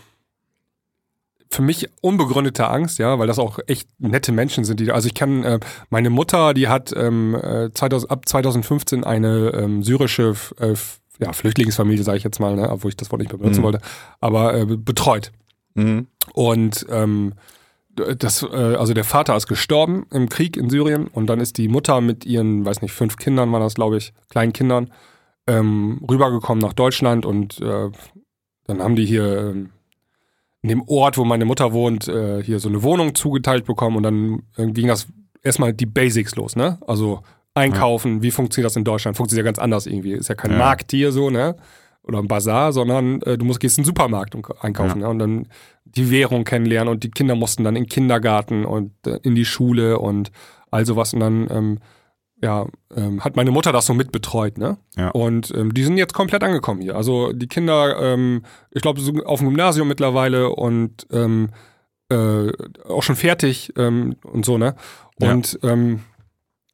[1.51, 4.79] für mich unbegründete Angst, ja, weil das auch echt nette Menschen sind.
[4.79, 7.37] Die, also ich kann, äh, meine Mutter, die hat ähm,
[7.73, 10.73] 2000, äh, ab 2015 eine ähm, syrische äh,
[11.19, 13.65] ja, Flüchtlingsfamilie, sage ich jetzt mal, ne, obwohl ich das Wort nicht mehr benutzen mhm.
[13.65, 13.81] wollte,
[14.21, 15.31] aber äh, betreut.
[15.75, 16.07] Mhm.
[16.33, 17.33] Und ähm,
[17.95, 21.67] das, äh, also der Vater ist gestorben im Krieg in Syrien und dann ist die
[21.67, 24.91] Mutter mit ihren, weiß nicht, fünf Kindern waren das, glaube ich, kleinen Kindern,
[25.47, 27.89] ähm, rübergekommen nach Deutschland und äh,
[28.67, 29.71] dann haben die hier ähm,
[30.61, 34.03] in dem Ort, wo meine Mutter wohnt, äh, hier so eine Wohnung zugeteilt bekommen und
[34.03, 35.07] dann äh, ging das
[35.41, 36.77] erstmal die Basics los, ne?
[36.85, 37.21] Also
[37.53, 38.23] einkaufen, ja.
[38.23, 39.17] wie funktioniert das in Deutschland?
[39.17, 40.13] Funktioniert ja ganz anders irgendwie.
[40.13, 40.57] Ist ja kein ja.
[40.57, 41.55] Markt hier so, ne?
[42.03, 45.07] Oder ein Bazar, sondern äh, du musst gehst in den Supermarkt und einkaufen, ja.
[45.07, 45.09] ne?
[45.09, 45.47] Und dann
[45.85, 49.45] die Währung kennenlernen und die Kinder mussten dann in den Kindergarten und äh, in die
[49.45, 50.31] Schule und
[50.69, 51.79] all sowas und dann ähm,
[52.41, 52.65] ja,
[52.95, 54.77] ähm, hat meine Mutter das so mitbetreut, ne?
[54.97, 55.09] Ja.
[55.09, 56.95] Und ähm, die sind jetzt komplett angekommen hier.
[56.95, 61.49] Also die Kinder, ähm, ich glaube, sind auf dem Gymnasium mittlerweile und ähm,
[62.09, 62.51] äh,
[62.87, 64.75] auch schon fertig ähm, und so, ne?
[65.19, 65.69] Und ja.
[65.69, 66.01] ähm,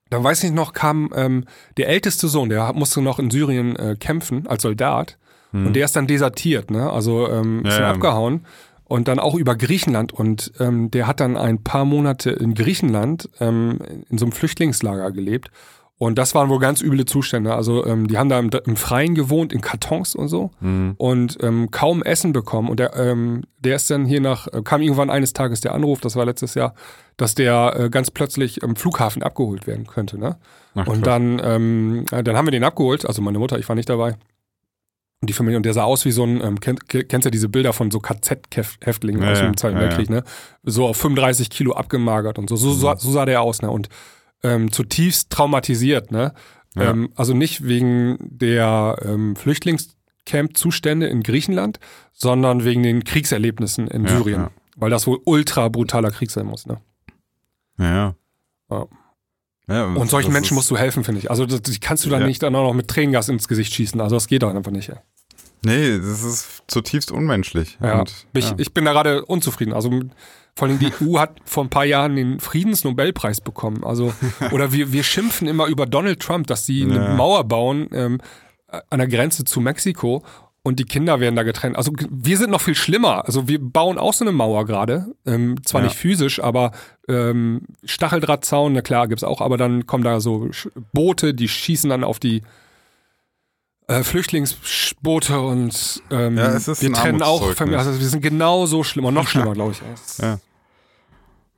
[0.09, 1.43] dann weiß ich noch, kam ähm,
[1.75, 5.17] der älteste Sohn, der musste noch in Syrien äh, kämpfen als Soldat.
[5.51, 5.67] Hm.
[5.67, 6.89] Und der ist dann desertiert, ne?
[6.89, 8.45] Also ähm, ist ja, dann abgehauen
[8.87, 10.13] und dann auch über Griechenland.
[10.13, 13.79] Und ähm, der hat dann ein paar Monate in Griechenland ähm,
[14.09, 15.51] in so einem Flüchtlingslager gelebt.
[15.99, 17.55] Und das waren wohl ganz üble Zustände.
[17.55, 20.93] Also ähm, die haben da im, im Freien gewohnt, in Kartons und so mhm.
[20.97, 22.69] und ähm, kaum Essen bekommen.
[22.69, 25.99] Und der, ähm, der ist dann hier nach, äh, kam irgendwann eines Tages der Anruf,
[25.99, 26.75] das war letztes Jahr,
[27.17, 30.19] dass der äh, ganz plötzlich im Flughafen abgeholt werden könnte.
[30.19, 30.37] Ne?
[30.75, 33.89] Ach, und dann, ähm, dann haben wir den abgeholt, also meine Mutter, ich war nicht
[33.89, 34.17] dabei.
[35.21, 37.49] Und die Familie, und der sah aus wie so ein, ähm, kennt, kennst ja diese
[37.49, 40.23] Bilder von so KZ-Häftlingen ja, aus dem Zweiten ja, Weltkrieg, ne?
[40.63, 42.55] So auf 35 Kilo abgemagert und so.
[42.55, 43.71] So, so, so sah der aus, ne?
[43.71, 43.89] Und
[44.43, 46.33] ähm, zutiefst traumatisiert, ne?
[46.75, 51.79] Ähm, also nicht wegen der ähm, Flüchtlingscamp-Zustände in Griechenland,
[52.13, 54.49] sondern wegen den Kriegserlebnissen in Syrien.
[54.75, 56.79] Weil das wohl ultra brutaler Krieg sein muss, ne?
[57.79, 58.15] Ja.
[58.69, 58.85] ja.
[59.69, 61.29] Ja, und solchen Menschen musst du helfen, finde ich.
[61.29, 62.27] Also das, die kannst du dann ja.
[62.27, 63.99] nicht dann auch noch mit Tränengas ins Gesicht schießen.
[63.99, 64.89] Also das geht doch einfach nicht.
[64.89, 64.95] Ey.
[65.65, 67.77] Nee, das ist zutiefst unmenschlich.
[67.81, 69.73] Ja, und, ich, ich bin da gerade unzufrieden.
[69.73, 69.91] Also
[70.55, 73.83] vor allem die EU hat vor ein paar Jahren den Friedensnobelpreis bekommen.
[73.83, 74.13] Also
[74.51, 78.21] oder wir, wir schimpfen immer über Donald Trump, dass sie eine Mauer bauen ähm,
[78.67, 80.23] an der Grenze zu Mexiko
[80.67, 81.77] und die Kinder werden da getrennt.
[81.77, 83.23] Also wir sind noch viel schlimmer.
[83.25, 85.15] Also wir bauen auch so eine Mauer gerade.
[85.25, 85.87] Ähm, zwar ja.
[85.87, 86.73] nicht physisch, aber
[87.07, 90.49] ähm, Stacheldrahtzaun, na klar, gibt's auch, aber dann kommen da so
[90.91, 92.41] Boote, die schießen dann auf die
[93.87, 99.53] äh, Flüchtlingsboote und ähm, ja, wir trennen auch, also wir sind genauso schlimmer, noch schlimmer,
[99.53, 100.17] glaube ich.
[100.21, 100.39] Ja.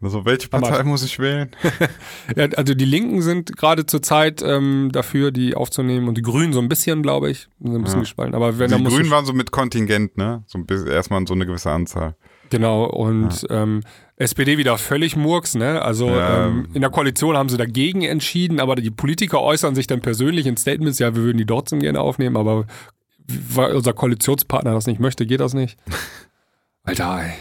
[0.01, 1.51] Also welche Partei Aber, muss ich wählen?
[2.35, 6.53] ja, also die Linken sind gerade zur Zeit ähm, dafür, die aufzunehmen und die Grünen
[6.53, 8.03] so ein bisschen, glaube ich, sind ein bisschen ja.
[8.03, 8.33] gespalten.
[8.33, 10.43] Aber wenn die Grünen waren so mit Kontingent, ne?
[10.47, 12.15] So ein bisschen, erstmal so eine gewisse Anzahl.
[12.49, 13.63] Genau und ja.
[13.63, 13.81] ähm,
[14.15, 15.81] SPD wieder völlig Murks, ne?
[15.81, 16.47] Also ja.
[16.47, 20.45] ähm, in der Koalition haben sie dagegen entschieden, aber die Politiker äußern sich dann persönlich
[20.45, 22.65] in Statements, ja, wir würden die trotzdem gerne aufnehmen, aber
[23.27, 25.77] weil unser Koalitionspartner das nicht möchte, geht das nicht.
[26.83, 27.33] Alter, ey.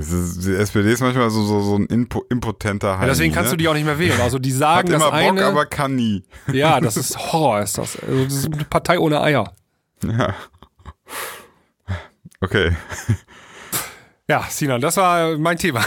[0.00, 3.50] Ist, die SPD ist manchmal so, so, so ein impo, impotenter Heini, ja, Deswegen kannst
[3.50, 3.56] ne?
[3.56, 4.20] du die auch nicht mehr wählen.
[4.20, 6.24] Also die sagen Hat immer das eine, Bock, aber kann nie.
[6.52, 7.98] Ja, das ist Horror, ist das.
[8.00, 9.52] Also das ist eine Partei ohne Eier.
[10.02, 10.34] Ja.
[12.40, 12.72] Okay.
[14.28, 15.84] Ja, Sinan, das war mein Thema.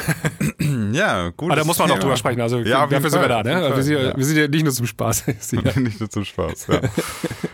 [0.93, 1.51] Ja, gut.
[1.51, 2.41] Aber da muss man noch drüber sprechen.
[2.41, 3.75] Also ja, dafür sind wir da, ne?
[3.75, 4.15] Wir sind, ja.
[4.15, 4.47] wir sind, ja.
[4.47, 5.27] nicht nur zum Spaß.
[5.51, 6.81] nicht nur zum Spaß, ja.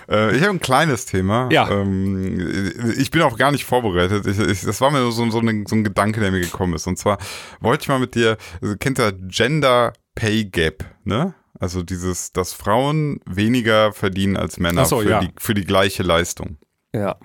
[0.09, 1.49] äh, ich habe ein kleines Thema.
[1.51, 1.69] Ja.
[1.69, 4.25] Ähm, ich bin auch gar nicht vorbereitet.
[4.27, 6.87] Ich, ich, das war mir so, so, ein, so ein Gedanke, der mir gekommen ist.
[6.87, 7.17] Und zwar
[7.59, 11.33] wollte ich mal mit dir, also, kennt ihr Gender Pay Gap, ne?
[11.59, 16.57] Also dieses, dass Frauen weniger verdienen als Männer so, für, die, für die gleiche Leistung.
[16.93, 17.17] Ja.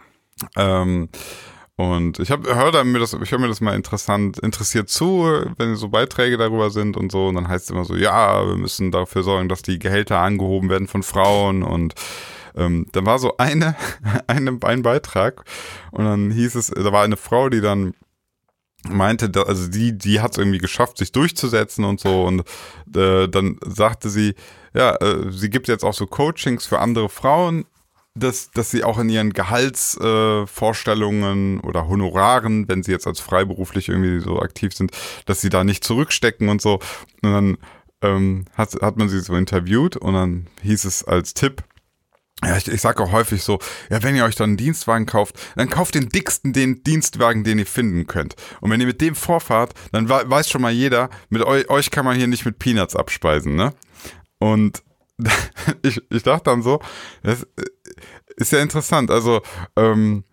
[0.57, 1.09] Ähm,
[1.77, 5.75] und ich habe hör mir das, ich höre mir das mal interessant, interessiert zu, wenn
[5.75, 7.27] so Beiträge darüber sind und so.
[7.29, 10.71] Und dann heißt es immer so, ja, wir müssen dafür sorgen, dass die Gehälter angehoben
[10.71, 11.65] werden von Frauen.
[11.65, 11.95] Und
[12.55, 13.75] ähm, dann war so eine,
[14.29, 15.45] eine, ein Beitrag
[15.91, 17.95] und dann hieß es, da war eine Frau, die dann
[18.89, 22.23] meinte, also die, die hat es irgendwie geschafft, sich durchzusetzen und so.
[22.25, 22.45] Und
[22.95, 24.35] äh, dann sagte sie,
[24.75, 27.65] ja, äh, sie gibt jetzt auch so Coachings für andere Frauen
[28.15, 33.89] dass, dass sie auch in ihren Gehaltsvorstellungen äh, oder Honoraren, wenn sie jetzt als freiberuflich
[33.89, 34.93] irgendwie so aktiv sind,
[35.27, 36.81] dass sie da nicht zurückstecken und so.
[37.23, 37.59] Und dann
[38.03, 41.65] ähm, hat, hat man sie so interviewt und dann hieß es als Tipp,
[42.45, 43.59] ja, ich, ich sage auch häufig so,
[43.91, 47.59] ja, wenn ihr euch dann einen Dienstwagen kauft, dann kauft den dicksten den Dienstwagen, den
[47.59, 48.37] ihr finden könnt.
[48.61, 52.05] Und wenn ihr mit dem vorfahrt, dann weiß schon mal jeder, mit euch, euch kann
[52.05, 53.73] man hier nicht mit Peanuts abspeisen, ne?
[54.39, 54.83] Und
[55.83, 56.81] ich, ich dachte dann so,
[57.23, 57.47] das
[58.37, 59.11] ist ja interessant.
[59.11, 59.43] Also,
[59.77, 60.25] ähm,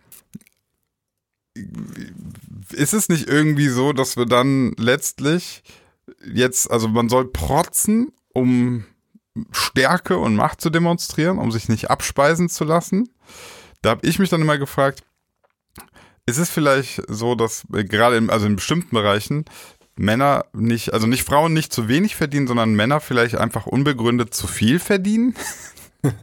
[2.72, 5.62] ist es nicht irgendwie so, dass wir dann letztlich
[6.24, 8.84] jetzt, also man soll protzen, um
[9.50, 13.08] Stärke und Macht zu demonstrieren, um sich nicht abspeisen zu lassen?
[13.82, 15.02] Da habe ich mich dann immer gefragt,
[16.26, 19.44] ist es vielleicht so, dass gerade in, also in bestimmten Bereichen
[19.96, 24.46] Männer nicht, also nicht Frauen nicht zu wenig verdienen, sondern Männer vielleicht einfach unbegründet zu
[24.46, 25.34] viel verdienen?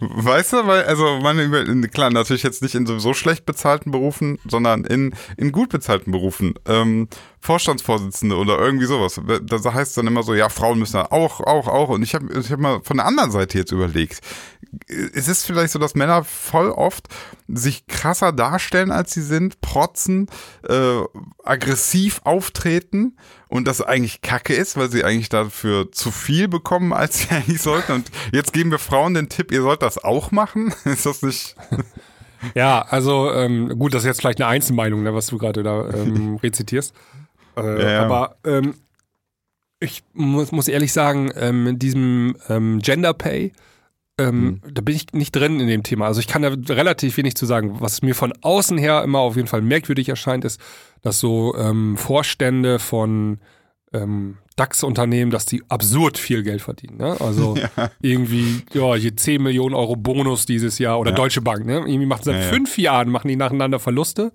[0.00, 4.84] Weißt du, weil, also man, klar, natürlich jetzt nicht in sowieso schlecht bezahlten Berufen, sondern
[4.84, 6.54] in, in gut bezahlten Berufen.
[6.66, 7.08] Ähm,
[7.40, 9.20] Vorstandsvorsitzende oder irgendwie sowas.
[9.42, 11.88] Da heißt es dann immer so, ja, Frauen müssen auch, auch, auch.
[11.88, 14.20] Und ich habe ich hab mal von der anderen Seite jetzt überlegt.
[14.88, 17.08] Es ist vielleicht so, dass Männer voll oft
[17.46, 20.26] sich krasser darstellen, als sie sind, protzen,
[20.68, 21.00] äh,
[21.44, 23.16] aggressiv auftreten
[23.48, 27.62] und das eigentlich kacke ist, weil sie eigentlich dafür zu viel bekommen, als sie eigentlich
[27.62, 27.92] sollten.
[27.92, 30.74] Und jetzt geben wir Frauen den Tipp, ihr sollt das auch machen.
[30.84, 31.56] Ist das nicht.
[32.54, 35.88] Ja, also ähm, gut, das ist jetzt vielleicht eine Einzelmeinung, ne, was du gerade da
[35.88, 36.94] ähm, rezitierst.
[37.62, 38.02] Äh, ja, ja.
[38.04, 38.74] Aber ähm,
[39.80, 43.52] ich muss, muss ehrlich sagen, ähm, in diesem ähm, Gender Pay,
[44.18, 44.60] ähm, mhm.
[44.74, 46.06] da bin ich nicht drin in dem Thema.
[46.06, 47.80] Also ich kann da relativ wenig zu sagen.
[47.80, 50.60] Was mir von außen her immer auf jeden Fall merkwürdig erscheint, ist,
[51.02, 53.38] dass so ähm, Vorstände von
[53.92, 56.98] ähm, DAX-Unternehmen, dass die absurd viel Geld verdienen.
[56.98, 57.16] Ne?
[57.20, 57.90] Also ja.
[58.02, 61.16] irgendwie, ja, je 10 Millionen Euro Bonus dieses Jahr oder ja.
[61.16, 61.76] Deutsche Bank, ne?
[61.76, 64.32] Irgendwie machen seit ja, fünf Jahren machen die nacheinander Verluste,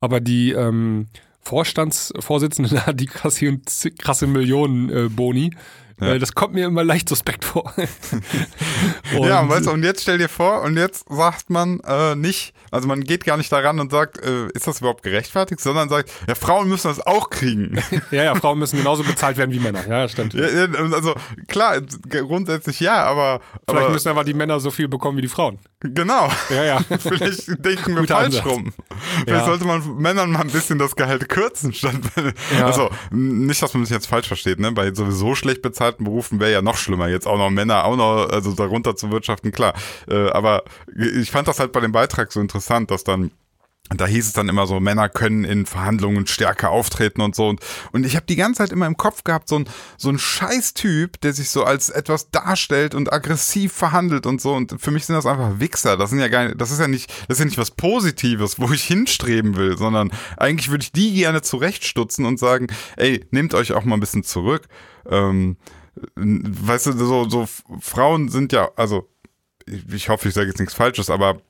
[0.00, 1.08] aber die ähm,
[1.44, 3.62] Vorstandsvorsitzenden, die kassieren
[3.98, 5.52] krasse Millionen äh, Boni.
[6.00, 6.18] Ja.
[6.18, 7.72] Das kommt mir immer leicht suspekt vor.
[9.16, 12.52] und ja, weißt du, und jetzt stell dir vor, und jetzt sagt man äh, nicht,
[12.70, 16.10] also man geht gar nicht daran und sagt, äh, ist das überhaupt gerechtfertigt, sondern sagt,
[16.26, 17.80] ja, Frauen müssen das auch kriegen.
[18.10, 19.86] ja, ja, Frauen müssen genauso bezahlt werden wie Männer.
[19.86, 20.34] Ja, stimmt.
[20.34, 20.46] Ja,
[20.92, 21.14] also
[21.46, 23.40] klar, grundsätzlich ja, aber.
[23.68, 25.58] Vielleicht aber, müssen aber die Männer so viel bekommen wie die Frauen.
[25.80, 26.30] Genau.
[26.50, 26.80] Ja, ja.
[26.98, 28.46] Vielleicht denken wir falsch Ansatz.
[28.46, 28.72] rum.
[29.24, 29.44] Vielleicht ja.
[29.44, 31.94] sollte man Männern mal ein bisschen das Gehalt kürzen, statt.
[32.58, 32.66] Ja.
[32.66, 34.72] Also, nicht, dass man sich jetzt falsch versteht, ne?
[34.72, 38.28] Bei sowieso schlecht bezahlten Berufen wäre ja noch schlimmer, jetzt auch noch Männer auch noch,
[38.30, 39.74] also darunter zu wirtschaften, klar.
[40.08, 40.62] Äh, aber
[40.96, 43.30] ich fand das halt bei dem Beitrag so interessant, dass dann
[43.90, 47.48] und da hieß es dann immer so, Männer können in Verhandlungen stärker auftreten und so.
[47.48, 47.60] Und,
[47.92, 49.68] und ich habe die ganze Zeit immer im Kopf gehabt, so ein,
[49.98, 54.54] so ein Scheiß-Typ, der sich so als etwas darstellt und aggressiv verhandelt und so.
[54.54, 55.98] Und für mich sind das einfach Wichser.
[55.98, 58.58] Das sind ja gar nicht, das ist ja nicht, das ist ja nicht was Positives,
[58.58, 63.52] wo ich hinstreben will, sondern eigentlich würde ich die gerne zurechtstutzen und sagen, ey, nehmt
[63.52, 64.66] euch auch mal ein bisschen zurück.
[65.10, 65.58] Ähm,
[66.16, 67.46] weißt du, so, so
[67.80, 69.10] Frauen sind ja, also
[69.66, 71.42] ich, ich hoffe, ich sage jetzt nichts Falsches, aber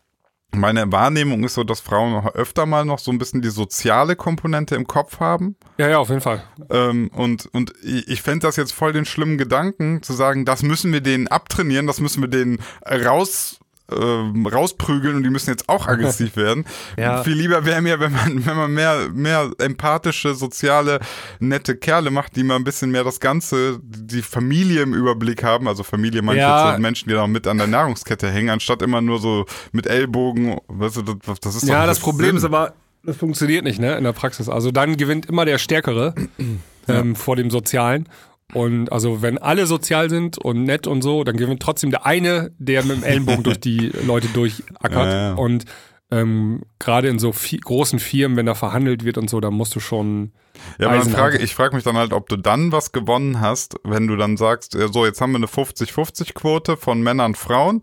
[0.57, 4.75] meine Wahrnehmung ist so, dass Frauen öfter mal noch so ein bisschen die soziale Komponente
[4.75, 5.57] im Kopf haben.
[5.79, 6.43] Ja, ja, auf jeden Fall.
[6.71, 10.63] Ähm, und und ich, ich fände das jetzt voll den schlimmen Gedanken, zu sagen, das
[10.63, 13.61] müssen wir denen abtrainieren, das müssen wir denen raus
[13.91, 16.65] äh, rausprügeln und die müssen jetzt auch aggressiv werden.
[16.97, 17.23] ja.
[17.23, 21.01] Viel lieber wäre mir, wenn man, wenn man mehr, mehr empathische, soziale,
[21.39, 25.69] nette Kerle macht, die mal ein bisschen mehr das Ganze, die Familie im Überblick haben.
[25.69, 26.73] Also Familie manche ja.
[26.73, 30.59] sind Menschen, die da mit an der Nahrungskette hängen, anstatt immer nur so mit Ellbogen.
[30.69, 32.37] Weißt du, das, das ist Ja, das, das Problem Sinn.
[32.39, 34.49] ist aber, das funktioniert nicht, ne, in der Praxis.
[34.49, 36.15] Also dann gewinnt immer der Stärkere
[36.89, 38.09] ähm, vor dem Sozialen.
[38.53, 42.53] Und also wenn alle sozial sind und nett und so, dann gewinnt trotzdem der eine,
[42.59, 44.93] der mit dem Ellenbogen durch die Leute durchackert.
[44.93, 45.35] Ja, ja.
[45.35, 45.65] Und
[46.11, 49.75] ähm, gerade in so viel, großen Firmen, wenn da verhandelt wird und so, da musst
[49.75, 50.33] du schon.
[50.79, 54.07] Ja, aber frage, ich frage mich dann halt, ob du dann was gewonnen hast, wenn
[54.07, 57.83] du dann sagst, so, jetzt haben wir eine 50-50-Quote von Männern und Frauen,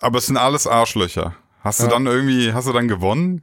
[0.00, 1.34] aber es sind alles Arschlöcher.
[1.60, 3.42] Hast du dann irgendwie, hast du dann gewonnen?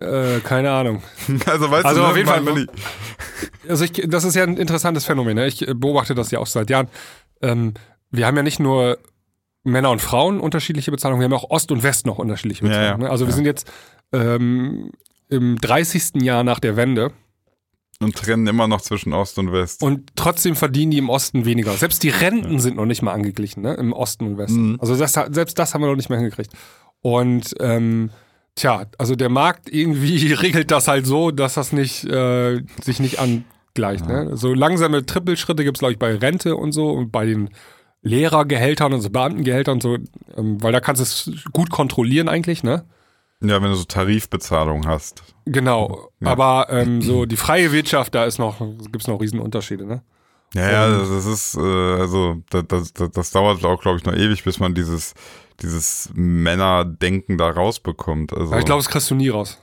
[0.00, 1.02] Äh, keine Ahnung.
[1.46, 2.66] Also weißt also du, auf jeden Fall.
[3.68, 5.36] Also ich, das ist ja ein interessantes Phänomen.
[5.36, 5.46] Ne?
[5.46, 6.88] Ich beobachte das ja auch seit Jahren.
[7.42, 7.74] Ähm,
[8.10, 8.98] wir haben ja nicht nur
[9.64, 12.86] Männer und Frauen unterschiedliche Bezahlungen, wir haben auch Ost und West noch unterschiedliche Bezahlungen.
[12.86, 12.98] Ja, ja.
[12.98, 13.10] Ne?
[13.10, 13.36] Also wir ja.
[13.36, 13.70] sind jetzt
[14.12, 14.92] ähm,
[15.28, 16.22] im 30.
[16.22, 17.12] Jahr nach der Wende.
[17.98, 19.82] Und trennen immer noch zwischen Ost und West.
[19.82, 21.72] Und trotzdem verdienen die im Osten weniger.
[21.72, 23.72] Selbst die Renten sind noch nicht mal angeglichen, ne?
[23.74, 24.72] Im Osten und Westen.
[24.72, 24.80] Mhm.
[24.80, 26.52] Also das, selbst das haben wir noch nicht mehr hingekriegt.
[27.00, 28.10] Und ähm,
[28.56, 33.20] Tja, also der Markt irgendwie regelt das halt so, dass das nicht äh, sich nicht
[33.20, 34.06] angleicht.
[34.06, 34.24] Ja.
[34.24, 34.36] Ne?
[34.36, 37.50] So langsame Trippelschritte gibt es, glaube ich, bei Rente und so und bei den
[38.02, 39.98] Lehrergehältern und so Beamtengehältern und so,
[40.36, 42.84] ähm, weil da kannst du es gut kontrollieren eigentlich, ne?
[43.42, 45.22] Ja, wenn du so Tarifbezahlung hast.
[45.44, 46.08] Genau.
[46.20, 46.28] Ja.
[46.28, 50.02] Aber ähm, so die freie Wirtschaft, da ist noch, gibt's noch Riesenunterschiede, ne?
[50.54, 54.44] Ja, ja, das ist, äh, also das, das, das dauert auch, glaube ich, noch ewig,
[54.44, 55.12] bis man dieses
[55.62, 58.32] dieses Männerdenken da rausbekommt.
[58.32, 59.58] Also, ich glaube, das kriegst du nie raus.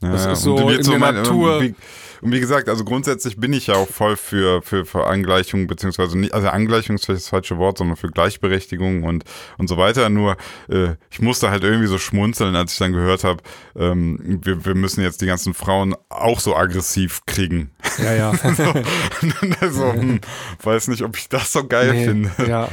[0.00, 1.60] Das ja, ist so in so der mein, Natur.
[1.60, 1.74] Wie,
[2.20, 6.18] und wie gesagt, also grundsätzlich bin ich ja auch voll für, für, für Angleichung, beziehungsweise
[6.18, 9.24] nicht, also Angleichung ist vielleicht das falsche Wort, sondern für Gleichberechtigung und,
[9.56, 10.08] und so weiter.
[10.08, 10.36] Nur
[10.68, 13.42] äh, ich musste halt irgendwie so schmunzeln, als ich dann gehört habe,
[13.76, 17.70] ähm, wir, wir müssen jetzt die ganzen Frauen auch so aggressiv kriegen.
[17.98, 18.32] Ja, ja.
[18.56, 18.74] so,
[19.60, 20.20] also, hm,
[20.62, 22.30] weiß nicht, ob ich das so geil nee, finde.
[22.46, 22.68] Ja.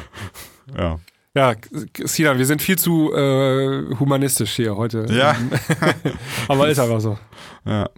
[0.78, 1.00] Ja.
[1.36, 1.54] Ja,
[2.06, 5.06] Sinan, wir sind viel zu äh, humanistisch hier heute.
[5.10, 5.36] Ja.
[6.48, 7.18] Aber ist einfach so.
[7.66, 7.90] Ja.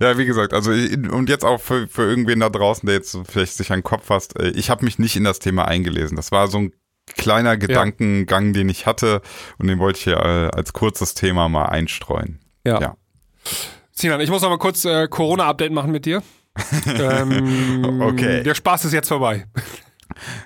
[0.00, 3.54] ja, wie gesagt, also und jetzt auch für, für irgendwen da draußen, der jetzt vielleicht
[3.54, 6.16] sich einen Kopf fasst, äh, ich habe mich nicht in das Thema eingelesen.
[6.16, 6.72] Das war so ein
[7.16, 9.22] kleiner Gedankengang, den ich hatte
[9.58, 12.40] und den wollte ich hier äh, als kurzes Thema mal einstreuen.
[12.66, 12.80] Ja.
[12.80, 12.96] Ja.
[13.92, 16.24] Sinan, ich muss noch mal kurz äh, Corona-Update machen mit dir.
[16.86, 18.42] ähm, Okay.
[18.42, 19.46] Der Spaß ist jetzt vorbei.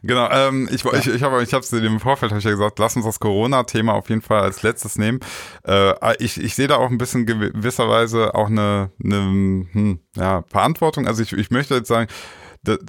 [0.03, 2.97] Genau, ähm, ich, ich, ich habe ich hab's im Vorfeld hab ich ja gesagt, lass
[2.97, 5.21] uns das Corona-Thema auf jeden Fall als letztes nehmen.
[5.67, 11.07] Äh, ich ich sehe da auch ein bisschen gewisserweise auch eine, eine hm, ja, Verantwortung.
[11.07, 12.09] Also ich, ich möchte jetzt sagen,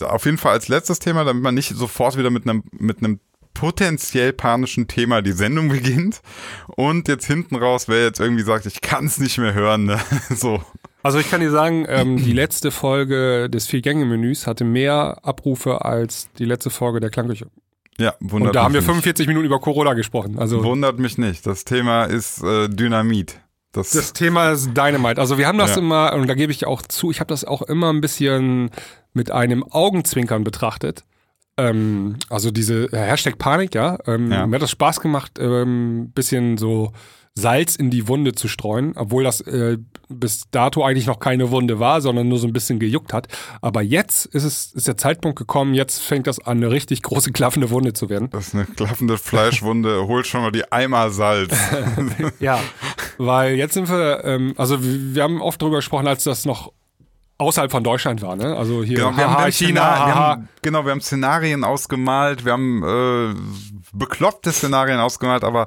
[0.01, 3.19] auf jeden Fall als letztes Thema, damit man nicht sofort wieder mit einem mit einem
[3.55, 6.21] potenziell panischen Thema die Sendung beginnt
[6.67, 9.99] und jetzt hinten raus, wer jetzt irgendwie sagt, ich kann es nicht mehr hören, ne?
[10.29, 10.61] so.
[11.01, 16.29] Also ich kann dir sagen, ähm, die letzte Folge des Vier-Gänge-Menüs hatte mehr Abrufe als
[16.37, 17.47] die letzte Folge der Klangküche.
[17.97, 18.95] Ja, wundert Und da haben wir mich nicht.
[19.03, 20.37] 45 Minuten über Corona gesprochen.
[20.37, 21.45] Also Wundert mich nicht.
[21.47, 23.39] Das Thema ist äh, Dynamit.
[23.71, 25.19] Das, das Thema ist Dynamite.
[25.19, 25.77] Also wir haben das Ja.
[25.77, 28.69] immer, und da gebe ich auch zu, ich habe das auch immer ein bisschen
[29.13, 31.03] mit einem Augenzwinkern betrachtet.
[31.57, 33.97] Ähm, also diese äh, Hashtag Panik, ja.
[34.07, 34.45] Ähm, Ja.
[34.45, 36.91] Mir hat das Spaß gemacht, ähm, bisschen so
[37.37, 39.77] Salz in die Wunde zu streuen, obwohl das äh,
[40.07, 43.27] bis dato eigentlich noch keine Wunde war, sondern nur so ein bisschen gejuckt hat.
[43.61, 47.33] Aber jetzt ist es ist der Zeitpunkt gekommen, jetzt fängt das an, eine richtig große
[47.33, 48.29] klaffende Wunde zu werden.
[48.31, 50.07] das ist eine klaffende Fleischwunde.
[50.07, 51.53] Holt schon mal die Eimer Salz.
[52.39, 52.59] Ja,
[53.17, 56.71] weil jetzt sind wir, ähm, also wir wir haben oft darüber gesprochen, als das noch
[57.37, 58.55] außerhalb von Deutschland war, ne?
[58.55, 62.45] Also hier Genau, wir, haha, haben China, China, wir haben, genau, wir haben Szenarien ausgemalt,
[62.45, 63.35] wir haben äh,
[63.93, 65.65] bekloppte Szenarien ausgemalt, aber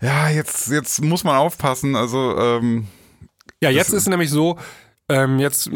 [0.00, 1.96] ja, jetzt, jetzt muss man aufpassen.
[1.96, 2.86] Also, ähm,
[3.62, 4.58] Ja, jetzt ist es nämlich so,
[5.08, 5.70] ähm, jetzt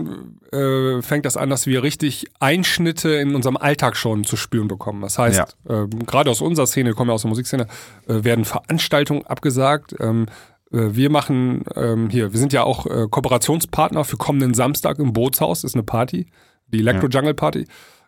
[0.52, 5.02] äh, fängt das an, dass wir richtig Einschnitte in unserem Alltag schon zu spüren bekommen.
[5.02, 7.66] Das heißt, ähm, gerade aus unserer Szene, kommen ja aus der Musikszene,
[8.08, 9.94] äh, werden Veranstaltungen abgesagt.
[10.00, 10.30] Ähm, äh,
[10.70, 15.64] wir machen ähm, hier, wir sind ja auch äh, Kooperationspartner für kommenden Samstag im Bootshaus,
[15.64, 16.26] ist eine Party,
[16.68, 17.66] die Electro Jungle Party,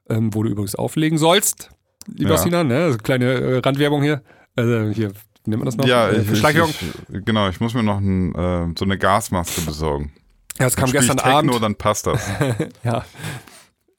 [0.09, 1.71] ähm, wo du übrigens auflegen sollst,
[2.07, 2.37] lieber Ja.
[2.39, 2.85] Sinan, ne?
[2.85, 4.23] Also kleine äh, Randwerbung hier.
[4.57, 5.13] Also hier,
[5.47, 5.87] nennt man das noch?
[5.87, 10.13] ja, Äh, ich, ich, genau, ich muss mir noch ein, äh, so eine Gasmaske besorgen.
[10.59, 11.63] Ja, es kam gestern Techno, Abend.
[11.63, 12.23] dann passt das.
[12.85, 13.05] Ja.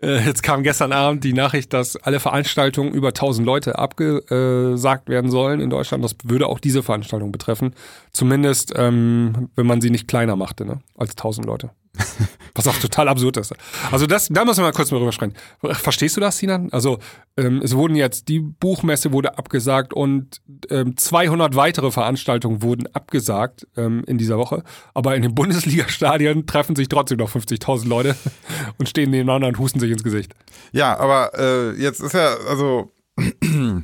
[0.02, 5.32] Äh, Jetzt kam gestern Abend die Nachricht, dass alle Veranstaltungen über 1000 Leute abgesagt werden
[5.32, 6.04] sollen in Deutschland.
[6.04, 7.74] Das würde auch diese Veranstaltung betreffen.
[8.12, 10.80] Zumindest, ähm, wenn man sie nicht kleiner machte, ne?
[10.98, 11.72] als 1000 Leute.
[12.56, 13.54] Was auch total absurd ist.
[13.92, 15.36] Also das, da müssen wir mal kurz mal drüber sprechen.
[15.72, 16.70] Verstehst du das, Sinan?
[16.72, 17.00] Also
[17.38, 23.68] ähm, es wurden jetzt, die Buchmesse wurde abgesagt und ähm, 200 weitere Veranstaltungen wurden abgesagt
[23.78, 24.64] ähm, in dieser Woche.
[24.94, 28.16] Aber in den Bundesliga-Stadien treffen sich trotzdem noch 50.000 Leute
[28.78, 30.34] und stehen nebeneinander und husten sich ins Gesicht.
[30.74, 32.92] Ja, aber äh, jetzt ist ja, also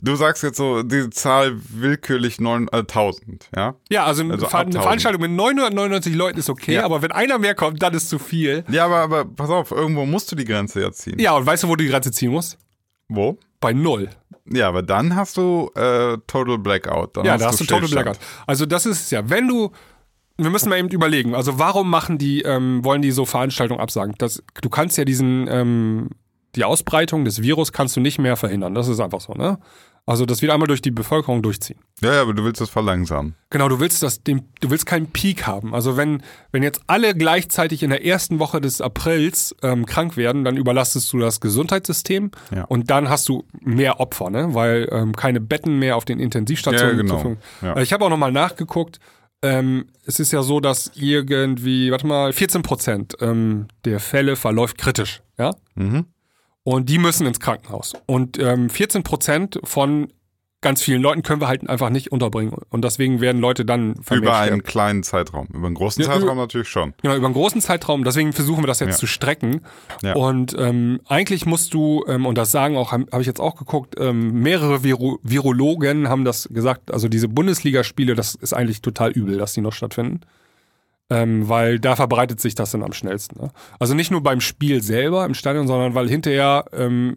[0.00, 3.74] du sagst jetzt so diese Zahl willkürlich 9000, ja?
[3.90, 4.74] Ja, also, Also eine 1000.
[4.82, 6.84] Veranstaltung mit 999 Leuten ist okay, Ja.
[6.84, 8.64] aber wenn einer mehr kommt, dann ist zu viel.
[8.70, 11.18] Ja, aber, aber pass auf, irgendwo musst du die Grenze ja ziehen.
[11.18, 12.58] Ja, und weißt du, wo du die Grenze ziehen musst?
[13.08, 13.38] Wo?
[13.60, 14.10] Bei null.
[14.50, 17.16] Ja, aber dann hast du äh, Total Blackout.
[17.16, 17.88] Dann Ja, da hast du Total.
[17.88, 18.18] Blackout.
[18.46, 19.28] Also das ist es ja.
[19.28, 19.72] Wenn du,
[20.38, 24.14] wir müssen mal eben überlegen, also warum machen die, ähm, wollen die so Veranstaltungen absagen?
[24.18, 26.08] Das, du kannst ja diesen, ähm,
[26.54, 28.74] die Ausbreitung des Virus kannst du nicht mehr verhindern.
[28.74, 29.58] Das ist einfach so, ne?
[30.08, 31.78] Also das wird einmal durch die Bevölkerung durchziehen.
[32.00, 33.34] Ja, ja, aber du willst das verlangsamen.
[33.50, 35.74] Genau, du willst das, dem, du willst keinen Peak haben.
[35.74, 40.44] Also wenn, wenn jetzt alle gleichzeitig in der ersten Woche des Aprils ähm, krank werden,
[40.44, 42.64] dann überlastest du das Gesundheitssystem Ja.
[42.64, 44.54] und dann hast du mehr Opfer, ne?
[44.54, 46.96] Weil ähm, keine Betten mehr auf den Intensivstationen.
[46.96, 47.36] Ja, genau.
[47.62, 47.74] Ja.
[47.76, 48.98] Äh, Ich habe auch nochmal nachgeguckt.
[49.42, 54.78] Ähm, es ist ja so, dass irgendwie, warte mal, 14 Prozent ähm, der Fälle verläuft
[54.78, 55.52] kritisch, ja?
[55.76, 56.06] Mhm.
[56.70, 57.94] Und die müssen ins Krankenhaus.
[58.04, 60.12] Und ähm, 14 Prozent von
[60.60, 62.52] ganz vielen Leuten können wir halt einfach nicht unterbringen.
[62.68, 64.34] Und deswegen werden Leute dann Über sterben.
[64.52, 65.46] einen kleinen Zeitraum.
[65.54, 66.92] Über einen großen Ja, Zeitraum natürlich schon.
[67.00, 68.04] Genau, über einen großen Zeitraum.
[68.04, 68.96] Deswegen versuchen wir das jetzt Ja.
[68.96, 69.62] zu strecken.
[70.02, 70.14] Ja.
[70.14, 73.56] Und ähm, eigentlich musst du, ähm, und das sagen auch, habe hab ich jetzt auch
[73.56, 79.12] geguckt, ähm, mehrere Viro Virologen haben das gesagt, also diese Bundesligaspiele, das ist eigentlich total
[79.12, 80.20] übel, dass die noch stattfinden.
[81.10, 83.40] Ähm, weil da verbreitet sich das dann am schnellsten.
[83.40, 83.50] Ne?
[83.78, 87.16] Also nicht nur beim Spiel selber im Stadion, sondern weil hinterher ähm,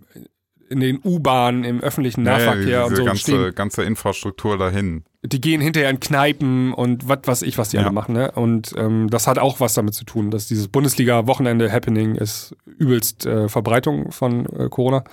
[0.69, 5.03] in den U-Bahnen, im öffentlichen Nahverkehr ja, und diese so ganze, stehen ganze Infrastruktur dahin.
[5.23, 7.83] die gehen hinterher in Kneipen und was weiß ich, was die Ja.
[7.83, 8.13] alle machen.
[8.13, 8.31] Ne?
[8.31, 13.49] Und ähm, das hat auch was damit zu tun, dass dieses Bundesliga-Wochenende-Happening ist übelst äh,
[13.49, 15.03] Verbreitung von äh, Corona.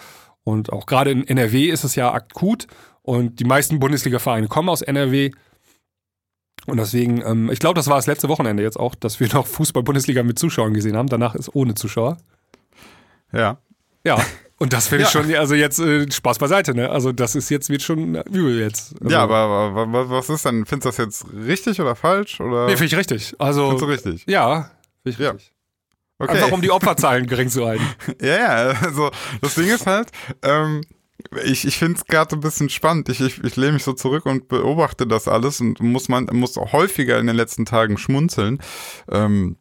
[0.44, 2.68] Und auch gerade in NRW ist es ja akut.
[3.02, 5.32] Und die meisten Bundesliga-Vereine kommen aus NRW.
[6.68, 9.46] Und deswegen, ähm, ich glaube, das war das letzte Wochenende jetzt auch, dass wir noch
[9.46, 11.08] Fußball-Bundesliga mit Zuschauern gesehen haben.
[11.08, 12.18] Danach ist ohne Zuschauer.
[13.32, 13.58] Ja.
[14.04, 14.18] Ja,
[14.58, 15.22] Und das finde ich Ja.
[15.22, 16.90] schon, also jetzt äh, Spaß beiseite, ne?
[16.90, 18.94] Also das ist jetzt, wird schon übel jetzt.
[19.00, 20.66] Also, Ja, aber, aber, aber was ist denn?
[20.66, 22.40] Findest du das jetzt richtig oder falsch?
[22.40, 23.34] Oder Nee, finde ich richtig.
[23.38, 23.70] Also.
[23.78, 24.24] findest du richtig?
[24.26, 24.70] Ja,
[25.02, 25.30] finde ich Ja.
[25.32, 25.52] richtig.
[26.20, 26.32] Okay.
[26.32, 27.84] Einfach um die Opferzahlen gering zu halten.
[28.20, 28.48] Ja, ja,
[28.82, 29.10] also
[29.40, 30.08] das Ding ist halt,
[30.42, 30.80] ähm,
[31.44, 33.08] ich, ich finde es gerade ein bisschen spannend.
[33.08, 36.58] Ich, ich, ich lehne mich so zurück und beobachte das alles und muss man muss
[36.58, 38.60] auch häufiger in den letzten Tagen schmunzeln.
[39.10, 39.56] Ähm,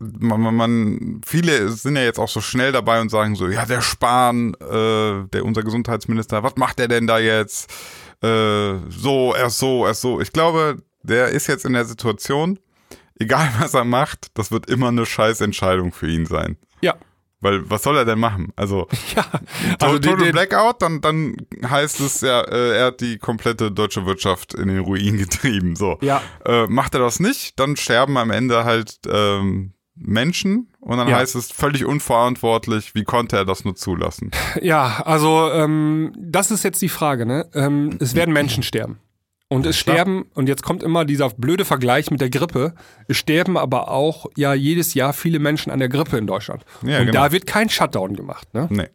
[0.00, 3.66] man, man, man, viele sind ja jetzt auch so schnell dabei und sagen so, ja,
[3.66, 7.70] der Spahn, äh, der unser Gesundheitsminister, was macht der denn da jetzt?
[8.22, 10.20] Äh, so, erst so, erst so.
[10.20, 12.58] Ich glaube, der ist jetzt in der Situation,
[13.18, 16.56] egal was er macht, das wird immer eine scheiß Entscheidung für ihn sein.
[16.80, 16.96] Ja.
[17.42, 18.52] Weil was soll er denn machen?
[18.56, 18.86] Also,
[19.16, 19.24] Ja.
[19.32, 23.18] also Also die, Total die, Blackout, dann, dann heißt es ja, äh, er hat die
[23.18, 25.76] komplette deutsche Wirtschaft in den Ruin getrieben.
[25.76, 25.98] So.
[26.02, 26.20] Ja.
[26.44, 31.16] Äh, macht er das nicht, dann sterben am Ende halt ähm, Menschen und dann Ja.
[31.16, 34.30] heißt es völlig unverantwortlich, wie konnte er das nur zulassen?
[34.62, 37.48] ja, also ähm, das ist jetzt die Frage, ne?
[37.54, 38.98] Ähm, es werden Menschen sterben.
[39.52, 42.72] Und es sterben, und jetzt kommt immer dieser blöde Vergleich mit der Grippe,
[43.08, 46.64] es sterben aber auch ja jedes Jahr viele Menschen an der Grippe in Deutschland.
[46.86, 47.20] Ja, und genau.
[47.24, 48.68] da wird kein Shutdown gemacht, ne?
[48.70, 48.86] Nee.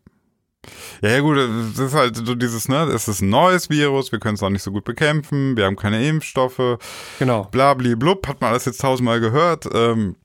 [1.02, 4.20] Ja, ja, gut, es ist halt so dieses, ne, es ist ein neues Virus, wir
[4.20, 6.80] können es auch nicht so gut bekämpfen, wir haben keine Impfstoffe,
[7.20, 7.44] Genau.
[7.52, 9.68] blabli blub, hat man alles jetzt tausendmal gehört.
[9.74, 10.16] Ähm,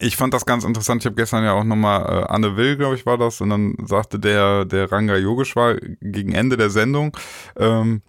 [0.00, 1.02] ich fand das ganz interessant.
[1.02, 3.76] Ich habe gestern ja auch nochmal äh, Anne Will, glaube ich, war das, und dann
[3.84, 7.14] sagte der, der Ranga Yogeshwar gegen Ende der Sendung,
[7.56, 8.00] ähm,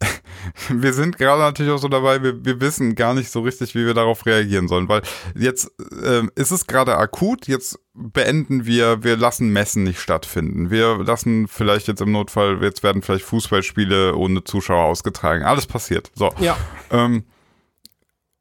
[0.70, 3.84] wir sind gerade natürlich auch so dabei, wir, wir wissen gar nicht so richtig, wie
[3.84, 5.02] wir darauf reagieren sollen, weil
[5.34, 5.70] jetzt
[6.04, 10.70] ähm, ist es gerade akut, jetzt beenden wir, wir lassen Messen nicht stattfinden.
[10.70, 15.44] Wir lassen vielleicht jetzt im Notfall, jetzt werden vielleicht Fußballspiele ohne Zuschauer ausgetragen.
[15.44, 16.10] Alles passiert.
[16.14, 16.32] So.
[16.38, 16.56] Ja.
[16.90, 17.24] Ähm,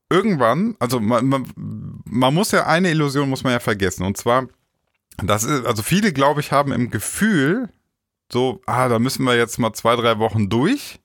[0.10, 1.46] irgendwann, also man, man,
[2.06, 4.48] man muss ja eine Illusion muss man ja vergessen und zwar,
[5.22, 7.70] das ist, also viele glaube ich haben im Gefühl,
[8.32, 11.00] so, ah, da müssen wir jetzt mal zwei, drei Wochen durch,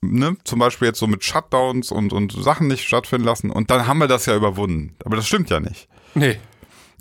[0.00, 3.86] ne, zum Beispiel jetzt so mit Shutdowns und, und Sachen nicht stattfinden lassen und dann
[3.86, 4.96] haben wir das ja überwunden.
[5.04, 5.88] Aber das stimmt ja nicht.
[6.14, 6.38] Nee.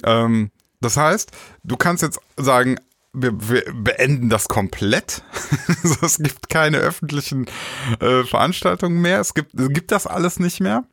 [0.04, 1.32] Ähm, das heißt,
[1.64, 2.78] du kannst jetzt sagen,
[3.14, 5.24] wir, wir beenden das komplett.
[5.84, 7.46] Also es gibt keine öffentlichen
[8.00, 9.20] äh, Veranstaltungen mehr.
[9.20, 10.84] Es gibt, es gibt das alles nicht mehr.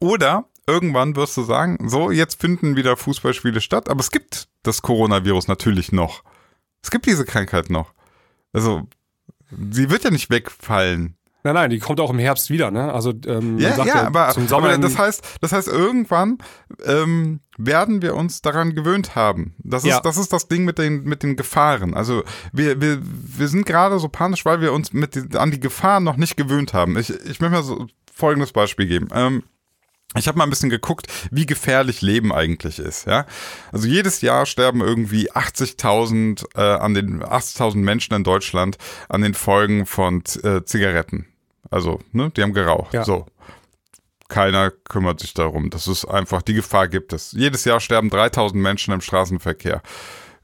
[0.00, 4.82] Oder irgendwann wirst du sagen, so, jetzt finden wieder Fußballspiele statt, aber es gibt das
[4.82, 6.24] Coronavirus natürlich noch.
[6.82, 7.92] Es gibt diese Krankheit noch.
[8.52, 8.88] Also,
[9.70, 11.16] sie wird ja nicht wegfallen.
[11.44, 12.92] Nein, nein, die kommt auch im Herbst wieder, ne?
[12.92, 16.38] Also ähm, Ja, sagt ja, aber, zum Sommer aber das heißt, das heißt, irgendwann
[16.84, 19.56] ähm, werden wir uns daran gewöhnt haben.
[19.58, 20.00] Das ist, Ja.
[20.00, 21.94] das ist das Ding mit den, mit den Gefahren.
[21.94, 22.22] Also
[22.52, 26.16] wir, wir, wir sind gerade so panisch, weil wir uns mit an die Gefahren noch
[26.16, 26.96] nicht gewöhnt haben.
[26.96, 29.08] Ich, ich möchte mal so folgendes Beispiel geben.
[29.12, 29.42] Ähm,
[30.16, 33.06] ich habe mal ein bisschen geguckt, wie gefährlich Leben eigentlich ist.
[33.06, 33.26] Ja,
[33.72, 38.76] also jedes Jahr sterben irgendwie 80.000 äh, an den 80.000 Menschen in Deutschland
[39.08, 41.26] an den Folgen von äh, Zigaretten.
[41.70, 42.92] Also, ne, die haben geraucht.
[42.92, 43.04] Ja.
[43.04, 43.26] So.
[44.28, 45.70] Keiner kümmert sich darum.
[45.70, 47.32] Das ist einfach, die Gefahr gibt es.
[47.32, 49.82] Jedes Jahr sterben 3000 Menschen im Straßenverkehr.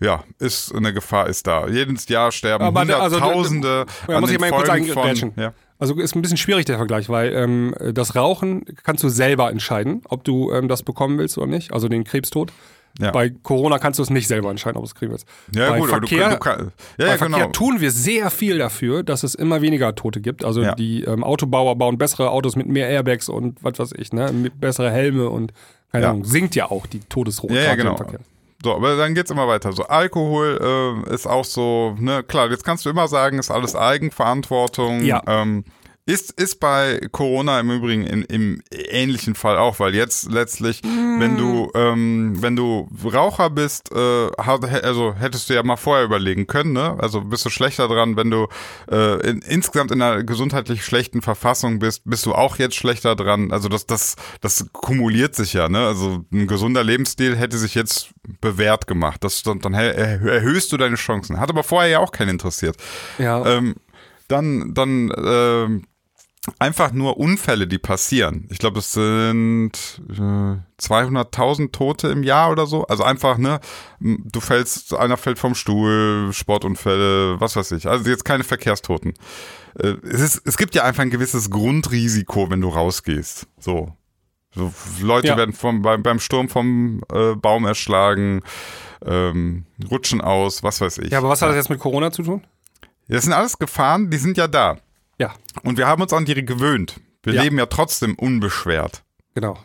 [0.01, 1.67] Ja, ist eine Gefahr ist da.
[1.67, 5.33] Jedes Jahr sterben Aber also, Hunderttausende da an muss ich den mal kurz Folgen von,
[5.37, 5.53] ja.
[5.79, 10.03] Also ist ein bisschen schwierig der Vergleich, weil ähm, das Rauchen kannst du selber entscheiden,
[10.09, 12.53] ob du ähm, das bekommen willst oder nicht, also den Krebstod.
[13.01, 13.13] Ja.
[13.13, 15.29] Bei Corona kannst du es nicht selber entscheiden, ob du es kriegen willst.
[15.55, 17.51] Ja, bei gut, Verkehr, aber du, du kann, ja, bei ja, Verkehr genau.
[17.51, 20.45] tun wir sehr viel dafür, dass es immer weniger Tote gibt.
[20.45, 20.75] Also Ja.
[20.75, 24.61] die ähm, Autobauer bauen bessere Autos mit mehr Airbags und was weiß ich, ne, mit
[24.61, 25.53] bessere Helme und
[25.93, 26.11] keine Ja.
[26.11, 27.93] Ahnung, sinkt ja auch die Todesrate ja, genau.
[27.93, 28.21] im Verkehr.
[28.63, 29.73] So, aber dann geht's immer weiter.
[29.73, 33.77] So, Alkohol äh, ist auch so, ne, klar, jetzt kannst du immer sagen, ist alles
[33.77, 35.05] Eigenverantwortung.
[35.05, 35.23] Ja.
[35.27, 35.65] Ähm,
[36.09, 41.37] ist, ist bei Corona im Übrigen in, im ähnlichen Fall auch, weil jetzt letztlich, wenn
[41.37, 46.73] du, ähm, wenn du Raucher bist, äh, also hättest du ja mal vorher überlegen können,
[46.73, 46.97] ne?
[46.99, 48.49] Also bist du schlechter dran, wenn du
[48.91, 53.53] äh, in, insgesamt in einer gesundheitlich schlechten Verfassung bist, bist du auch jetzt schlechter dran.
[53.53, 55.87] Also das, das, das kumuliert sich ja, ne?
[55.87, 59.23] Also ein gesunder Lebensstil hätte sich jetzt bewährt gemacht.
[59.25, 61.39] Das, dann, dann erhö- erhöhst du deine Chancen.
[61.39, 62.77] Hat aber vorher ja auch keinen interessiert.
[63.19, 63.45] Ja.
[63.45, 63.75] Ähm,
[64.29, 65.85] dann, dann ähm,
[66.59, 68.47] einfach nur Unfälle, die passieren.
[68.51, 69.73] Ich glaube, es sind
[70.11, 72.87] äh, 200.000 Tote im Jahr oder so.
[72.87, 73.61] Also einfach, ne,
[74.01, 77.89] du fällst, einer fällt vom Stuhl, Sportunfälle, was weiß ich.
[77.89, 79.15] Also jetzt keine Verkehrstoten.
[79.79, 83.47] Äh, es, ist, es gibt ja einfach ein gewisses Grundrisiko, wenn du rausgehst.
[83.59, 83.95] So.
[84.55, 84.73] So,
[85.03, 85.37] Leute Ja.
[85.37, 88.41] werden vom, beim, beim Sturm vom äh, Baum erschlagen,
[89.05, 91.11] ähm, rutschen aus, was weiß ich.
[91.13, 92.43] ja, aber was hat das jetzt mit Corona zu tun?
[93.09, 94.79] Das sind alles Gefahren, die sind ja da.
[95.19, 97.01] Ja, Und wir haben uns an die gewöhnt.
[97.23, 97.43] Wir Ja.
[97.43, 99.03] leben ja trotzdem unbeschwert.
[99.35, 99.59] genau.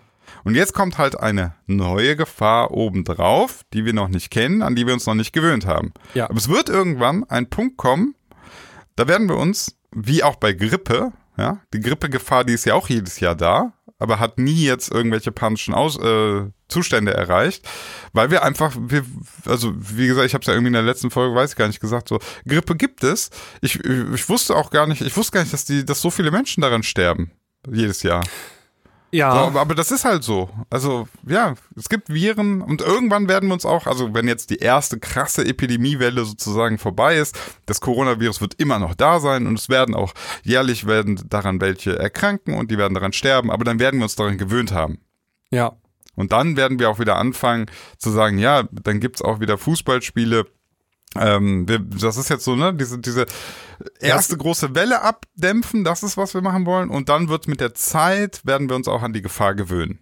[0.45, 4.85] Und jetzt kommt halt eine neue Gefahr obendrauf, die wir noch nicht kennen, an die
[4.85, 5.93] wir uns noch nicht gewöhnt haben.
[6.15, 6.25] Ja.
[6.29, 8.13] Aber es wird irgendwann ein Punkt kommen,
[8.97, 12.89] da werden wir uns, wie auch bei Grippe, ja, die Grippegefahr, die ist ja auch
[12.89, 17.67] jedes Jahr da, aber hat nie jetzt irgendwelche panischen Aus, äh, Zustände erreicht,
[18.13, 19.05] weil wir einfach, wir,
[19.45, 21.67] also wie gesagt, ich habe es ja irgendwie in der letzten Folge, weiß ich gar
[21.67, 23.29] nicht gesagt, so Grippe gibt es.
[23.61, 26.31] Ich, ich wusste auch gar nicht, ich wusste gar nicht, dass die, dass so viele
[26.31, 27.31] Menschen daran sterben
[27.71, 28.23] jedes Jahr.
[29.13, 29.31] Ja.
[29.31, 30.49] So, aber, aber das ist halt so.
[30.71, 34.57] Also, ja, es gibt Viren und irgendwann werden wir uns auch, also wenn jetzt die
[34.57, 37.37] erste krasse Epidemiewelle sozusagen vorbei ist,
[37.67, 41.97] das Coronavirus wird immer noch da sein und es werden auch jährlich werden daran welche
[41.97, 44.99] erkranken und die werden daran sterben, aber dann werden wir uns daran gewöhnt haben.
[45.51, 45.73] ja.
[46.15, 47.65] Und dann werden wir auch wieder anfangen
[47.97, 50.45] zu sagen, ja, dann gibt's auch wieder Fußballspiele.
[51.17, 53.25] Ähm, wir, das ist jetzt so, ne, diese, diese
[53.99, 56.89] erste große Welle abdämpfen, das ist, was wir machen wollen.
[56.89, 59.99] Und dann wird mit der Zeit, werden wir uns auch an die Gefahr gewöhnen.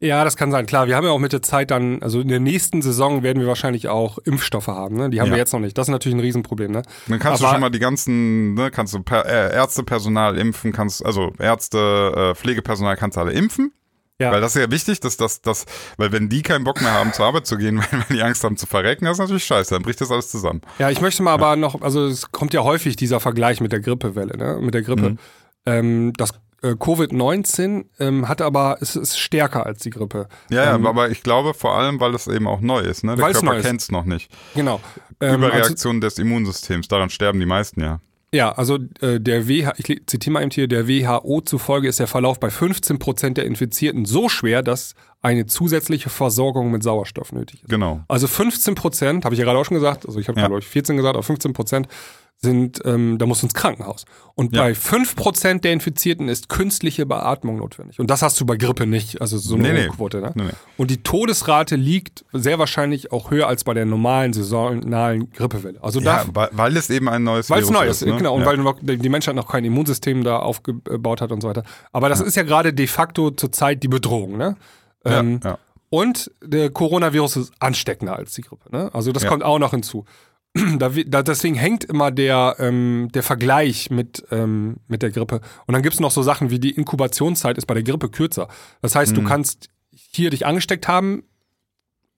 [0.00, 0.66] Ja, das kann sein.
[0.66, 3.40] Klar, wir haben ja auch mit der Zeit dann, also in der nächsten Saison werden
[3.40, 4.96] wir wahrscheinlich auch Impfstoffe haben.
[4.96, 5.08] Ne?
[5.08, 5.34] Die haben Ja.
[5.34, 5.78] wir jetzt noch nicht.
[5.78, 6.72] Das ist natürlich ein Riesenproblem.
[6.72, 6.82] Ne?
[7.08, 10.72] Dann kannst du Aber- schon mal die ganzen, ne, kannst du per, äh, Ärztepersonal impfen,
[10.72, 13.72] kannst, also Ärzte, äh, Pflegepersonal kannst du alle impfen.
[14.20, 14.30] Ja.
[14.30, 15.64] Weil das ist ja wichtig, dass das, das,
[15.96, 18.56] weil wenn die keinen Bock mehr haben, zur Arbeit zu gehen, weil die Angst haben
[18.56, 20.60] zu verrecken, das ist natürlich scheiße, dann bricht das alles zusammen.
[20.78, 23.80] Ja, ich möchte mal aber noch, also es kommt ja häufig dieser Vergleich mit der
[23.80, 24.58] Grippewelle, ne?
[24.60, 25.10] mit der Grippe.
[25.10, 25.18] Mhm.
[25.66, 26.30] Ähm, das
[26.62, 30.28] äh, Covid-19 ähm, hat aber, es ist stärker als die Grippe.
[30.48, 33.16] Ja, Ähm, ja, aber ich glaube vor allem, weil es eben auch neu ist, ne?
[33.16, 34.30] Der Körper kennt es noch nicht.
[34.54, 34.80] Genau.
[35.20, 38.00] Ähm, also, Überreaktion des Immunsystems, daran sterben die meisten ja.
[38.34, 42.08] Ja, also äh, der WH, ich zitiere mal eben hier, der WHO zufolge ist der
[42.08, 44.94] Verlauf bei 15 Prozent der Infizierten so schwer, dass
[45.24, 47.68] eine zusätzliche Versorgung mit Sauerstoff nötig ist.
[47.70, 48.02] Genau.
[48.08, 50.46] Also 15 Prozent, habe ich ja gerade auch schon gesagt, also ich habe Ja.
[50.48, 51.88] glaube ich 14 gesagt, aber 15 Prozent
[52.42, 54.04] sind, ähm, da muss ins Krankenhaus.
[54.34, 54.64] Und Ja.
[54.64, 57.98] bei 5 Prozent der Infizierten ist künstliche Beatmung notwendig.
[58.00, 59.88] Und das hast du bei Grippe nicht, also so eine Nee, nee.
[59.88, 60.20] Quote.
[60.20, 60.32] Ne?
[60.34, 60.42] Nee.
[60.76, 65.82] Und die Todesrate liegt sehr wahrscheinlich auch höher als bei der normalen saisonalen Grippewelle.
[65.82, 68.14] Also Ja, da, weil, es eben ein neues weil es neu ist, ne?
[68.14, 68.66] genau, und ja.
[68.82, 71.62] weil die Menschheit noch kein Immunsystem da aufgebaut hat und so weiter.
[71.92, 74.56] Aber das ist ja gerade de facto zurzeit die Bedrohung, ne?
[75.04, 75.58] Ja, Ähm, ja.
[75.90, 78.70] und der Coronavirus ist ansteckender als die Grippe.
[78.70, 78.90] Ne?
[78.94, 79.28] Also das Ja.
[79.28, 80.04] kommt auch noch hinzu.
[80.78, 85.40] Da, da, deswegen hängt immer der, ähm, der Vergleich mit, ähm, mit der Grippe.
[85.66, 88.46] Und dann gibt's noch so Sachen wie die Inkubationszeit ist bei der Grippe kürzer.
[88.80, 89.16] Das heißt, Mhm.
[89.16, 91.24] du kannst hier dich angesteckt haben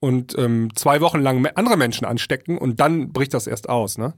[0.00, 3.96] und ähm, zwei Wochen lang andere Menschen anstecken und dann bricht das erst aus.
[3.96, 4.12] Ne?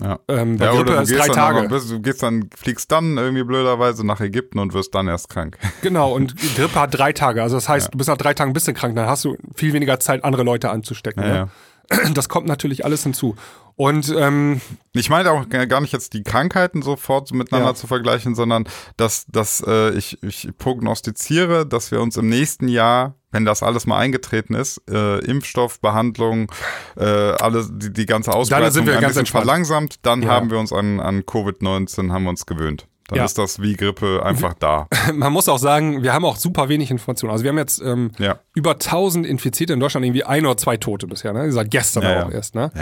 [0.00, 0.18] Ja.
[0.28, 1.68] Ähm, bei Ja, Grippe oder du ist gehst, drei dann Tage.
[1.68, 5.56] Bist- du gehst dann, fliegst dann irgendwie blöderweise nach Ägypten und wirst dann erst krank.
[5.82, 7.42] Genau, und Grippe hat drei Tage.
[7.42, 9.72] Also das heißt, du bist nach drei Tagen ein bisschen krank, dann hast du viel
[9.72, 11.22] weniger Zeit, andere Leute anzustecken.
[11.22, 11.34] Ja, ne?
[11.36, 11.48] ja.
[12.14, 13.36] Das kommt natürlich alles hinzu.
[13.76, 14.60] Und ähm,
[14.92, 17.74] Ich meine auch gar gar nicht jetzt die Krankheiten sofort miteinander Ja.
[17.74, 18.64] zu vergleichen, sondern
[18.96, 23.86] dass, dass äh, ich, ich prognostiziere, dass wir uns im nächsten Jahr, wenn das alles
[23.86, 26.50] mal eingetreten ist, äh, Impfstoff, Behandlung,
[26.96, 29.44] äh, alles, die, die ganze Ausbreitung sind wir ein ganz bisschen entspannt.
[29.44, 30.30] verlangsamt, dann Ja.
[30.30, 32.86] haben wir uns an, an Covid-19 haben wir uns gewöhnt.
[33.08, 33.24] Dann Ja.
[33.26, 34.88] ist das wie Grippe einfach da.
[35.14, 37.30] man muss auch sagen, wir haben auch super wenig Informationen.
[37.30, 38.40] Also wir haben jetzt ähm, Ja.
[38.54, 41.52] über 1000 Infizierte in Deutschland, irgendwie ein oder zwei Tote bisher, ne?
[41.52, 42.72] Seit gestern Ja, auch erst, ne?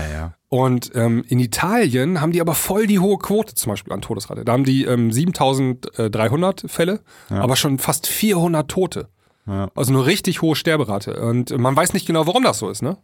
[0.48, 4.44] Und ähm, in Italien haben die aber voll die hohe Quote zum Beispiel an Todesrate.
[4.44, 9.08] Da haben die ähm, 7300 Fälle, aber schon fast 400 Tote.
[9.46, 9.70] Ja.
[9.74, 11.20] Also eine richtig hohe Sterberate.
[11.20, 12.96] Und man weiß nicht genau, warum das so ist, ne?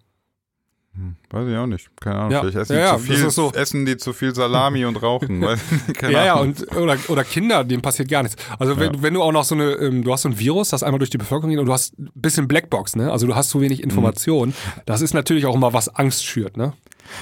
[1.30, 1.88] Weiß ich auch nicht.
[2.00, 2.32] Keine Ahnung.
[2.32, 2.40] Ja.
[2.40, 3.52] Vielleicht essen, Ja, ja, die zu das viel, so.
[3.52, 5.40] essen die zu viel Salami und rauchen.
[5.96, 8.42] Keine ja, ja, und oder, oder Kinder, denen passiert gar nichts.
[8.58, 10.82] Also wenn, wenn du auch noch so eine, ähm, du hast so ein Virus, das
[10.82, 13.12] einmal durch die Bevölkerung geht und du hast ein bisschen Blackbox, ne?
[13.12, 14.52] Also du hast zu wenig Informationen.
[14.84, 16.72] Das ist natürlich auch immer was Angst schürt, ne?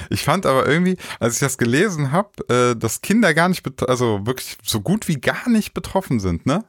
[0.09, 4.27] Ich fand aber irgendwie, als ich das gelesen habe, äh, dass Kinder gar nicht, also
[4.27, 6.65] wirklich so gut wie gar nicht betroffen sind, ne?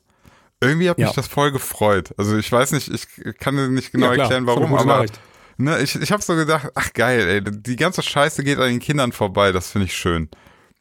[0.62, 1.14] Irgendwie hat mich Ja.
[1.14, 2.14] das voll gefreut.
[2.18, 5.20] Also ich weiß nicht, ich kann dir nicht genau Ja, erklären, warum, aber Nachricht.
[5.57, 8.80] ne, ich, ich habe so gedacht, ach geil, ey, die ganze Scheiße geht an den
[8.80, 10.30] Kindern vorbei, das finde ich schön.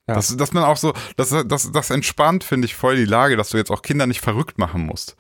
[0.08, 0.14] Ja.
[0.14, 3.50] Das, dass man auch so, das, das, das entspannt, finde ich, voll die Lage, dass
[3.50, 5.16] du jetzt auch Kinder nicht verrückt machen musst.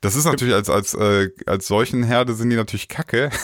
[0.00, 3.30] Das ist natürlich als, als, äh, als solchen Herde sind die natürlich kacke.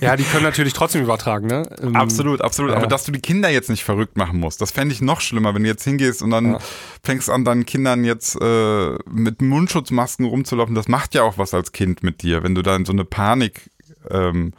[0.00, 1.62] Ja, die können natürlich trotzdem übertragen, ne?
[1.80, 2.72] Ähm, Absolut, absolut.
[2.72, 2.76] ja.
[2.76, 5.54] Aber dass du die Kinder jetzt nicht verrückt machen musst, das fände ich noch schlimmer,
[5.54, 6.58] wenn du jetzt hingehst und dann Ja.
[7.02, 10.74] fängst an, deinen Kindern jetzt äh, mit Mundschutzmasken rumzulaufen.
[10.74, 13.04] Das macht ja auch was als Kind mit dir, wenn du da in so eine
[13.06, 13.70] Panik,
[14.10, 14.52] ähm,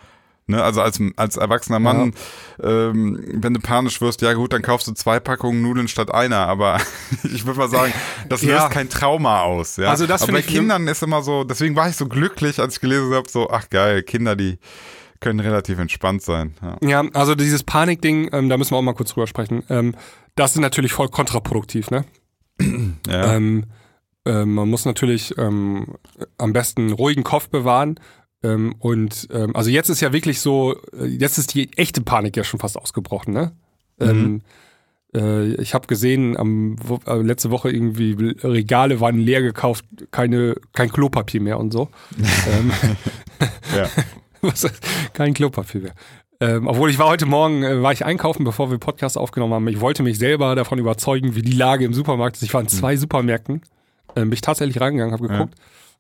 [0.48, 2.14] ne, also als, als erwachsener Mann,
[2.62, 6.48] ähm, wenn du panisch wirst, ja gut, dann kaufst du zwei Packungen Nudeln statt einer.
[6.48, 6.80] Aber
[7.24, 7.94] ich würde mal sagen,
[8.30, 8.70] das löst Ja.
[8.70, 9.78] kein Trauma aus.
[9.78, 9.90] Ja?
[9.90, 12.76] Also das aber bei ich- Kindern ist immer so, deswegen war ich so glücklich, als
[12.76, 14.58] ich gelesen habe, so, ach geil, Kinder, die
[15.20, 16.56] können relativ entspannt sein.
[16.62, 17.04] Ja.
[17.04, 19.64] Ja, also dieses Panikding, ähm, da müssen wir auch mal kurz drüber sprechen.
[19.70, 19.96] Ähm,
[20.36, 22.06] das ist natürlich voll kontraproduktiv, ne?
[23.08, 23.34] Ja.
[23.36, 23.66] Ähm,
[24.26, 25.96] Ähm, man muss natürlich ähm,
[26.38, 27.98] am besten einen ruhigen Kopf bewahren.
[28.48, 32.38] Ähm, und ähm, also jetzt ist ja wirklich so, äh, jetzt ist die echte Panik
[32.38, 33.52] ja schon fast ausgebrochen, ne?
[34.00, 34.42] Ähm,
[35.16, 38.14] äh, ich habe gesehen, am, wo, äh, letzte Woche irgendwie
[38.44, 41.90] Regale waren leer gekauft, keine, kein Klopapier mehr und so.
[42.58, 42.72] ähm,
[43.76, 43.90] Ja.
[44.42, 44.68] was,
[45.14, 45.94] kein Klopapier mehr.
[46.40, 49.68] Ähm, obwohl ich war heute Morgen, äh, war ich einkaufen, bevor wir Podcast aufgenommen haben.
[49.68, 52.44] Ich wollte mich selber davon überzeugen, wie die Lage im Supermarkt ist.
[52.44, 53.62] Ich war in zwei Supermärkten,
[54.16, 55.56] ähm, bin ich tatsächlich reingegangen, habe geguckt.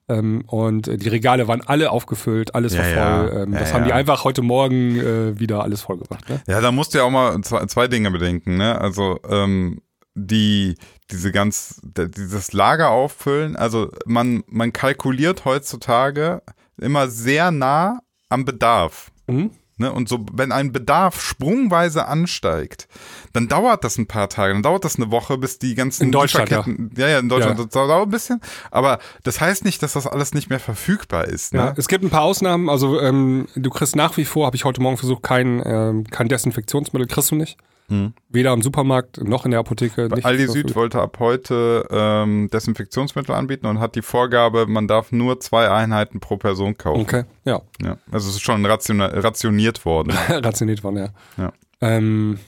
[0.09, 3.27] Ähm, und äh, die Regale waren alle aufgefüllt, alles Ja, war ja.
[3.27, 3.41] voll.
[3.41, 3.95] Ähm, Ja, das haben die ja.
[3.95, 6.29] einfach heute Morgen äh, wieder alles vollgebracht.
[6.29, 6.41] Ne?
[6.47, 8.79] Ja, da musst du ja auch mal zwei, zwei Dinge bedenken, ne?
[8.79, 9.81] Also ähm,
[10.15, 10.75] die
[11.11, 16.41] diese ganz dieses Lager auffüllen, also man man kalkuliert heutzutage
[16.79, 19.11] immer sehr nah am Bedarf.
[19.27, 19.51] Mhm.
[19.77, 19.91] Ne?
[19.91, 22.87] Und so, wenn ein Bedarf sprungweise ansteigt,
[23.33, 26.11] dann dauert das ein paar Tage, dann dauert das eine Woche, bis die ganzen In
[26.11, 27.07] Deutschland, Lieferketten, ja.
[27.07, 27.65] ja, in Deutschland, Ja.
[27.65, 28.41] das dauert ein bisschen,
[28.71, 31.53] aber das heißt nicht, dass das alles nicht mehr verfügbar ist.
[31.53, 31.59] Ne?
[31.59, 32.69] Ja, es gibt ein paar Ausnahmen.
[32.69, 36.27] Also ähm, du kriegst nach wie vor, habe ich heute Morgen versucht, kein, ähm, kein
[36.27, 37.57] Desinfektionsmittel kriegst du nicht.
[37.89, 38.14] Hm.
[38.27, 40.09] Weder im Supermarkt noch in der Apotheke.
[40.09, 40.47] Nicht Aldi.
[40.47, 45.69] Süd wollte ab heute ähm, Desinfektionsmittel anbieten und hat die Vorgabe, man darf nur zwei
[45.69, 47.01] Einheiten pro Person kaufen.
[47.01, 47.61] Okay, ja.
[47.81, 47.97] Ja.
[48.11, 51.09] Also es ist schon ration rationiert worden, Rationiert worden, ja.
[51.38, 51.53] Ja.
[51.80, 52.39] Ähm,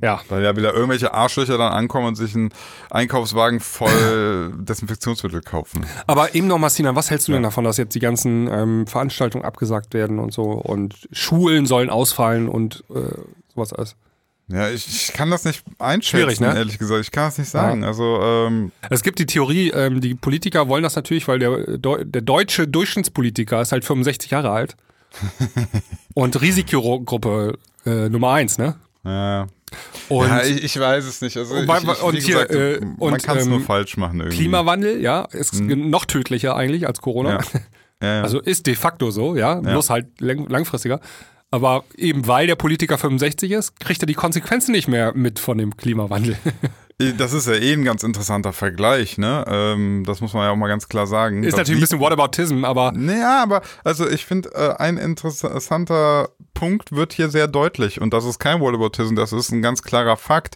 [0.00, 0.20] ja.
[0.30, 2.48] weil ja wieder irgendwelche Arschlöcher dann ankommen und sich einen
[2.90, 5.84] Einkaufswagen voll Desinfektionsmittel kaufen.
[6.06, 8.86] Aber eben noch mal, Sinan, was hältst du denn davon, dass jetzt die ganzen ähm,
[8.86, 13.00] Veranstaltungen abgesagt werden und so und Schulen sollen ausfallen und äh,
[13.54, 13.96] sowas alles?
[14.48, 16.54] Ja, ich, ich kann das nicht einschätzen, Schwierig, ne?
[16.54, 17.00] ehrlich gesagt.
[17.00, 17.82] Ich kann das nicht sagen.
[17.82, 22.20] Also ähm, Es gibt die Theorie, ähm, die Politiker wollen das natürlich, weil der, der
[22.22, 24.76] deutsche Durchschnittspolitiker ist halt 65 Jahre alt.
[26.14, 28.74] und Risikogruppe äh, Nummer eins, ne?
[29.04, 29.46] ja,
[30.08, 31.36] Und ja ich, ich weiß es nicht.
[31.36, 34.36] Also ich, ich, und hier, gesagt, äh, man kann es nur ähm, falsch machen irgendwie.
[34.38, 35.88] Klimawandel, ja, ist Mhm.
[35.90, 37.30] noch tödlicher eigentlich als Corona.
[37.30, 37.40] Ja.
[38.02, 38.22] Ja, ja.
[38.22, 41.00] Also ist de facto so, ja, bloß halt lang langfristiger.
[41.54, 45.56] Aber eben weil der Politiker 65 ist, kriegt er die Konsequenzen nicht mehr mit von
[45.56, 46.36] dem Klimawandel.
[47.18, 49.44] Das ist ja eh ein ganz interessanter Vergleich, ne?
[49.48, 51.42] Ähm, das muss man ja auch mal ganz klar sagen.
[51.42, 56.28] ist Das natürlich ein bisschen Whataboutism, aber Naja, aber also ich finde, äh, ein interessanter
[56.54, 60.16] Punkt wird hier sehr deutlich und das ist kein Whataboutism, das ist ein ganz klarer
[60.16, 60.54] Fakt,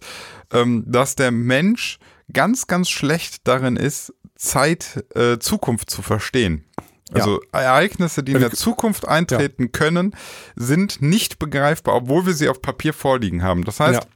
[0.53, 1.99] ähm, dass der Mensch
[2.33, 6.68] ganz, ganz schlecht darin ist, Zeit, äh, Zukunft zu verstehen.
[7.13, 10.15] Also Ereignisse, die in der Zukunft eintreten können,
[10.57, 13.65] sind nicht begreifbar, obwohl wir sie auf Papier vorliegen haben.
[13.65, 14.09] Das heißt, Ja.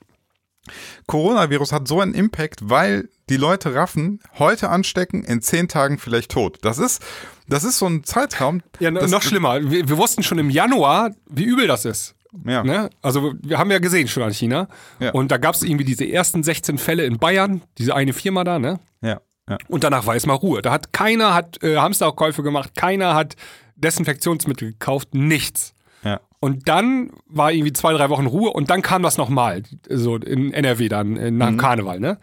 [1.06, 6.30] Coronavirus hat so einen Impact, weil die Leute raffen, heute anstecken, in zehn Tagen vielleicht
[6.30, 6.58] tot.
[6.62, 7.02] Das ist,
[7.48, 8.62] das ist so ein Zeitraum.
[8.78, 9.60] ja, noch schlimmer.
[9.70, 12.14] Wir, wir wussten schon im Januar, wie übel das ist.
[12.46, 12.62] Ja.
[12.62, 12.90] Ne?
[13.02, 14.68] Also wir haben ja gesehen schon an China.
[15.00, 15.10] Ja.
[15.10, 18.58] Und da gab es irgendwie diese ersten 16 Fälle in Bayern, diese eine Firma da,
[18.58, 18.78] ne?
[19.02, 19.58] Ja, ja.
[19.68, 20.62] Und danach war es mal Ruhe.
[20.62, 23.36] Da hat keiner hat äh, Hamsterkäufe gemacht, keiner hat
[23.76, 25.74] Desinfektionsmittel gekauft, nichts.
[26.04, 26.20] ja.
[26.40, 30.52] Und dann war irgendwie zwei, drei Wochen Ruhe und dann kam das nochmal, so in
[30.52, 32.18] NRW dann, äh, nach dem Karneval, ne?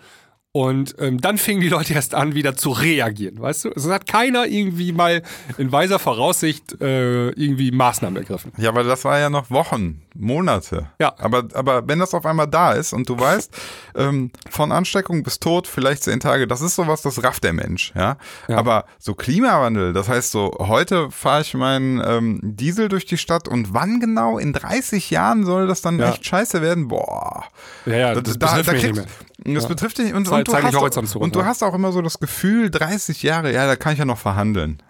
[0.51, 3.69] Und ähm, dann fingen die Leute erst an, wieder zu reagieren, weißt du?
[3.75, 5.21] Es hat keiner irgendwie mal
[5.59, 8.51] in weiser Voraussicht äh, irgendwie Maßnahmen ergriffen.
[8.57, 10.87] Ja, aber das war ja noch Wochen, Monate.
[10.99, 11.13] Ja.
[11.17, 13.51] Aber, aber wenn das auf einmal da ist und du weißt,
[13.95, 17.93] ähm, von Ansteckung bis Tod vielleicht zehn Tage, das ist sowas, das rafft der Mensch,
[17.95, 18.17] ja.
[18.47, 18.57] Ja.
[18.57, 23.47] Aber so Klimawandel, das heißt so, heute fahre ich meinen ähm, Diesel durch die Stadt
[23.47, 24.37] und wann genau?
[24.37, 26.09] In 30 Jahren soll das dann Ja.
[26.11, 26.87] echt scheiße werden?
[26.89, 27.45] Boah.
[27.85, 29.05] Ja, ja, das betrifft mich nicht mehr.
[29.41, 29.69] Das Ja.
[29.69, 31.45] betrifft dich und, Zeit- und, du hast, Horizont zurück, und du ja.
[31.45, 34.83] hast auch immer so das Gefühl, 30 Jahre, ja, da kann ich ja noch verhandeln.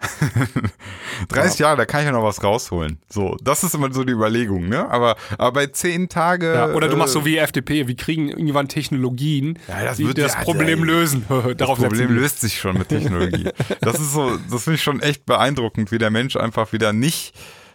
[1.28, 2.98] 30 Jahre, da kann ich ja noch was rausholen.
[3.08, 4.88] So, das ist immer so die Überlegung, ne?
[4.90, 6.52] Aber, aber bei 10 Tage.
[6.54, 10.06] Ja, oder du machst so äh, wie FDP, wir kriegen irgendwann Technologien, Ja, das die
[10.06, 11.24] wird- das ja, Problem lösen.
[11.28, 12.20] Das Darauf Problem setzen wir.
[12.22, 13.48] löst sich schon mit Technologie.
[13.80, 17.34] Das ist so, das finde ich schon echt beeindruckend, wie der Mensch einfach wieder nicht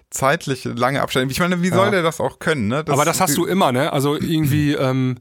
[0.10, 1.32] zeitlich lange Abstände.
[1.32, 2.84] Ich meine, wie soll der das auch können, ne?
[2.88, 3.92] Aber das hast du immer, ne?
[3.92, 5.18] Also irgendwie ähm,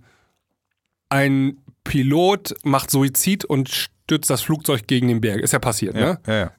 [1.09, 5.41] ein Pilot macht Suizid und stürzt das Flugzeug gegen den Berg.
[5.41, 6.19] Ist ja passiert, ne?
[6.27, 6.53] ja, ja.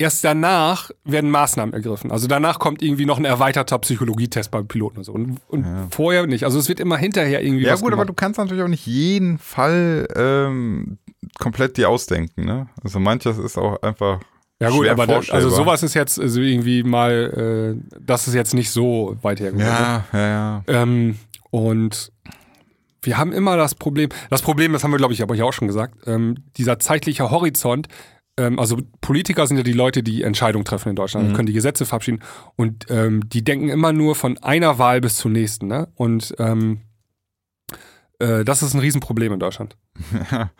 [0.00, 2.10] Erst danach werden Maßnahmen ergriffen.
[2.10, 5.12] Also danach kommt irgendwie noch ein erweiterter Psychologietest beim Piloten und so.
[5.12, 6.44] Und, und vorher nicht.
[6.44, 8.08] Also es wird immer hinterher irgendwie Ja gut, aber gemacht.
[8.08, 10.96] du kannst natürlich auch nicht jeden Fall ähm,
[11.38, 12.68] komplett dir ausdenken, ne?
[12.82, 14.20] Also manches ist auch einfach
[14.58, 18.54] Ja gut, aber da, also sowas ist jetzt also irgendwie mal, äh, das ist jetzt
[18.54, 19.68] nicht so weit hergeholt.
[19.68, 20.62] Ja, ja, ja.
[20.66, 21.18] Ähm,
[21.50, 22.10] und
[23.02, 25.52] wir haben immer das Problem, das Problem, das haben wir, glaube ich, aber ja auch
[25.52, 27.88] schon gesagt, ähm, dieser zeitliche Horizont,
[28.40, 31.84] ähm, also Politiker sind ja die Leute, die Entscheidungen treffen in Deutschland, können die Gesetze
[31.86, 32.20] verabschieden
[32.56, 35.66] und ähm, die denken immer nur von einer Wahl bis zur nächsten.
[35.66, 35.88] Ne?
[35.94, 36.80] Und ähm,
[38.20, 39.76] Äh, das ist ein Riesenproblem in Deutschland.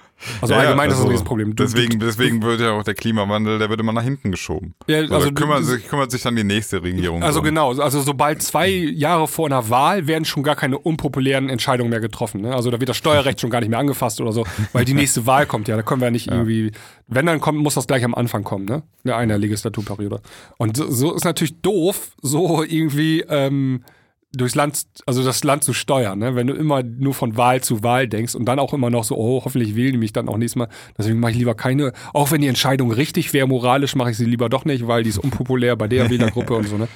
[0.43, 1.57] Also Ja, ja, allgemein ist das also ein Riesenproblem.
[1.57, 4.75] Du- Deswegen, du, deswegen wird ja auch der Klimawandel, der wird immer nach hinten geschoben.
[4.87, 7.23] Ja, Also, also kümmert, sich, kümmert sich dann die nächste Regierung.
[7.23, 7.47] Also drum.
[7.47, 12.01] genau, also sobald zwei Jahre vor einer Wahl werden schon gar keine unpopulären Entscheidungen mehr
[12.01, 12.43] getroffen.
[12.43, 12.55] Ne?
[12.55, 15.25] Also da wird das Steuerrecht schon gar nicht mehr angefasst oder so, weil die nächste
[15.25, 15.77] Wahl kommt ja.
[15.77, 16.73] Da können wir ja nicht irgendwie,
[17.07, 18.83] wenn dann kommt, muss das gleich am Anfang kommen, ne?
[19.05, 20.21] In einer Legislaturperiode.
[20.59, 23.85] Und so, so ist natürlich doof, so irgendwie ähm,
[24.33, 26.37] durchs Land, also das Land zu steuern, ne?
[26.37, 29.17] Wenn du immer nur von Wahl zu Wahl denkst und dann auch immer noch so,
[29.17, 30.69] oh, hoffentlich wählen die mich dann auch nächstes Mal.
[30.97, 34.25] Deswegen mache ich lieber keine, auch wenn die Entscheidung richtig wäre, moralisch mache ich sie
[34.25, 36.89] lieber doch nicht, weil die ist unpopulär bei der Wählergruppe und so, ne?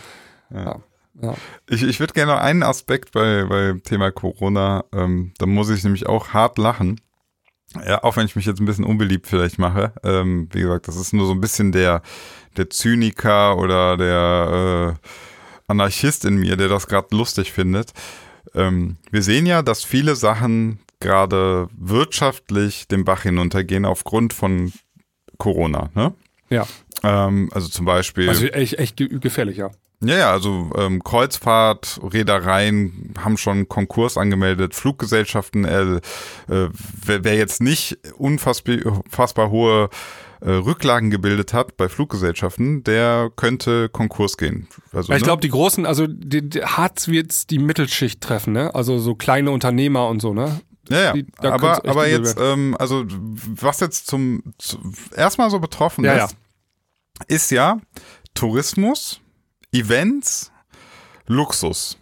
[0.54, 0.80] Ja.
[1.20, 1.34] ja.
[1.68, 5.82] Ich, ich würde gerne noch einen Aspekt bei, bei Thema Corona, ähm, da muss ich
[5.82, 7.00] nämlich auch hart lachen.
[7.84, 9.92] Ja, auch wenn ich mich jetzt ein bisschen unbeliebt vielleicht mache.
[10.04, 12.02] Ähm, wie gesagt, das ist nur so ein bisschen der,
[12.56, 15.08] der Zyniker oder der äh,
[15.66, 17.92] Anarchist in mir, der das gerade lustig findet.
[18.54, 24.72] Ähm, wir sehen ja, dass viele Sachen gerade wirtschaftlich den Bach hinuntergehen aufgrund von
[25.38, 25.90] Corona.
[25.94, 26.14] Ne?
[26.50, 26.66] Ja.
[27.02, 28.28] Ähm, also zum Beispiel.
[28.28, 29.70] Also echt, echt ge- gefährlich, ja.
[30.00, 35.94] Ja, ja, also ähm, Kreuzfahrt, Reedereien haben schon Konkurs angemeldet, Fluggesellschaften, äh,
[36.52, 36.68] äh,
[37.06, 39.88] wer, wer jetzt nicht unfassbar, unfassbar hohe
[40.44, 44.68] äh, Rücklagen gebildet hat bei Fluggesellschaften, der könnte Konkurs gehen.
[44.92, 45.24] Also, ich ne?
[45.24, 48.74] glaube, die großen, also die, die, hart wird's die Mittelschicht treffen, ne?
[48.74, 50.60] Also so kleine Unternehmer und so, ne?
[50.90, 51.12] Ja, ja.
[51.14, 54.78] Die- aber, aber jetzt, ähm, also was jetzt zum, zu,
[55.16, 56.36] erstmal so betroffen Ja, ist,
[57.26, 57.80] ist ja
[58.34, 59.20] Tourismus,
[59.72, 60.52] Events,
[61.26, 61.96] Luxus.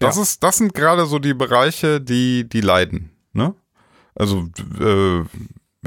[0.00, 0.22] Das Ja.
[0.22, 3.54] ist, das sind gerade so die Bereiche, die, die leiden, ne?
[4.14, 4.50] Also,
[4.80, 5.22] äh,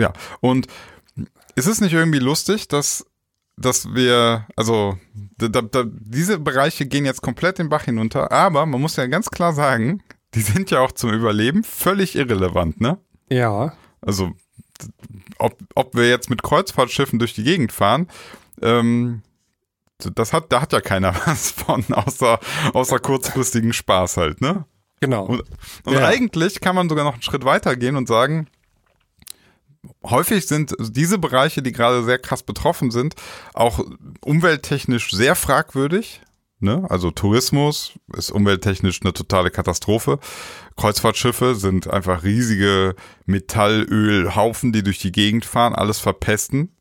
[0.02, 0.14] ja.
[0.40, 0.66] Und
[1.60, 3.06] ist es nicht irgendwie lustig, dass,
[3.58, 4.98] dass wir, also,
[5.38, 9.30] da, da, diese Bereiche gehen jetzt komplett den Bach hinunter, aber man muss ja ganz
[9.30, 10.02] klar sagen,
[10.36, 12.98] die sind ja auch zum Überleben völlig irrelevant, ne?
[13.30, 13.74] Ja.
[14.02, 14.32] Also,
[15.38, 18.08] ob, ob wir jetzt mit Kreuzfahrtschiffen durch die Gegend fahren,
[18.62, 19.22] ähm,
[20.16, 22.40] das hat, da hat ja keiner was von, außer,
[22.74, 24.66] außer kurzfristigen Spaß halt, ne?
[25.02, 25.26] Genau.
[25.26, 25.44] Und,
[25.86, 26.06] und Ja.
[26.08, 28.48] eigentlich kann man sogar noch einen Schritt weiter gehen und sagen,
[30.04, 33.16] häufig sind diese Bereiche, die gerade sehr krass betroffen sind,
[33.54, 33.80] auch
[34.22, 36.22] umwelttechnisch sehr fragwürdig.
[36.62, 36.86] Ne?
[36.90, 40.20] Also Tourismus ist umwelttechnisch eine totale Katastrophe.
[40.76, 42.96] Kreuzfahrtschiffe sind einfach riesige
[43.26, 46.76] Metallölhaufen, die durch die Gegend fahren, alles verpesten.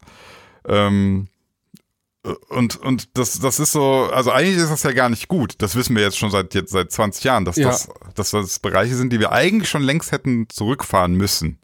[0.67, 1.29] Ähm,
[2.51, 5.55] und, und das, das ist so, also eigentlich ist das ja gar nicht gut.
[5.59, 7.69] Das wissen wir jetzt schon seit, jetzt seit 20 Jahren, dass, Ja.
[7.69, 11.59] das, dass das Bereiche sind, die wir eigentlich schon längst hätten zurückfahren müssen.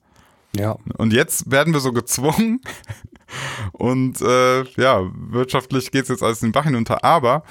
[0.56, 0.76] Ja.
[0.97, 2.60] Und jetzt werden wir so gezwungen.
[3.72, 7.05] Und äh, ja, wirtschaftlich geht es jetzt alles den Bach hinunter.
[7.05, 7.43] Aber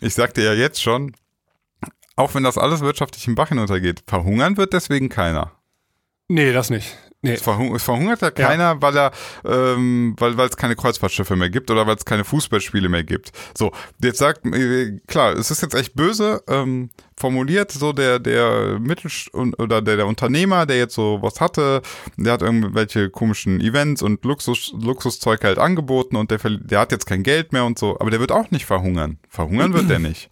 [0.00, 1.14] ich sagte ja jetzt schon,
[2.16, 5.52] auch wenn das alles wirtschaftlich den Bach hinuntergeht, verhungern wird deswegen keiner.
[6.28, 6.96] Nee, das nicht.
[7.22, 7.34] Nee.
[7.34, 9.10] Es, verhung es verhungert ja keiner, weil er,
[9.44, 13.32] ähm, weil weil es keine Kreuzfahrtschiffe mehr gibt oder weil es keine Fußballspiele mehr gibt.
[13.56, 13.72] So,
[14.02, 16.88] jetzt sagt, äh, klar, es ist jetzt echt böse ähm,
[17.18, 21.82] formuliert, so der der Mittel oder der der Unternehmer, der jetzt so was hatte,
[22.16, 27.04] der hat irgendwelche komischen Events und Luxus Luxuszeug halt angeboten und der der hat jetzt
[27.04, 29.18] kein Geld mehr und so, aber der wird auch nicht verhungern.
[29.28, 30.30] Verhungern wird der nicht.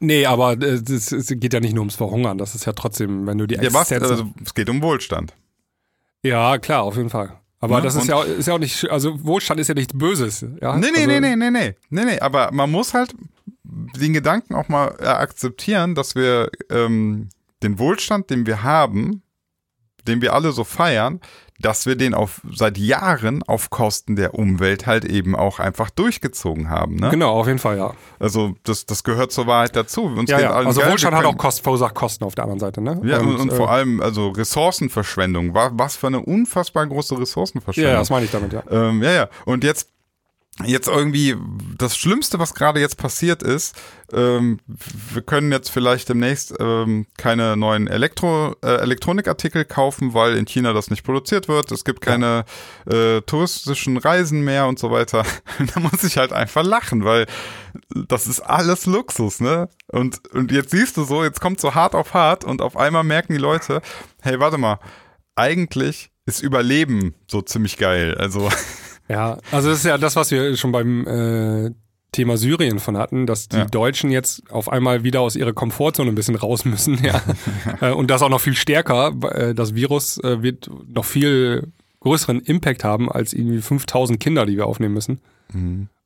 [0.00, 2.38] Nee, aber äh, es geht ja nicht nur ums Verhungern.
[2.38, 3.90] Das ist ja trotzdem, wenn du die Ja, was?
[3.92, 4.10] Existenz.
[4.10, 5.32] Also, es geht um Wohlstand.
[6.22, 7.38] Ja, klar, auf jeden Fall.
[7.60, 9.92] Aber Ja, das ist ja, auch- ist ja auch nicht, also Wohlstand ist ja nichts
[9.96, 10.42] Böses.
[10.60, 10.76] Ja?
[10.76, 13.14] Nee, nee, also, nee, nee, nee, nee, nee, nee, aber man muss halt
[13.64, 17.28] den Gedanken auch mal äh, akzeptieren, dass wir ähm,
[17.62, 19.22] den Wohlstand, den wir haben,
[20.06, 21.20] den wir alle so feiern,
[21.60, 26.70] dass wir den auf seit Jahren auf Kosten der Umwelt halt eben auch einfach durchgezogen
[26.70, 26.96] haben.
[26.96, 27.10] Ne?
[27.10, 27.94] Genau, auf jeden Fall, ja.
[28.20, 30.04] Also das, das gehört zur Wahrheit dazu.
[30.04, 30.50] Uns Ja, ja.
[30.52, 33.00] Also geil, Wohlstand hat auch Kost, verursacht Kosten auf der anderen Seite, ne?
[33.04, 35.54] ja, und, und äh, vor allem also Ressourcenverschwendung.
[35.54, 37.92] Was, was für eine unfassbar große Ressourcenverschwendung.
[37.92, 38.62] Ja, das meine ich damit, ja.
[38.70, 39.28] Ähm, ja, ja.
[39.44, 39.88] Und jetzt,
[40.64, 41.36] jetzt irgendwie,
[41.76, 43.76] das Schlimmste, was gerade jetzt passiert ist,
[44.12, 44.58] ähm,
[45.12, 50.72] wir können jetzt vielleicht demnächst ähm, keine neuen Elektro, äh, Elektronikartikel kaufen, weil in China
[50.72, 51.70] das nicht produziert wird.
[51.70, 52.44] Es gibt keine
[52.90, 55.24] äh, touristischen Reisen mehr und so weiter.
[55.74, 57.26] da muss ich halt einfach lachen, weil
[57.94, 59.68] das ist alles Luxus, ne?
[59.88, 63.04] Und, und jetzt siehst du so, jetzt kommt so hart auf hart und auf einmal
[63.04, 63.82] merken die Leute,
[64.22, 64.78] hey, warte mal,
[65.36, 68.14] eigentlich ist Überleben so ziemlich geil.
[68.18, 68.48] Also,
[69.08, 71.70] Ja, also das ist ja das, was wir schon beim äh,
[72.12, 73.64] Thema Syrien von hatten, dass die Ja.
[73.66, 77.20] Deutschen jetzt auf einmal wieder aus ihrer Komfortzone ein bisschen raus müssen, ja.
[77.80, 79.12] äh, und das auch noch viel stärker.
[79.32, 84.56] Äh, das Virus äh, wird noch viel größeren Impact haben als irgendwie 5000 Kinder, die
[84.56, 85.20] wir aufnehmen müssen.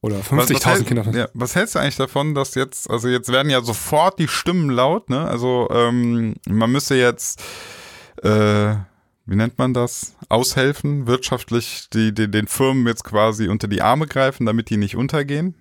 [0.01, 0.23] Oder Mhm.
[0.31, 1.05] was, 50.000 hält, Kinder.
[1.13, 4.71] ja, was hältst du eigentlich davon, dass jetzt, also jetzt werden ja sofort die Stimmen
[4.71, 5.21] laut, ne?
[5.27, 7.43] Also ähm, man müsse jetzt
[8.23, 8.75] äh,
[9.33, 10.15] wie nennt man das?
[10.29, 14.95] Aushelfen, wirtschaftlich die, die, den Firmen jetzt quasi unter die Arme greifen, damit die nicht
[14.95, 15.55] untergehen?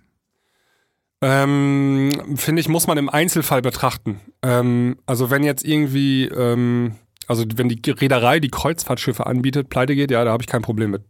[1.21, 4.19] Ähm, Finde ich, muss man im Einzelfall betrachten.
[4.41, 6.95] Ähm, also wenn jetzt irgendwie, ähm,
[7.27, 10.91] also wenn die Reederei die Kreuzfahrtschiffe anbietet, pleite geht, ja, da habe ich kein Problem
[10.91, 11.03] mit.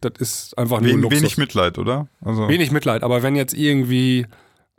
[0.00, 1.20] Das ist einfach nur Wen, Luxus.
[1.20, 2.08] wenig Mitleid, oder?
[2.22, 4.26] Also, Wenig Mitleid, aber wenn jetzt irgendwie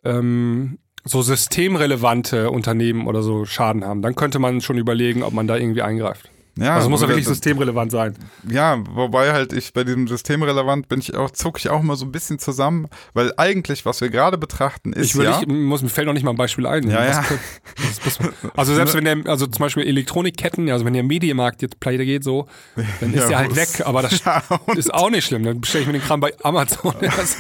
[0.03, 5.45] ähm, so systemrelevante Unternehmen oder so Schaden haben, dann könnte man schon überlegen, ob man
[5.45, 6.31] da irgendwie eingreift.
[6.61, 8.15] Ja, also muss ja wirklich systemrelevant sein.
[8.49, 12.05] Ja, wobei halt ich bei diesem systemrelevant bin ich auch, zucke ich auch mal so
[12.05, 15.81] ein bisschen zusammen, weil eigentlich, was wir gerade betrachten, ist Ich will ja, nicht, muss,
[15.81, 16.89] mir fällt noch nicht mal ein Beispiel ein.
[16.89, 17.23] Ja, Was ja.
[18.03, 21.79] das muss- also selbst wenn der, also zum Beispiel Elektronikketten, also wenn der Medienmarkt jetzt
[21.79, 22.47] pleite geht, so,
[22.99, 24.13] dann ist Ja, der halt weg, aber das
[24.75, 25.43] ist auch nicht schlimm.
[25.43, 26.93] Dann bestelle ich mir den Kram bei Amazon.
[27.19, 27.37] Das,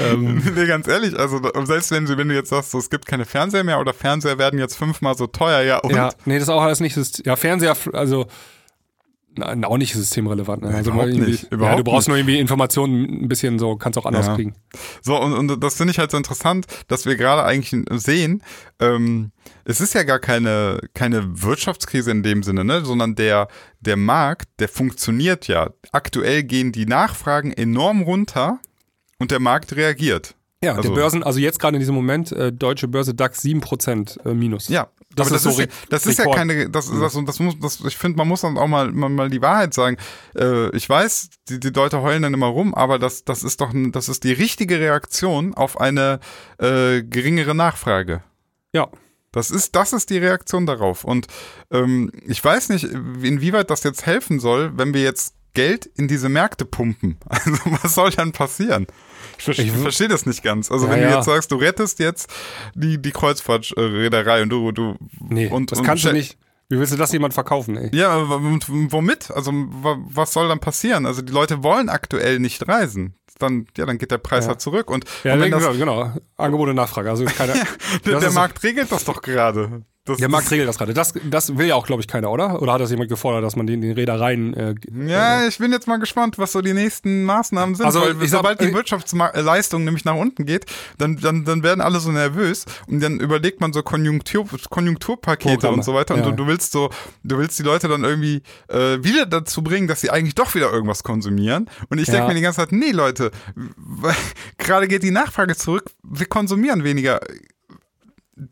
[0.00, 3.06] ähm, nee, ganz ehrlich, also selbst wenn, sie- wenn du jetzt sagst, so, es gibt
[3.06, 6.44] keine Fernseher mehr oder Fernseher werden jetzt fünfmal so teuer, ja, und ja, nee, das
[6.44, 6.96] ist auch alles nicht,
[7.26, 8.26] ja, Fernseher, also,
[9.36, 10.62] Nein, auch nicht systemrelevant.
[10.64, 10.74] Ne?
[10.74, 12.08] Also Überhaupt nicht, ja, überhaupt du brauchst nicht.
[12.08, 14.34] nur irgendwie Informationen ein bisschen so, kannst auch anders Ja.
[14.34, 14.54] kriegen.
[15.00, 18.42] So, und, und das finde ich halt so interessant, dass wir gerade eigentlich sehen,
[18.80, 19.30] ähm,
[19.64, 23.46] es ist ja gar keine, keine Wirtschaftskrise in dem Sinne, ne, sondern der,
[23.80, 25.70] der Markt, der funktioniert ja.
[25.92, 28.58] Aktuell gehen die Nachfragen enorm runter
[29.20, 30.34] und der Markt reagiert.
[30.64, 34.18] Ja, Also- der Börsen, also jetzt gerade in diesem Moment, äh, deutsche Börse DAX 7%
[34.26, 34.66] äh, minus.
[34.68, 34.88] Ja,
[35.18, 37.80] Das aber ist das, so ist, das ist ja keine, das, das, das muss, das,
[37.80, 39.96] ich finde, man muss dann auch mal, mal, mal die Wahrheit sagen.
[40.36, 43.72] Äh, ich weiß, die, die Leute heulen dann immer rum, aber das, das ist doch,
[43.74, 46.20] das ist die richtige Reaktion auf eine
[46.58, 48.22] äh, geringere Nachfrage.
[48.72, 48.88] Ja.
[49.32, 51.04] Das ist, das ist die Reaktion darauf.
[51.04, 51.26] Und
[51.70, 56.28] ähm, ich weiß nicht, inwieweit das jetzt helfen soll, wenn wir jetzt Geld in diese
[56.28, 57.18] Märkte pumpen.
[57.28, 57.50] Also
[57.82, 58.86] was soll dann passieren?
[59.36, 60.70] Ich, ver Ich- verstehe das nicht ganz.
[60.70, 61.16] Also Ja, wenn du ja.
[61.16, 62.30] jetzt sagst, du rettest jetzt
[62.74, 64.96] die, die Kreuzfahrtreederei und du, du
[65.28, 66.38] Nee, und, das und kannst du nicht.
[66.70, 67.88] Wie willst du das jemand verkaufen, ey?
[67.96, 69.30] Ja, womit?
[69.30, 71.06] Also wa- was soll dann passieren?
[71.06, 73.14] Also die Leute wollen aktuell nicht reisen.
[73.38, 74.50] Dann, ja, dann geht der Preis Ja.
[74.50, 74.90] halt zurück.
[74.90, 76.12] Und, Ja, und wenn genau, das, genau.
[76.36, 77.08] Angebot und Nachfrage.
[77.08, 77.54] Also keine,
[78.04, 79.82] der, der Markt regelt das doch gerade.
[80.08, 80.94] Das, der Markt regelt das gerade.
[80.94, 82.60] Das, das will ja auch, glaube ich, keiner, oder?
[82.60, 84.54] Oder hat das jemand gefordert, dass man den, den Reedereien.
[84.54, 84.74] Äh,
[85.06, 87.86] Ja, ich bin jetzt mal gespannt, was so die nächsten Maßnahmen sind.
[87.86, 90.66] Also, weil sobald die äh, Wirtschaftsleistung nämlich nach unten geht,
[90.98, 95.76] dann, dann, dann werden alle so nervös und dann überlegt man so Konjunktur, Konjunkturpakete Programme,
[95.78, 96.30] und so weiter und ja.
[96.30, 96.90] du, du willst so,
[97.24, 100.72] du willst die Leute dann irgendwie äh, wieder dazu bringen, dass sie eigentlich doch wieder
[100.72, 101.68] irgendwas konsumieren.
[101.90, 102.28] Und ich denke Ja.
[102.28, 103.30] mir die ganze Zeit, nee Leute,
[104.58, 107.20] gerade geht die Nachfrage zurück, wir konsumieren weniger.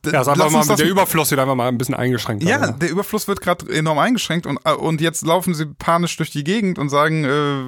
[0.07, 2.43] Ja, ist einfach mal, der Überfluss wird einfach mal ein bisschen eingeschränkt.
[2.43, 2.73] ja, Also.
[2.73, 6.45] der Überfluss wird gerade enorm eingeschränkt und, äh, und jetzt laufen sie panisch durch die
[6.45, 7.63] Gegend und sagen, äh,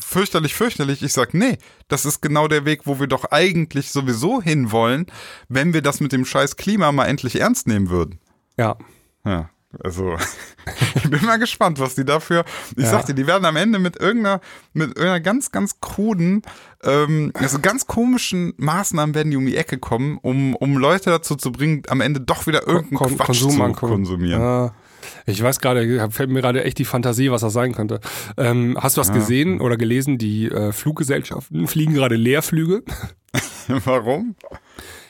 [0.00, 1.02] fürchterlich, fürchterlich.
[1.02, 1.58] Ich sag, nee,
[1.88, 5.06] das ist genau der Weg, wo wir doch eigentlich sowieso hinwollen,
[5.48, 8.20] wenn wir das mit dem scheiß Klima mal endlich ernst nehmen würden.
[8.56, 8.76] ja.
[9.24, 9.50] Ja,
[9.82, 10.16] also
[10.96, 12.44] ich bin mal gespannt, was die dafür.
[12.76, 12.90] Ich Ja.
[12.90, 14.40] sag dir, die werden am Ende mit irgendeiner,
[14.72, 16.42] mit irgendeiner ganz, ganz kruden,
[16.82, 21.34] ähm, also ganz komischen Maßnahmen werden die um die Ecke kommen, um, um Leute dazu
[21.36, 24.40] zu bringen, am Ende doch wieder irgendeinen Kon- Quatsch Konsum zu konsumieren.
[24.40, 24.74] Ja.
[25.26, 28.00] Ich weiß gerade, fällt mir gerade echt die Fantasie, was das sein könnte.
[28.36, 30.18] Ähm, hast du was gesehen oder gelesen?
[30.18, 32.82] Die äh, Fluggesellschaften fliegen gerade Leerflüge.
[33.68, 34.34] Warum?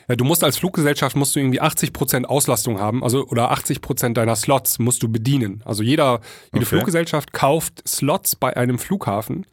[0.09, 4.37] Ja, du musst als Fluggesellschaft musst du irgendwie 80% Auslastung haben, also oder 80% deiner
[4.37, 5.63] Slots musst du bedienen.
[5.65, 6.21] Also jeder,
[6.53, 6.65] jede Okay.
[6.67, 9.47] Fluggesellschaft kauft Slots bei einem Flughafen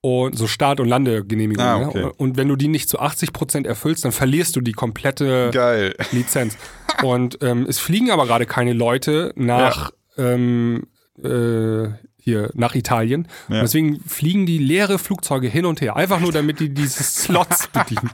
[0.00, 1.84] und so Start- und Landegenehmigungen.
[1.84, 2.00] Ah, okay.
[2.02, 2.12] ne?
[2.12, 5.94] Und wenn du die nicht zu 80% erfüllst, dann verlierst du die komplette Geil.
[6.12, 6.58] Lizenz.
[7.02, 10.86] Und ähm, es fliegen aber gerade keine Leute nach ähm,
[11.22, 11.88] äh,
[12.24, 13.28] hier nach Italien.
[13.48, 13.60] Ja.
[13.60, 18.10] Deswegen fliegen die leere Flugzeuge hin und her, einfach nur damit die diese Slots bedienen.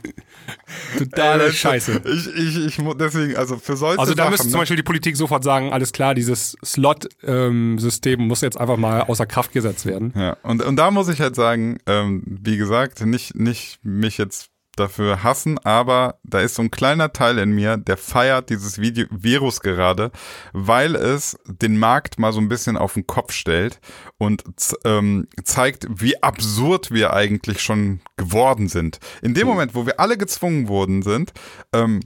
[0.98, 2.02] Totale Ey, Scheiße.
[2.04, 4.58] Ich, ich, ich, deswegen, also für solche Also da Sachen, müsste zum ne?
[4.58, 9.52] Beispiel die Politik sofort sagen, alles klar, dieses Slot-System muss jetzt einfach mal außer Kraft
[9.52, 10.12] gesetzt werden.
[10.16, 14.50] Ja, und, und da muss ich halt sagen, ähm, wie gesagt, nicht, nicht mich jetzt
[14.80, 19.06] dafür hassen, aber da ist so ein kleiner Teil in mir, der feiert dieses Video
[19.10, 20.10] Virus gerade,
[20.52, 23.80] weil es den Markt mal so ein bisschen auf den Kopf stellt
[24.18, 24.42] und
[24.84, 28.98] ähm, zeigt, wie absurd wir eigentlich schon geworden sind.
[29.22, 31.32] In dem Moment, wo wir alle gezwungen worden sind,
[31.72, 32.00] ähm,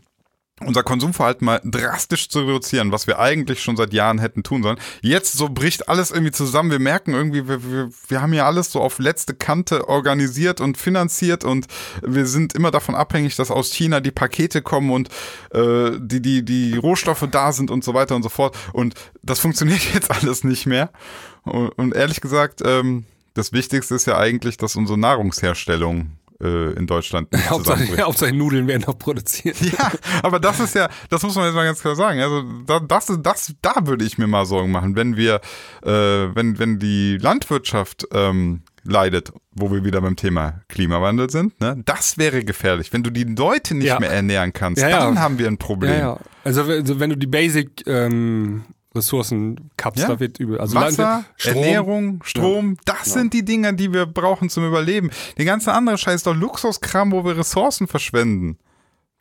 [0.61, 4.79] unser Konsumverhalten mal drastisch zu reduzieren, was wir eigentlich schon seit Jahren hätten tun sollen.
[5.01, 6.71] Jetzt so bricht alles irgendwie zusammen.
[6.71, 10.79] Wir merken irgendwie, wir, wir, wir haben ja alles so auf letzte Kante organisiert und
[10.79, 11.67] finanziert und
[12.03, 15.09] wir sind immer davon abhängig, dass aus China die Pakete kommen und
[15.53, 18.57] äh, die, die, die Rohstoffe da sind und so weiter und so fort.
[18.73, 20.91] Und das funktioniert jetzt alles nicht mehr.
[21.43, 26.13] Und, und ehrlich gesagt, ähm, das Wichtigste ist ja eigentlich, dass unsere Nahrungsherstellung
[26.43, 27.85] äh, in Deutschland nicht Hauptsache.
[28.05, 29.57] Hauptsache Nudeln werden noch produziert.
[29.61, 29.91] Ja,
[30.23, 32.21] aber das ist ja, das muss man jetzt mal ganz klar sagen.
[32.21, 35.41] Also da, das, ist- das, da würde ich mir mal Sorgen machen, wenn wir,
[35.83, 41.81] äh, wenn, wenn die Landwirtschaft ähm, leidet, wo wir wieder beim Thema Klimawandel sind, ne?
[41.87, 42.93] Das wäre gefährlich.
[42.93, 43.99] Wenn du die Leute nicht Ja.
[43.99, 44.99] mehr ernähren kannst, Ja, ja.
[45.01, 45.93] dann haben wir ein Problem.
[45.93, 46.19] Ja, ja.
[46.45, 50.09] Also, wenn- also wenn du die Basic ähm, Ressourcen kappst, Ja.
[50.09, 50.59] da wird übel.
[50.61, 55.11] Also Wasser, Land- Strom, Ernährung, Strom, das sind die Dinge, die wir brauchen zum Überleben.
[55.39, 58.59] Der ganze andere Scheiß ist doch Luxuskram, wo wir Ressourcen verschwenden.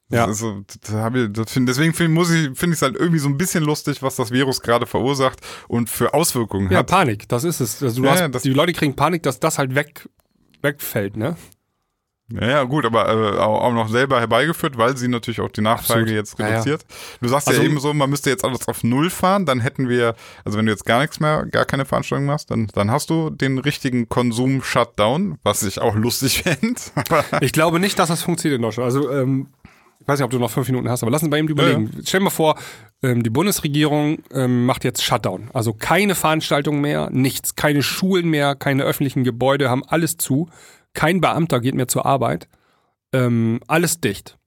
[0.09, 0.25] Ja.
[0.25, 0.91] Also, das
[1.23, 4.29] ich, das find, deswegen finde ich, es halt irgendwie so ein bisschen lustig, was das
[4.29, 6.87] Virus gerade verursacht und für Auswirkungen Ja, hat.
[6.87, 7.81] Panik, das ist es.
[7.81, 10.07] Also Ja, hast, ja, die Leute kriegen Panik, dass das halt weg,
[10.61, 11.35] wegfällt, ne?
[12.41, 16.01] Ja, ja, gut, aber äh, auch, noch selber herbeigeführt, weil sie natürlich auch die Nachfrage
[16.01, 16.09] Absolut.
[16.17, 16.51] jetzt Ja, ja.
[16.53, 16.85] reduziert.
[17.21, 19.87] Du sagst Also- ja eben so, man müsste jetzt alles auf Null fahren, dann hätten
[19.87, 23.09] wir, also wenn du jetzt gar nichts mehr, gar keine Veranstaltung machst, dann, dann hast
[23.11, 26.79] du den richtigen Konsum-Shutdown, was ich auch lustig fände.
[27.41, 28.85] Ich glaube nicht, dass das funktioniert in Deutschland.
[28.85, 29.47] Also, ähm,
[29.99, 31.89] ich weiß nicht, ob du noch fünf Minuten hast, aber lass uns bei ihm überlegen.
[32.05, 32.55] Stell dir mal vor,
[33.01, 35.49] ähm, die Bundesregierung ähm, macht jetzt Shutdown.
[35.53, 37.55] Also keine Veranstaltungen mehr, nichts.
[37.55, 40.49] Keine Schulen mehr, keine öffentlichen Gebäude, haben alles zu.
[40.93, 42.47] Kein Beamter geht mehr zur Arbeit.
[43.13, 44.37] Ähm, alles dicht.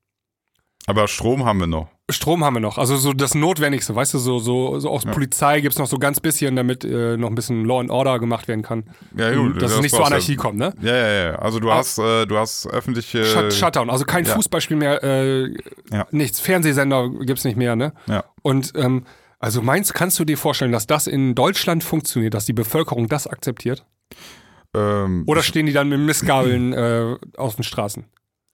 [0.86, 1.88] aber Strom haben wir noch.
[2.08, 5.60] Strom haben wir noch, also so das Notwendigste, weißt du, so, so, so aus Polizei
[5.60, 8.62] gibt's noch so ganz bisschen, damit äh, noch ein bisschen Law and Order gemacht werden
[8.62, 8.84] kann.
[9.16, 10.38] Ja, gut, dass es das nicht zur Anarchie ja.
[10.40, 10.72] kommt, ne?
[10.82, 11.34] Ja, ja, ja.
[11.40, 11.78] Also du Ah.
[11.78, 13.24] hast, äh, du hast öffentliche.
[13.24, 14.34] Shut, Shutdown, also kein ja.
[14.34, 15.52] Fußballspiel mehr, äh,
[15.90, 16.06] Ja.
[16.12, 17.92] nichts, Fernsehsender gibt's nicht mehr, ne?
[18.06, 18.22] Ja.
[18.42, 19.04] Und ähm,
[19.40, 23.26] also meinst, kannst du dir vorstellen, dass das in Deutschland funktioniert, dass die Bevölkerung das
[23.26, 23.84] akzeptiert?
[24.76, 28.04] Ähm, Oder stehen die dann mit Missgabeln äh, auf den Straßen?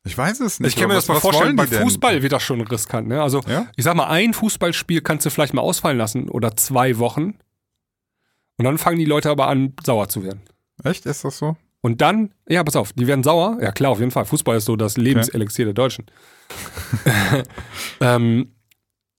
[0.05, 0.71] ich weiß es nicht.
[0.71, 1.83] Ich kann mir das mal was- was vorstellen, bei die denn?
[1.83, 3.07] Fußball wird das schon riskant.
[3.09, 3.23] Ne?
[3.23, 3.67] Also Ja?
[3.77, 7.35] ich sag mal, ein Fußballspiel kannst du vielleicht mal ausfallen lassen oder zwei Wochen.
[8.59, 10.43] Und dann fangen die Leute aber an, sauer zu werden.
[10.85, 11.07] Echt?
[11.07, 11.57] Ist das so?
[11.83, 13.59] Und dann, ja, pass auf, die werden sauer.
[13.61, 14.25] Ja, klar, auf jeden Fall.
[14.25, 16.07] Fußball ist so das Lebenselixier der Deutschen.
[18.01, 18.53] ähm,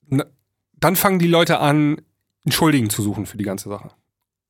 [0.07, 0.25] na,
[0.79, 1.97] dann fangen die Leute an,
[2.45, 3.91] einen Schuldigen zu suchen für die ganze Sache.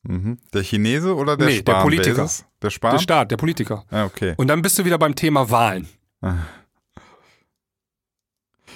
[0.04, 0.38] Mhm.
[0.54, 1.84] Der Chinese oder der Nee, der Spahn?
[1.84, 2.24] Politiker.
[2.26, 2.46] Ist es?
[2.62, 2.92] Der Spahn?
[2.92, 3.86] Der Staat, der Politiker.
[3.90, 4.34] ah, okay.
[4.38, 5.88] Und dann bist du wieder beim Thema Wahlen.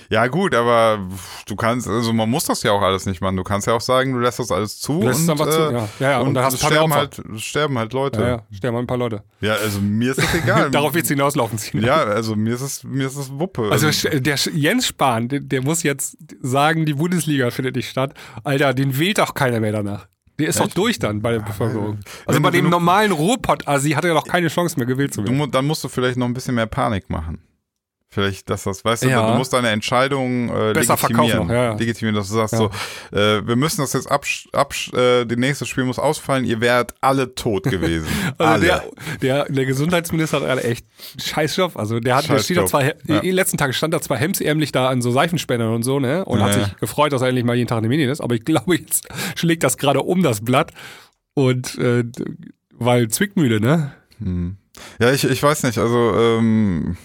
[0.10, 1.06] Ja, gut, aber
[1.48, 3.36] du kannst, also man muss das ja auch alles nicht machen.
[3.36, 5.02] Du kannst ja auch sagen, du lässt das alles zu.
[5.02, 5.60] Du lässt es einfach zu.
[5.60, 6.20] äh, Ja, ja, ja.
[6.20, 8.22] Und, Und, dann hast sterben halt, sterben halt Leute.
[8.22, 9.24] Ja, ja, sterben halt ein paar Leute.
[9.42, 10.72] Ja, also mir ist das egal.
[10.72, 11.84] Darauf wird es hinauslaufen ziehen.
[11.84, 13.70] Ja, also mir ist es, mir ist es Wuppe.
[13.70, 18.14] Also sch- der Jens Spahn, der, der muss jetzt sagen, die Bundesliga findet nicht statt.
[18.46, 20.08] Alter, den wählt doch keiner mehr danach.
[20.40, 22.00] Der ist doch durch dann bei der Bevölkerung.
[22.26, 25.52] Also bei dem normalen Ruhrpott-Asi hat er doch keine Chance mehr gewählt zu werden.
[25.52, 27.42] dann musst du vielleicht noch ein bisschen mehr Panik machen.
[28.10, 29.32] Vielleicht, dass das, weißt du, Ja.
[29.34, 30.98] du musst deine Entscheidung äh, Besser legitimieren.
[30.98, 31.74] verkaufen noch, ja.
[31.76, 32.58] Legitimieren, dass du sagst Ja.
[32.60, 32.72] so,
[33.12, 36.96] äh, wir müssen das jetzt absch, absch äh, das nächste Spiel muss ausfallen, ihr wärt
[37.02, 38.08] alle tot gewesen.
[38.38, 38.66] Also alle.
[38.66, 38.84] der,
[39.22, 40.86] der, der Gesundheitsminister hat gerade echt
[41.22, 41.76] Scheißjob.
[41.76, 42.94] Also der hat, der steht da zwar, Ja.
[43.22, 46.24] letzten Tagen stand da zwar hemsärmlich da an so Seifenspendern und so, ne?
[46.24, 48.22] Und hat Ja, sich gefreut, dass er endlich mal jeden Tag in den Medien ist.
[48.22, 50.72] Aber ich glaube, jetzt schlägt das gerade um das Blatt.
[51.34, 52.06] Und äh,
[52.74, 53.92] weil Zwickmühle, ne?
[54.20, 54.58] Hm.
[55.00, 56.96] Ja, ich, ich weiß nicht, also ähm,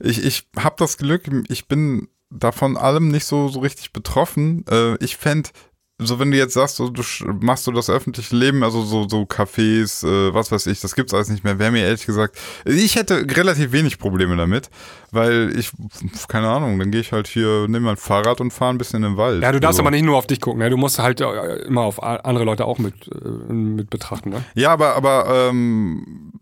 [0.00, 4.64] ich, ich habe das Glück, ich bin davon allem nicht so, so richtig betroffen.
[4.68, 5.52] Äh, ich fänd
[5.98, 7.02] so wenn du jetzt sagst, so, du
[7.40, 11.14] machst so das öffentliche Leben, also so, so Cafés, äh, was weiß ich, das gibt's
[11.14, 14.70] alles nicht mehr, wäre mir ehrlich gesagt, ich hätte relativ wenig Probleme damit,
[15.12, 15.70] weil ich,
[16.26, 19.12] keine Ahnung, dann gehe ich halt hier, nehme mein Fahrrad und fahre ein bisschen in
[19.12, 19.42] den Wald.
[19.42, 19.82] Ja, du darfst also.
[19.82, 20.70] aber nicht nur auf dich gucken, ne?
[20.70, 24.44] Du musst halt äh, immer auf andere Leute auch mit, äh, mit betrachten, ne?
[24.54, 26.32] Ja, aber, aber ähm,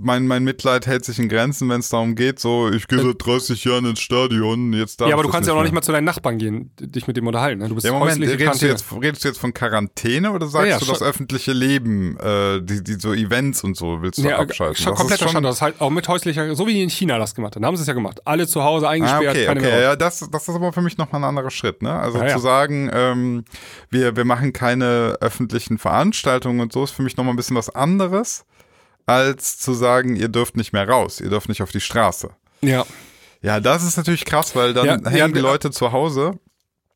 [0.00, 3.16] mein, mein Mitleid hält sich in Grenzen, wenn es darum geht, so, ich gehe seit
[3.24, 5.82] 30 Jahren ins Stadion, jetzt darf ja, aber du kannst ja auch noch nicht mal
[5.82, 7.68] zu deinen Nachbarn gehen, dich mit dem unterhalten, ne?
[7.68, 10.74] Du bist Ja, Moment, redest du, jetzt, redest du jetzt von Quarantäne oder sagst Ja,
[10.74, 14.38] ja, du das öffentliche Leben, äh, die, die so Events und so willst du Ja,
[14.38, 14.76] abschalten?
[14.76, 17.54] schon kompletter schon- Standort, das halt auch mit häuslicher, so wie in China das gemacht
[17.54, 17.62] haben.
[17.62, 18.20] Da haben sie es ja gemacht.
[18.24, 19.80] Alle zu Hause Ah, eingesperrt, okay, keine okay, mehr.
[19.80, 21.92] ja, das, das ist aber für mich nochmal ein anderer Schritt, ne?
[21.92, 22.28] Also ja.
[22.28, 23.44] zu sagen, ähm,
[23.90, 27.68] wir, wir machen keine öffentlichen Veranstaltungen und so ist für mich nochmal ein bisschen was
[27.70, 28.44] anderes,
[29.08, 32.30] als zu sagen, ihr dürft nicht mehr raus, ihr dürft nicht auf die Straße.
[32.60, 32.84] Ja.
[33.40, 35.40] Ja, das ist natürlich krass, weil dann Ja, hängen ja, die ja.
[35.42, 36.38] Leute zu Hause.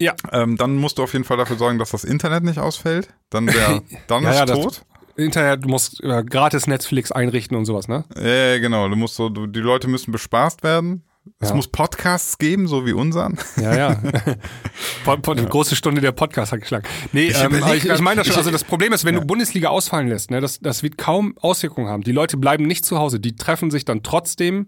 [0.01, 0.15] Ja.
[0.33, 3.09] Ähm, dann musst du auf jeden Fall dafür sorgen, dass das Internet nicht ausfällt.
[3.31, 4.83] Dann, wär, dann Ja, ist ja, das- tot.
[5.15, 8.05] Internet, du musst äh, gratis Netflix einrichten und sowas, ne?
[8.17, 8.23] Ja,
[8.55, 8.89] ja, genau.
[8.89, 11.05] Du musst so, du, die Leute müssen bespaßt werden.
[11.39, 11.55] Es Ja.
[11.55, 13.39] muss Podcasts geben, so wie unseren.
[13.57, 13.95] Ja, ja.
[15.05, 16.85] Pod, Pod, Große Stunde der Podcast hat geschlagen.
[17.13, 18.37] Nee, Ich ähm, ich, ich meine das schon.
[18.43, 21.89] Also das Problem ist, wenn du Bundesliga ausfallen lässt, ne, das, das wird kaum Auswirkungen
[21.89, 22.03] haben.
[22.03, 23.21] Die Leute bleiben nicht zu Hause.
[23.21, 24.67] Die treffen sich dann trotzdem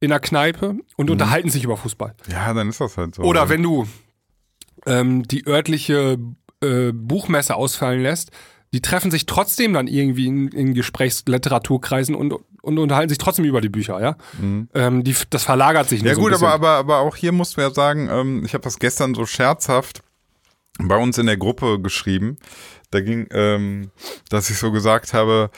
[0.00, 2.14] in der Kneipe und unterhalten sich über Fußball.
[2.30, 3.22] Ja, dann ist das halt so.
[3.22, 3.86] Oder wenn du
[4.86, 6.18] ähm, die örtliche
[6.62, 8.30] äh, Buchmesse ausfallen lässt,
[8.72, 13.60] die treffen sich trotzdem dann irgendwie in, in Gesprächsliteraturkreisen und, und unterhalten sich trotzdem über
[13.60, 14.16] die Bücher, ja.
[14.74, 17.56] Ähm, die, das verlagert sich nicht Ja so gut, aber, aber, aber auch hier musst
[17.56, 20.02] du ja sagen, ähm, ich habe das gestern so scherzhaft
[20.78, 22.38] bei uns in der Gruppe geschrieben.
[22.90, 23.90] Da ging, ähm,
[24.30, 25.50] dass ich so gesagt habe,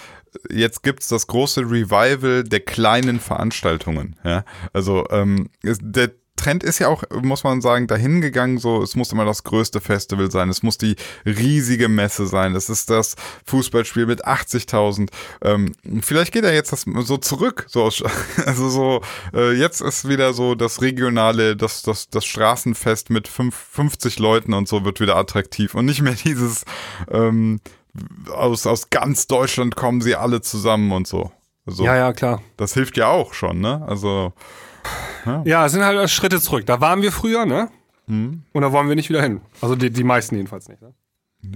[0.50, 4.16] jetzt gibt's das große Revival der kleinen Veranstaltungen.
[4.24, 4.44] Ja?
[4.72, 9.12] Also ähm, der Trend ist ja auch, muss man sagen, dahin gegangen, so, es muss
[9.12, 13.14] immer das größte Festival sein, es muss die riesige Messe sein, es ist das
[13.46, 15.10] Fußballspiel mit 80.000.
[15.42, 18.02] Ähm, vielleicht geht er jetzt das so zurück, so, aus-
[18.46, 19.00] also so,
[19.32, 24.54] äh, jetzt ist wieder so das regionale, das, das, das Straßenfest mit fünf, 50 Leuten
[24.54, 26.64] und so wird wieder attraktiv und nicht mehr dieses,
[27.10, 27.60] ähm,
[28.32, 31.30] aus, aus ganz Deutschland kommen sie alle zusammen und so.
[31.64, 31.84] so.
[31.84, 32.42] ja, ja, klar.
[32.56, 33.84] Das hilft ja auch schon, ne?
[33.86, 34.32] Also,
[35.44, 36.66] Ja, es sind halt Schritte zurück.
[36.66, 37.70] Da waren wir früher, ne?
[38.06, 38.42] Hm.
[38.52, 39.40] Und da wollen wir nicht wieder hin.
[39.60, 40.82] Also die, die meisten jedenfalls nicht.
[40.82, 40.92] Ne?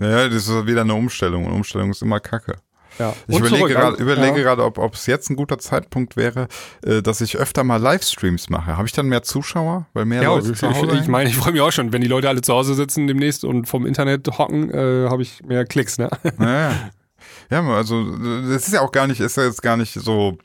[0.01, 2.57] ja, das ist wieder eine Umstellung und Umstellung ist immer Kacke.
[2.99, 3.15] Ja.
[3.29, 4.59] Ich Und überlege gerade, überlege ja.
[4.59, 6.49] ob es jetzt ein guter Zeitpunkt wäre,
[6.85, 8.77] äh, dass ich öfter mal Livestreams mache.
[8.77, 11.31] Habe ich dann mehr Zuschauer, weil mehr Ja, Leute ich, zu Hause ich, ich meine,
[11.31, 13.87] ich freue mich auch schon, wenn die Leute alle zu Hause sitzen demnächst und vom
[13.87, 16.11] Internet hocken, äh, habe ich mehr Klicks, ne?
[16.41, 16.91] Ja, ja.
[17.51, 18.05] ja, also
[18.49, 20.39] das ist ja auch gar nicht, ist ja jetzt gar nicht so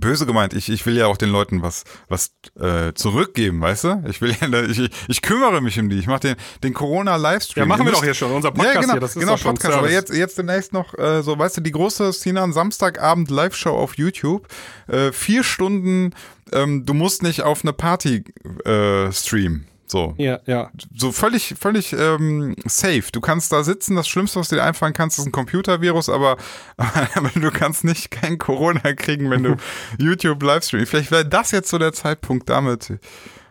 [0.00, 0.54] böse gemeint.
[0.54, 4.04] Ich, ich will ja auch den Leuten was, was äh, zurückgeben, weißt du?
[4.08, 5.98] Ich will ja, ich, ich, kümmere mich um die.
[5.98, 7.62] Ich mache den, den Corona-Livestream.
[7.62, 9.38] Ja, machen wir doch hier schon, unser Podcast ja, genau, hier, das ist genau, doch
[9.38, 9.78] schon Podcast.
[9.78, 13.96] Aber jetzt, jetzt demnächst noch, äh, so, weißt du, die große Sinan Samstagabend Live-Show auf
[13.96, 14.48] YouTube.
[14.88, 16.14] Äh, vier Stunden,
[16.52, 18.24] ähm, du musst nicht auf eine Party
[18.64, 19.66] äh, streamen.
[19.92, 20.70] So, Ja, ja.
[20.96, 23.04] so völlig, völlig ähm, safe.
[23.12, 26.38] Du kannst da sitzen, das Schlimmste, was dir einfallen kannst, ist ein Computervirus, aber,
[26.78, 29.56] aber du kannst nicht kein Corona kriegen, wenn du
[29.98, 30.86] YouTube Livestream.
[30.86, 32.88] Vielleicht wäre das jetzt so der Zeitpunkt damit.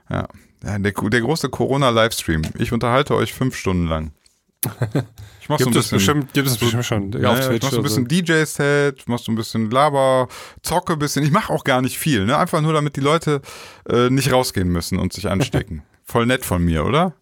[0.09, 0.27] Ja,
[0.63, 2.41] ja der, der große Corona-Livestream.
[2.57, 4.11] Ich unterhalte euch fünf Stunden lang.
[5.41, 5.97] Ich mach so ein bisschen.
[5.97, 7.11] bestimmt, gibt es bestimmt schon.
[7.21, 10.27] Ja, auf Twitch mach so ein bisschen DJ-Set, mach so ein bisschen Laber,
[10.63, 11.23] zocke ein bisschen.
[11.23, 12.35] Ich mache auch gar nicht viel, ne?
[12.35, 13.41] Einfach nur, damit die Leute
[13.87, 15.83] äh, nicht rausgehen müssen und sich anstecken.
[16.11, 17.13] Voll nett von mir, oder?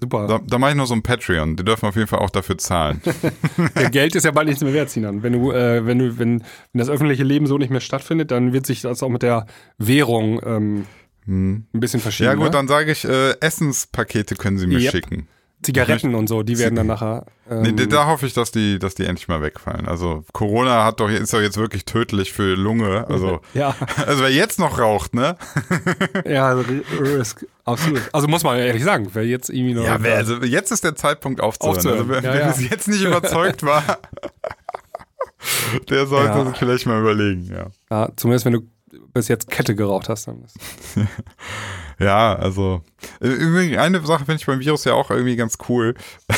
[0.00, 0.26] Super.
[0.26, 1.54] Da, da mache ich noch so ein Patreon.
[1.54, 3.00] Die dürfen auf jeden Fall auch dafür zahlen.
[3.80, 5.22] Ja, Geld ist ja bald nichts mehr wert, Sinan.
[5.22, 8.52] Wenn du, äh, wenn du, wenn, wenn das öffentliche Leben so nicht mehr stattfindet, dann
[8.52, 9.46] wird sich das auch mit der
[9.78, 10.86] Währung ähm,
[11.26, 12.30] ein bisschen verschieben.
[12.30, 12.38] Hm.
[12.38, 12.58] ja gut, ne?
[12.58, 14.90] dann sage ich, äh, Essenspakete können sie mir Yep.
[14.90, 15.28] schicken.
[15.64, 17.26] Zigaretten und so, die werden dann nachher.
[17.50, 19.86] Ähm, Nee, da- hoffe ich, dass die, dass die endlich mal wegfallen.
[19.88, 23.06] Also Corona hat doch, ist doch jetzt wirklich tödlich für Lunge.
[23.08, 23.74] Also, ja,
[24.06, 25.36] also wer jetzt noch raucht, ne?
[26.24, 26.64] ja, also
[27.00, 28.00] Risk, absolut.
[28.12, 29.84] Also muss man ehrlich sagen, wer jetzt irgendwie noch.
[29.84, 31.76] Ja, wer, also jetzt ist der Zeitpunkt aufzuhören.
[31.76, 32.46] Aufzuhören, Also wer, ja, wer ja.
[32.52, 33.82] bis jetzt nicht überzeugt war,
[35.90, 36.46] der sollte Ja.
[36.46, 37.66] sich vielleicht mal überlegen, ja.
[37.90, 38.60] ja, zumindest wenn du
[39.14, 40.44] bis jetzt Kette geraucht hast, dann.
[41.98, 42.82] Ja, also
[43.20, 45.94] äh, übrigens eine Sache finde ich beim Virus ja auch irgendwie ganz cool.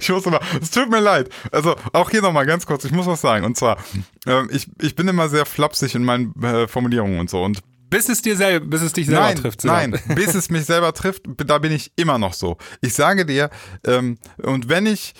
[0.00, 1.28] ich muss aber, es tut mir leid.
[1.50, 3.44] Also auch hier nochmal ganz kurz, ich muss was sagen.
[3.44, 3.78] Und zwar,
[4.26, 7.42] ähm, ich, ich bin immer sehr flapsig in meinen äh, Formulierungen und so.
[7.42, 9.60] Und Bis es dir selber, bis es dich selber nein, trifft.
[9.60, 9.90] Sinan.
[9.90, 12.56] nein, bis es mich selber trifft, da bin ich immer noch so.
[12.80, 13.50] Ich sage dir,
[13.84, 15.14] ähm, und wenn ich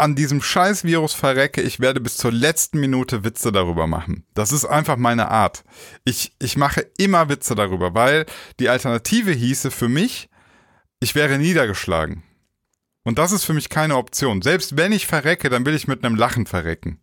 [0.00, 4.24] an diesem scheiß Virus verrecke, ich werde bis zur letzten Minute Witze darüber machen.
[4.34, 5.62] Das ist einfach meine Art.
[6.04, 8.24] Ich, ich mache immer Witze darüber, weil
[8.58, 10.30] die Alternative hieße für mich,
[11.00, 12.22] ich wäre niedergeschlagen.
[13.04, 14.42] Und das ist für mich keine Option.
[14.42, 17.00] Selbst wenn ich verrecke, dann will ich mit einem Lachen verrecken.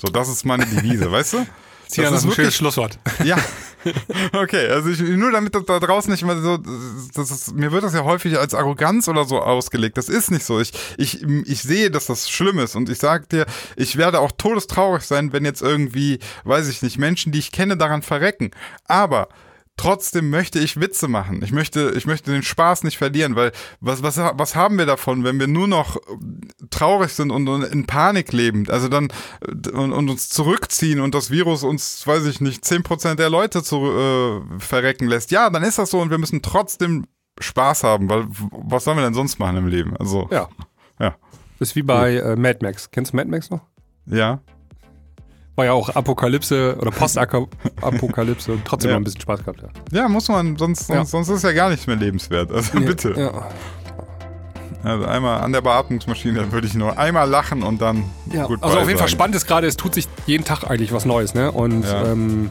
[0.00, 1.46] So, das ist meine Devise, weißt du?
[1.88, 2.98] Das ist ein schönes Schlusswort.
[3.24, 3.36] Ja.
[4.32, 6.58] Okay, also ich, nur damit das da draußen nicht immer so,
[7.14, 9.98] das ist, mir wird das ja häufig als Arroganz oder so ausgelegt.
[9.98, 10.58] Das ist nicht so.
[10.58, 13.44] Ich, ich, ich sehe, dass das schlimm ist und ich sag dir,
[13.76, 17.76] ich werde auch todestraurig sein, wenn jetzt irgendwie, weiß ich nicht, Menschen, die ich kenne,
[17.76, 18.52] daran verrecken.
[18.86, 19.28] Aber
[19.76, 21.42] Trotzdem möchte ich Witze machen.
[21.42, 25.24] Ich möchte, ich möchte den Spaß nicht verlieren, weil was, was, was haben wir davon,
[25.24, 25.96] wenn wir nur noch
[26.70, 28.68] traurig sind und, und in Panik leben?
[28.68, 29.08] Also dann
[29.40, 33.64] äh, und, und uns zurückziehen und das Virus uns, weiß ich nicht, 10% der Leute
[33.64, 35.32] zu äh, verrecken lässt.
[35.32, 37.06] Ja, dann ist das so und wir müssen trotzdem
[37.40, 39.96] Spaß haben, weil was sollen wir denn sonst machen im Leben?
[39.96, 40.48] Also, Ja.
[41.00, 41.16] Ja.
[41.58, 42.90] Das ist wie bei äh, Mad Max.
[42.90, 43.62] Kennst du Mad Max noch?
[44.06, 44.40] ja.
[45.56, 48.94] War ja auch Apokalypse oder Postapokalypse und trotzdem Ja.
[48.96, 49.60] noch ein bisschen Spaß gehabt.
[49.92, 52.50] Ja, Ja, muss man, sonst, sonst, sonst ist ja gar nicht mehr lebenswert.
[52.50, 53.14] Also bitte.
[53.16, 53.48] Ja.
[54.82, 58.46] Also einmal an der Beatmungsmaschine würde ich nur einmal lachen und dann Ja.
[58.46, 61.04] gut Also auf jeden Fall spannend ist gerade, es tut sich jeden Tag eigentlich was
[61.06, 61.50] Neues, ne?
[61.52, 62.04] Und Ja.
[62.12, 62.50] ähm,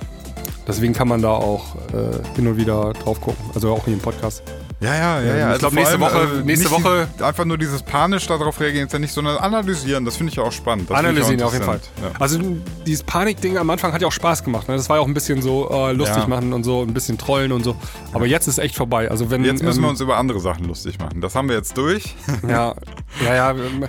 [0.68, 3.44] deswegen kann man da auch äh, hin und wieder drauf gucken.
[3.54, 4.42] Also auch hier im Podcast.
[4.84, 5.53] Ja, ja, ja, Ähm, ja.
[5.53, 8.88] ich glaub, vor nächste Woche- äh, nächste Woche- Die, einfach nur dieses panisch darauf reagieren,
[8.88, 10.03] ist ja nicht, sondern analysieren.
[10.05, 10.89] Das finde ich ja auch spannend.
[10.89, 11.76] Das Analysieren auch auf jeden Fall.
[11.95, 12.22] interessant.
[12.22, 12.39] Also
[12.85, 14.68] dieses Panik-Ding am Anfang hat ja auch Spaß gemacht.
[14.68, 14.76] Ne?
[14.76, 16.27] Das war ja auch ein bisschen so äh, lustig Ja.
[16.27, 17.76] machen und so, ein bisschen trollen und so.
[18.11, 19.10] Aber jetzt ist echt vorbei.
[19.10, 19.51] Also wenn Ja.
[19.51, 21.22] Jetzt müssen wir ähm, uns über andere Sachen lustig machen.
[21.22, 22.15] Das haben wir jetzt durch.
[22.47, 22.73] ja,
[23.26, 23.85] ja, ja, ähm,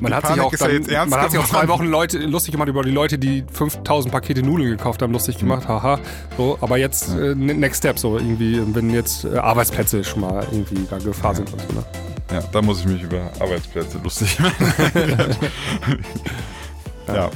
[0.00, 1.68] Man hat, sich auch ja dann, man hat sich auch zwei.
[1.68, 5.68] Wochen Leute, lustig gemacht über die Leute, die 5000 Pakete Nudeln gekauft haben, lustig gemacht,
[5.68, 5.98] haha.
[6.36, 10.86] So, aber jetzt äh, Next Step, so irgendwie, wenn jetzt äh, Arbeitsplätze schon mal irgendwie
[10.88, 11.84] da Gefahr sind und so, ne?
[12.32, 15.36] Ja, da muss ich mich über Arbeitsplätze lustig machen.
[17.08, 17.30] ja.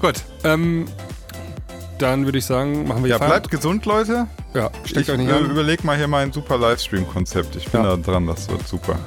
[0.00, 0.86] Gut, ähm,
[2.02, 4.26] dann würde ich sagen, machen wir ja, bleibt gesund, Leute.
[4.54, 5.50] Ja, steckt Ich euch nicht äh, an.
[5.50, 7.56] überleg mal hier mein super Livestream-Konzept.
[7.56, 7.96] Ich bin Ja.
[7.96, 8.98] da dran, das wird super.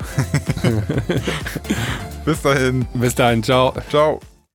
[2.26, 2.86] Bis dahin.
[2.94, 3.74] Bis dahin, ciao.
[3.90, 4.20] Ciao.